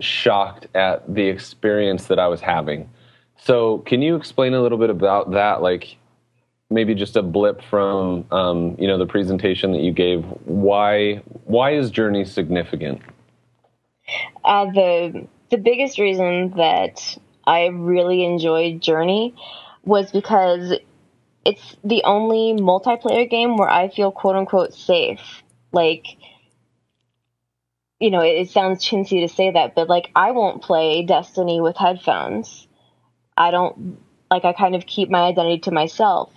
[0.00, 2.88] shocked at the experience that I was having.
[3.36, 5.60] So, can you explain a little bit about that?
[5.60, 5.96] Like,
[6.70, 10.24] maybe just a blip from um, you know the presentation that you gave.
[10.44, 13.02] Why why is Journey significant?
[14.44, 19.34] Uh, the the biggest reason that I really enjoyed Journey
[19.84, 20.74] was because
[21.44, 25.42] it's the only multiplayer game where I feel quote unquote safe.
[25.72, 26.06] Like,
[27.98, 31.60] you know, it, it sounds chintzy to say that, but like I won't play Destiny
[31.60, 32.66] with headphones.
[33.36, 33.98] I don't
[34.30, 34.44] like.
[34.44, 36.30] I kind of keep my identity to myself.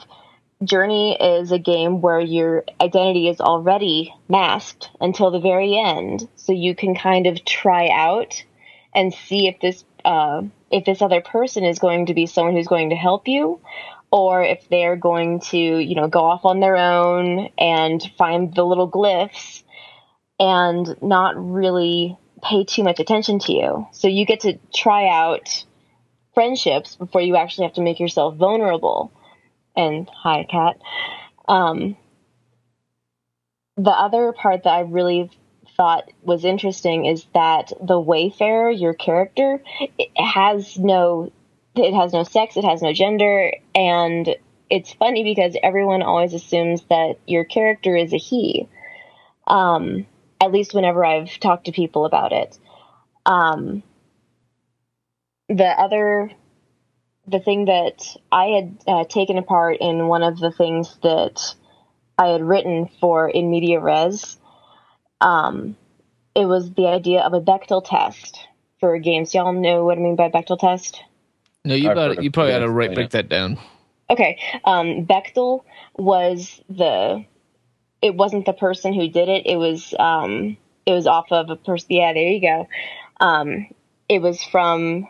[0.64, 6.54] Journey is a game where your identity is already masked until the very end, so
[6.54, 8.44] you can kind of try out
[8.94, 12.68] and see if this uh, if this other person is going to be someone who's
[12.68, 13.60] going to help you,
[14.12, 18.64] or if they're going to you know go off on their own and find the
[18.64, 19.64] little glyphs
[20.40, 23.88] and not really pay too much attention to you.
[23.92, 25.66] So you get to try out
[26.34, 29.12] friendships before you actually have to make yourself vulnerable
[29.76, 30.78] and hi cat
[31.48, 31.98] um
[33.78, 35.30] the other part that i really
[35.76, 39.62] thought was interesting is that the Wayfarer, your character,
[40.16, 41.32] has no
[41.76, 44.36] it has no sex, it has no gender, and
[44.70, 48.68] it's funny because everyone always assumes that your character is a he.
[49.48, 50.06] Um,
[50.40, 52.58] at least whenever I've talked to people about it.
[53.26, 53.82] Um,
[55.50, 56.32] the other,
[57.28, 61.56] the thing that I had uh, taken apart in one of the things that
[62.18, 64.38] I had written for in media res,
[65.22, 65.76] um,
[66.36, 68.46] it was the idea of a Bechdel test
[68.80, 69.34] for games.
[69.34, 71.02] Y'all know what I mean by Bechdel test?
[71.64, 72.96] No, you I've got heard of you probably it, got to right yeah.
[72.96, 73.58] break that down.
[74.10, 74.40] Okay.
[74.66, 75.64] Um, Bechdel
[75.96, 77.26] was the.
[78.02, 79.46] It wasn't the person who did it.
[79.46, 79.94] It was.
[79.98, 81.88] Um, it was off of a person.
[81.92, 82.68] Yeah, there you go.
[83.22, 83.68] Um,
[84.10, 85.08] it was from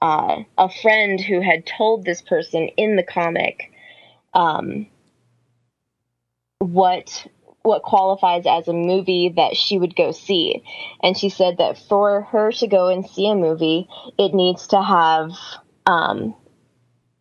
[0.00, 3.72] uh, a friend who had told this person in the comic
[4.34, 4.86] um,
[6.58, 7.26] what
[7.62, 10.62] what qualifies as a movie that she would go see,
[11.02, 14.80] and she said that for her to go and see a movie, it needs to
[14.80, 15.32] have
[15.84, 16.34] um,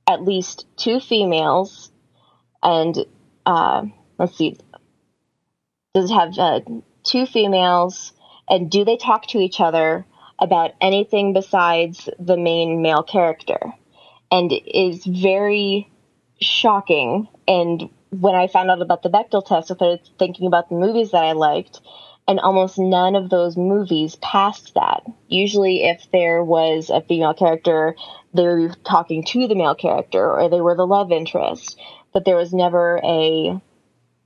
[0.07, 1.91] at least two females,
[2.63, 3.05] and
[3.45, 3.83] uh,
[4.17, 4.57] let's see,
[5.93, 6.59] does it have uh,
[7.03, 8.13] two females,
[8.47, 10.05] and do they talk to each other
[10.39, 13.73] about anything besides the main male character?
[14.31, 15.89] And is very
[16.41, 17.27] shocking.
[17.47, 21.11] And when I found out about the Bechdel test, I started thinking about the movies
[21.11, 21.81] that I liked,
[22.27, 25.03] and almost none of those movies passed that.
[25.27, 27.95] Usually, if there was a female character,
[28.33, 31.79] they were talking to the male character, or they were the love interest,
[32.13, 33.59] but there was never a,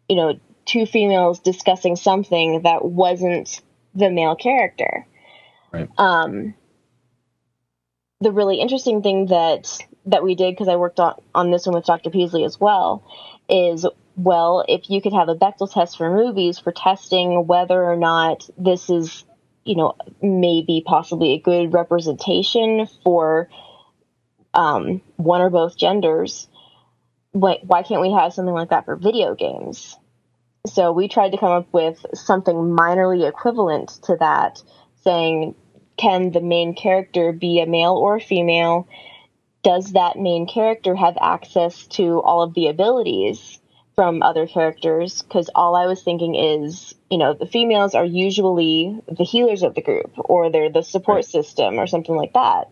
[0.09, 3.61] you know, two females discussing something that wasn't
[3.93, 5.05] the male character.
[5.71, 5.89] Right.
[5.97, 6.55] Um,
[8.21, 11.75] the really interesting thing that that we did because I worked on on this one
[11.75, 12.09] with Dr.
[12.09, 13.03] Peasley as well
[13.49, 13.85] is
[14.15, 18.47] well if you could have a Bechdel test for movies for testing whether or not
[18.57, 19.25] this is
[19.65, 23.49] you know maybe possibly a good representation for
[24.53, 26.47] um, one or both genders
[27.31, 29.97] why, why can't we have something like that for video games
[30.67, 34.61] so we tried to come up with something minorly equivalent to that
[35.03, 35.55] saying
[36.01, 38.87] can the main character be a male or a female
[39.63, 43.59] does that main character have access to all of the abilities
[43.95, 45.21] from other characters?
[45.21, 49.75] Because all I was thinking is, you know, the females are usually the healers of
[49.75, 51.25] the group, or they're the support Right.
[51.25, 52.69] system, or something like that.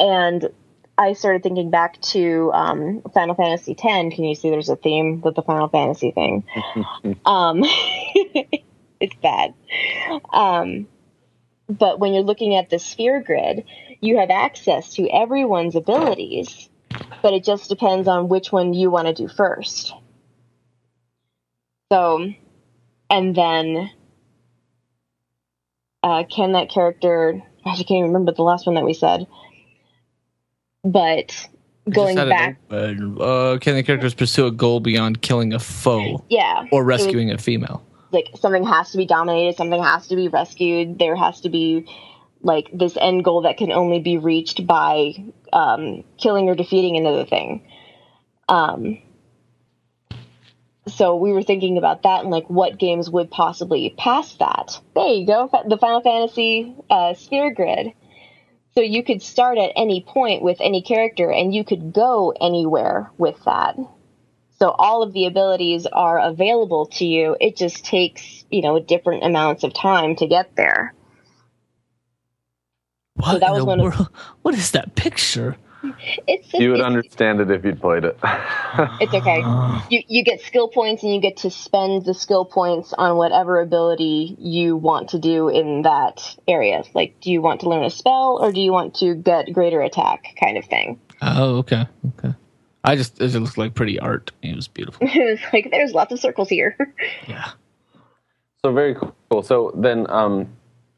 [0.00, 0.48] And
[0.96, 4.14] I started thinking back to um, Final Fantasy X.
[4.14, 6.42] Can you see there's a theme with the Final Fantasy thing?
[7.24, 7.62] um,
[9.00, 9.54] it's bad.
[10.32, 10.88] Um,
[11.68, 13.64] but when you're looking at the sphere grid,
[14.00, 16.68] you have access to everyone's abilities,
[17.22, 19.92] but it just depends on which one you want to do first.
[21.92, 22.32] So,
[23.10, 23.90] and then,
[26.02, 29.26] uh, can that character, gosh, I can't even remember the last one that we said,
[30.84, 31.48] but
[31.88, 33.16] going back, open.
[33.20, 36.64] Uh, can the characters pursue a goal beyond killing a foe yeah.
[36.72, 37.82] or it was- rescuing a female?
[38.10, 40.98] Like something has to be dominated, something has to be rescued.
[40.98, 41.86] There has to be
[42.40, 45.14] like this end goal that can only be reached by
[45.52, 47.66] um, killing or defeating another thing.
[48.48, 48.98] Um,
[50.86, 54.80] so we were thinking about that and like what games would possibly pass that.
[54.94, 57.92] There you go, the Final Fantasy uh, Sphere Grid.
[58.74, 63.10] So you could start at any point with any character, and you could go anywhere
[63.18, 63.76] with that.
[64.58, 67.36] So all of the abilities are available to you.
[67.40, 70.94] It just takes, you know, different amounts of time to get there.
[73.14, 74.08] What that in was the one of- world?
[74.42, 75.56] What is that picture?
[76.26, 78.18] It's You would it's, understand it if you'd played it.
[79.00, 79.42] it's okay.
[79.90, 83.60] You you get skill points and you get to spend the skill points on whatever
[83.60, 86.82] ability you want to do in that area.
[86.94, 89.80] Like, do you want to learn a spell or do you want to get greater
[89.80, 90.98] attack, kind of thing.
[91.22, 91.86] Oh, okay,
[92.18, 92.34] okay.
[92.84, 94.32] I just it just looked like pretty art.
[94.42, 95.06] It was beautiful.
[95.10, 96.76] it was like there's lots of circles here.
[97.26, 97.50] Yeah.
[98.64, 99.42] So very cool.
[99.42, 100.48] So then, um,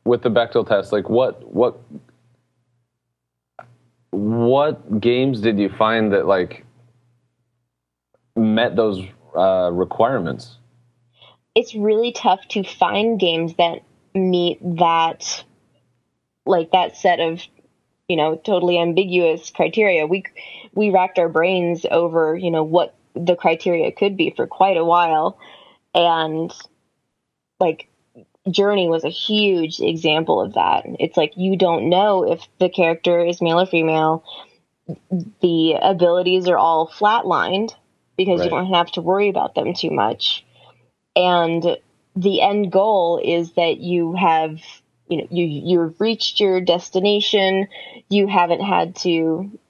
[0.05, 1.81] with the Bechdel test, like what what
[4.11, 6.65] what games did you find that like
[8.36, 9.05] met those
[9.36, 10.57] uh, requirements?
[11.55, 13.82] it's really tough to find games that
[14.15, 15.44] meet that
[16.47, 17.40] like that set of
[18.11, 20.05] you know totally ambiguous criteria.
[20.05, 20.24] We
[20.74, 24.85] we racked our brains over you know what the criteria could be for quite a
[24.85, 25.39] while.
[25.95, 26.53] And
[27.61, 27.89] like
[28.51, 30.85] journey was a huge example of that.
[30.99, 34.24] It's like you don't know if the character is male or female.
[35.41, 37.74] The abilities are all flatlined
[38.16, 40.45] because you don't have to worry about them too much.
[41.15, 41.77] And
[42.16, 44.59] the end goal is that you have
[45.11, 47.69] you know you you've reached your destination
[48.09, 49.11] you haven't had to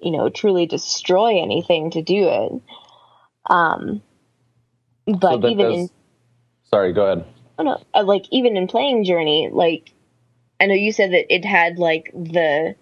[0.00, 2.62] you know truly destroy anything to do it
[3.50, 4.02] um
[5.06, 5.90] but So even in
[6.70, 7.24] Sorry, go ahead.
[7.58, 9.92] oh no, uh, like even in playing Journey, like
[10.60, 12.76] I know you said that it had like the,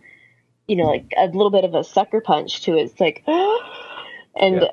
[0.67, 2.83] you know, like a little bit of a sucker punch to it.
[2.93, 3.25] It's like,
[4.37, 4.69] and Yeah.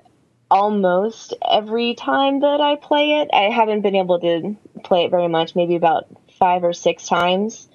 [0.51, 5.27] almost every time that I play it, I haven't been able to play it very
[5.29, 5.55] much.
[5.55, 6.07] Maybe about
[6.39, 7.69] five or six times.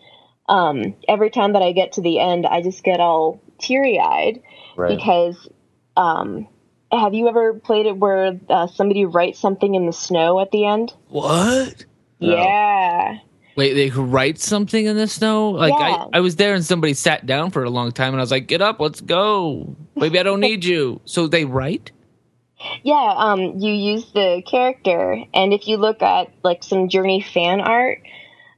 [0.50, 4.42] Um, every time that I get to the end, I just get all teary eyed
[4.76, 4.96] Right.
[4.96, 5.48] because
[5.96, 6.48] um,
[6.92, 10.66] have you ever played it where uh, somebody writes something in the snow at the
[10.66, 10.92] end?
[11.08, 11.84] What?
[12.20, 12.36] No.
[12.36, 13.18] Yeah.
[13.56, 15.50] Wait, they write something in the snow?
[15.50, 16.06] Like Yeah.
[16.12, 18.30] I, I was there and somebody sat down for a long time and I was
[18.30, 21.00] like, "Get up, let's go." Maybe I don't need you.
[21.06, 21.92] So they write?
[22.82, 27.60] Yeah, um, you use the character, and if you look at like some Journey fan
[27.60, 28.02] art,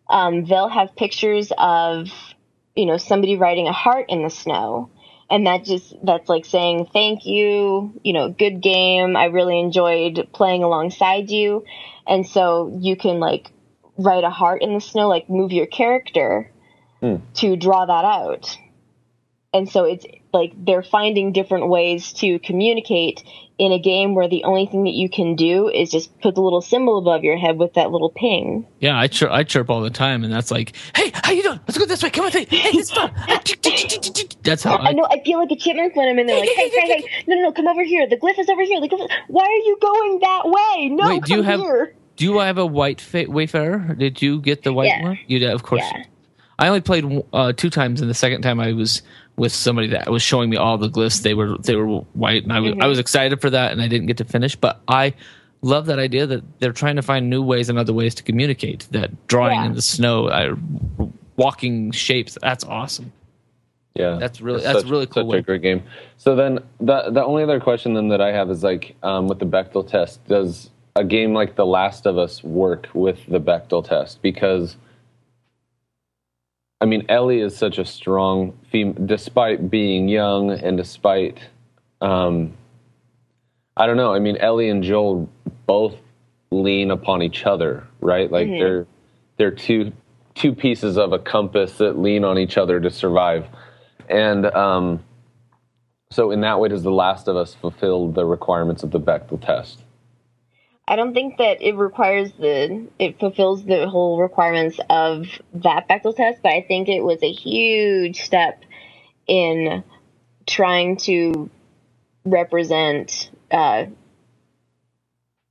[0.08, 2.08] um, they'll have pictures of,
[2.74, 4.90] you know, somebody writing a heart in the snow,
[5.30, 9.16] and that just that's like saying thank you, you know, good game.
[9.16, 11.64] I really enjoyed playing alongside you,
[12.06, 13.50] and so you can like
[13.98, 16.50] write a heart in the snow, like move your character
[17.02, 17.16] Hmm.
[17.34, 18.56] to draw that out.
[19.52, 23.22] And so it's like they're finding different ways to communicate
[23.58, 26.40] in a game where the only thing that you can do is just put the
[26.40, 28.66] little symbol above your head with that little ping.
[28.80, 31.60] Yeah, I chirp, I chirp all the time, and that's like, "Hey, how you doing?
[31.68, 32.10] Let's go this way.
[32.10, 32.46] Come with me.
[32.46, 33.12] Hey, this fun."
[34.42, 34.92] That's how I I.
[34.92, 37.36] know I feel like a chipmunk when I'm in there, like, hey, hey, hey, no,
[37.36, 38.08] no, no, come over here.
[38.08, 38.80] The glyph is over here.
[38.80, 39.04] The glyph.
[39.04, 40.88] Is- Why are you going that way?
[40.88, 41.94] No, Wait, do you come have- here.
[42.16, 43.94] Do you have a white fa- Wayfarer?
[43.98, 45.02] Did you get the white Yeah.
[45.02, 45.18] one?
[45.26, 45.82] You did, of course.
[45.82, 46.04] Yeah.
[46.58, 49.02] I only played uh, two times, and the second time I was
[49.36, 51.22] with somebody that was showing me all the glyphs.
[51.22, 53.88] They were they were white, and I was I was excited for that, and I
[53.88, 54.56] didn't get to finish.
[54.56, 55.14] But I
[55.62, 58.86] love that idea that they're trying to find new ways and other ways to communicate.
[58.90, 59.66] That drawing Yeah.
[59.66, 60.56] in the snow, uh,
[61.36, 62.36] walking shapes.
[62.40, 63.12] That's awesome.
[63.94, 65.38] Yeah, That's really- It's that's such, a really cool Such way.
[65.38, 65.82] a great game.
[66.16, 69.38] So then, the the only other question then that I have is like, um, with
[69.38, 73.84] the Bechdel test, does a game like The Last of Us work with the Bechdel
[73.86, 74.22] test?
[74.22, 74.76] Because,
[76.82, 81.38] I mean, Ellie is such a strong theme, despite being young and despite,
[82.00, 82.54] um,
[83.76, 84.12] I don't know.
[84.12, 85.28] I mean, Ellie and Joel
[85.66, 85.94] both
[86.50, 88.28] lean upon each other, right?
[88.30, 88.58] Like Mhm.
[88.58, 88.86] they're
[89.36, 89.92] they're two
[90.34, 93.46] two pieces of a compass that lean on each other to survive.
[94.08, 95.04] And um,
[96.10, 99.40] so, in that way, does The Last of Us fulfill the requirements of the Bechdel
[99.40, 99.84] test?
[100.88, 106.16] I don't think that it requires the it fulfills the whole requirements of that Bechdel
[106.16, 108.64] test, but I think it was a huge step
[109.28, 109.84] in
[110.46, 111.48] trying to
[112.24, 113.86] represent uh,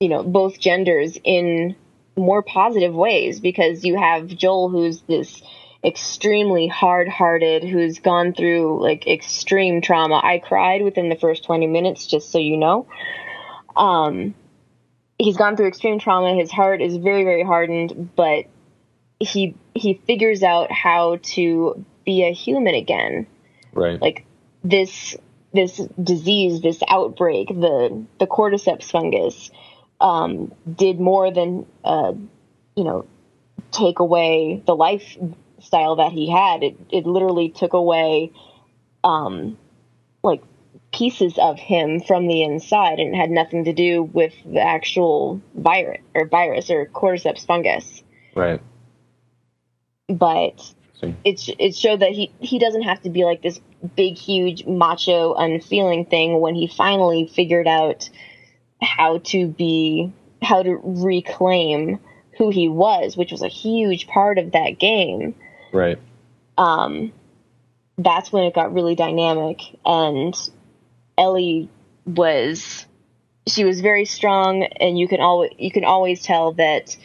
[0.01, 1.75] you know both genders in
[2.17, 5.41] more positive ways because you have Joel who's this
[5.83, 10.19] extremely hard-hearted who's gone through like extreme trauma.
[10.21, 12.85] I cried within the first 20 minutes just so you know.
[13.77, 14.35] Um
[15.21, 16.33] he's gone through extreme trauma.
[16.33, 18.45] His heart is very, very hardened, but
[19.19, 23.27] he he figures out how to be a human again.
[23.73, 24.01] Right.
[24.01, 24.25] Like
[24.63, 25.15] this
[25.53, 29.51] this disease, this outbreak, the the cordyceps fungus,
[29.99, 32.13] um, did more than uh,
[32.75, 33.05] you know
[33.71, 36.63] take away the lifestyle that he had.
[36.63, 38.31] It it literally took away
[39.03, 39.57] um,
[40.91, 45.41] pieces of him from the inside and it had nothing to do with the actual
[45.55, 48.03] virus or virus or cordyceps fungus.
[48.35, 48.61] right.
[50.09, 50.73] But
[51.23, 53.59] it's it showed that he he doesn't have to be like this
[53.95, 58.09] big huge macho unfeeling thing when he finally figured out
[58.81, 60.11] how to be
[60.41, 61.99] how to reclaim
[62.37, 65.35] who he was, which was a huge part of that game.
[65.71, 65.99] Right.
[66.57, 67.13] Um
[67.97, 70.35] that's when it got really dynamic and
[71.17, 71.69] Ellie
[72.05, 72.85] was
[73.47, 76.95] she was very strong and you can always you can always tell that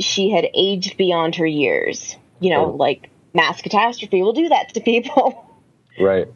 [0.00, 2.16] she had aged beyond her years.
[2.40, 2.76] You know, Oh.
[2.76, 5.48] like mass catastrophe will do that to people.
[6.00, 6.26] Right.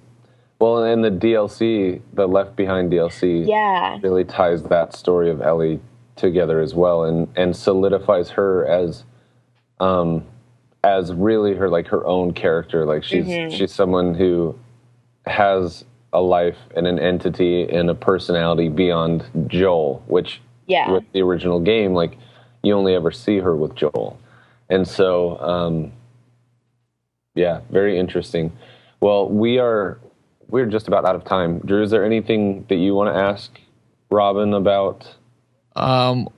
[0.59, 3.99] Well, and the DLC, the Left Behind DLC, yeah.
[4.03, 5.81] really ties that story of Ellie
[6.15, 9.05] together as well, and and solidifies her as,
[9.81, 10.25] um,
[10.85, 12.85] as really her like her own character.
[12.85, 13.51] Like she's Mhm.
[13.51, 14.59] she's someone who
[15.27, 15.85] has
[16.17, 20.91] a life and an entity and a personality beyond Joel, which Yeah.
[20.91, 22.17] with the original game, like
[22.63, 24.19] you only ever see her with Joel,
[24.71, 25.93] and so um,
[27.35, 28.51] yeah, very interesting.
[29.01, 29.99] Well, we are
[30.49, 31.59] we're just about out of time.
[31.67, 33.51] Drew, is there anything that you want to ask
[34.11, 35.07] Robin about
[35.77, 36.29] Um,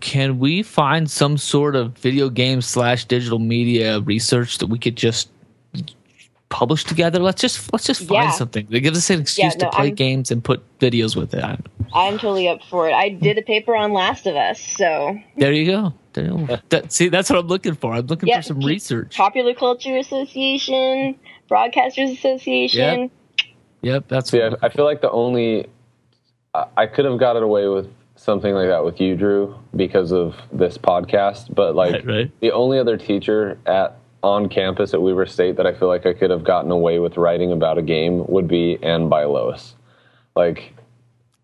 [0.00, 4.96] can we find some sort of video game slash digital media research that we could
[4.96, 5.28] just
[6.50, 7.18] publish together?
[7.18, 8.30] Let's just let's just find Yeah.
[8.30, 11.16] something that gives us an excuse Yeah, no, to play I'm- games and put videos
[11.16, 11.44] with it.
[11.44, 11.58] I-
[11.94, 12.92] I'm totally up for it.
[12.92, 15.92] I did a paper on Last of Us, so There you go.
[16.14, 16.58] There you go.
[16.70, 17.92] That, see, that's what I'm looking for.
[17.94, 19.16] I'm looking Yeah, for some research.
[19.16, 21.14] Popular Culture Association,
[21.50, 23.10] Broadcasters Association.
[23.82, 25.66] Yep, that's See, I, I feel like the only
[26.54, 30.12] I, I could have got it away with something like that with you, Drew, because
[30.12, 31.54] of this podcast.
[31.54, 32.40] But like Right, right.
[32.40, 36.12] the only other teacher at on campus at Weber State that I feel like I
[36.12, 39.74] could have gotten away with writing about a game would be Ann by Lois.
[40.34, 40.74] Like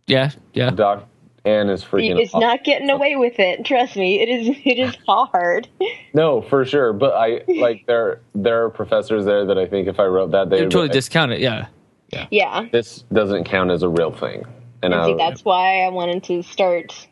[0.06, 0.70] yeah, yeah.
[0.70, 1.06] Doc
[1.44, 2.18] Ann is freaking.
[2.18, 2.40] It's awesome.
[2.40, 3.64] not getting away with it.
[3.64, 4.56] Trust me, it is.
[4.64, 5.68] It is hard.
[6.12, 6.92] No, for sure.
[6.92, 10.50] But I like there there are professors there that I think if I wrote that
[10.50, 11.40] they would totally like, discounted.
[11.40, 11.68] Yeah,
[12.30, 14.44] Yeah, this doesn't count as a real thing.
[14.82, 17.08] And and I, see, that's why I wanted to start,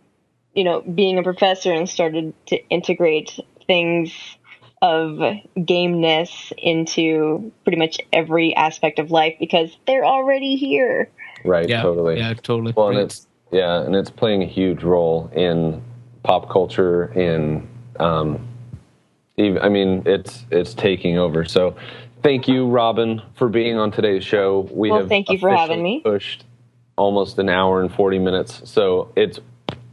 [0.55, 4.13] you know, being a professor and started to integrate things
[4.83, 5.19] of
[5.65, 11.09] gameness into pretty much every aspect of life because they're already here.
[11.45, 12.19] right, yeah, totally.
[12.19, 12.75] yeah, totally.
[12.77, 15.83] Well, and it's yeah, and it's playing a huge role in
[16.25, 17.13] pop culture.
[17.13, 17.69] In
[18.01, 18.47] um,
[19.37, 21.45] even, I mean, it's it's taking over.
[21.45, 21.77] So,
[22.23, 24.69] thank you, Robin, for being on today's show.
[24.73, 26.01] We Well, have thank you for having me.
[26.01, 26.45] Pushed
[26.97, 29.39] almost an hour and forty minutes, so it's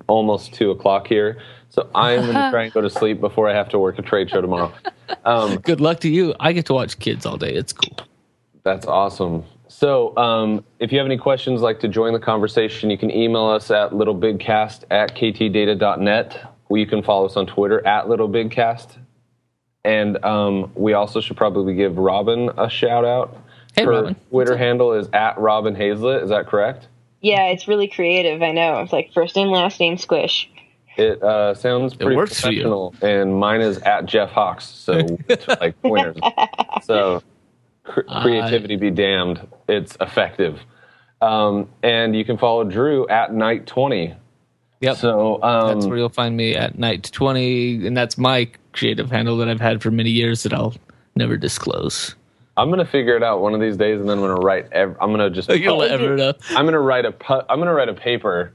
[0.08, 1.38] almost two o'clock here.
[1.70, 4.02] So I'm going to try and go to sleep before I have to work a
[4.02, 4.74] trade show tomorrow.
[5.24, 6.34] Um, Good luck to you.
[6.40, 7.54] I get to watch kids all day.
[7.54, 7.98] It's cool.
[8.64, 9.44] That's awesome.
[9.68, 13.46] So, um, if you have any questions, like to join the conversation, you can email
[13.46, 16.54] us at littlebigkast at ktdata.net.
[16.70, 18.98] Or you can follow us on Twitter at littlebigkast.
[19.86, 23.38] And um, we also should probably give Robin a shout out.
[23.76, 24.16] Hey, Her Robin.
[24.30, 26.24] Twitter handle is at Robin Haislett.
[26.24, 26.88] Is that correct?
[27.22, 28.42] Yeah, it's really creative.
[28.42, 28.82] I know.
[28.82, 30.50] It's like first name, last name, squish.
[31.00, 32.62] It uh, sounds pretty works for you.
[32.62, 34.66] professional, and mine is at Jeff Hawks.
[34.66, 34.94] So
[35.48, 36.18] like pointers.
[36.84, 37.24] So
[37.84, 40.60] cr- creativity be damned, it's effective.
[41.22, 44.16] Um, and you can follow Drew at Night Twenty.
[44.82, 44.98] Yep.
[44.98, 49.36] So um, that's where you'll find me at night 20 and that's my creative handle
[49.36, 50.74] that i've had for many years that i'll
[51.18, 52.16] never disclose
[52.60, 54.68] I'm gonna figure it out one of these days, and then I'm gonna write.
[54.74, 55.50] Ev- I'm gonna just.
[55.50, 57.14] you'll let everyone know I'm gonna write a.
[57.14, 58.52] pu- I'm gonna write a paper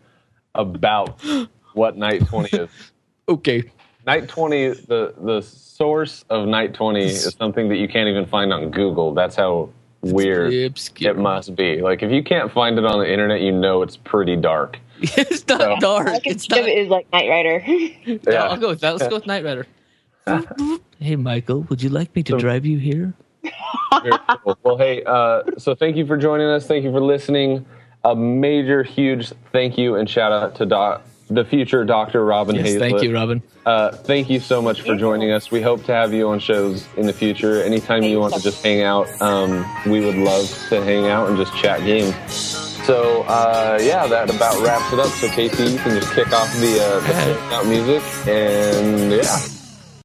[0.54, 1.18] about
[1.74, 2.70] what Night Twenty is.
[3.28, 3.64] okay
[4.06, 8.52] Night 20, the, the source of Night 20 is something that you can't even find
[8.52, 9.14] on Google.
[9.14, 9.70] That's how
[10.02, 11.80] weird pretty it must be.
[11.80, 14.78] Like, if you can't find it on the internet, you know it's pretty dark.
[15.00, 17.60] it's not So- dark I can it's not of it as like Knight Rider.
[18.30, 18.90] Yeah, I'll go with that.
[18.92, 19.66] Let's go with Knight Rider.
[21.00, 23.14] hey, Michael, would you like me to drive you here?
[24.02, 24.58] Very cool.
[24.62, 26.66] Well, hey, uh, so thank you for joining us.
[26.66, 27.64] Thank you for listening.
[28.04, 32.24] A major, huge thank you and shout out to doc- the future Dr.
[32.24, 32.78] Robin Yes, Haislett.
[32.78, 33.42] thank you, Robin.
[33.64, 35.50] Uh, thank you so much for joining us.
[35.50, 37.62] We hope to have you on shows in the future.
[37.62, 41.36] Anytime you want to just hang out, um, we would love to hang out and
[41.38, 42.14] just chat games.
[42.84, 45.06] So uh, yeah, that about wraps it up.
[45.06, 49.38] So KT, you can just kick off the, uh, the out music, and yeah,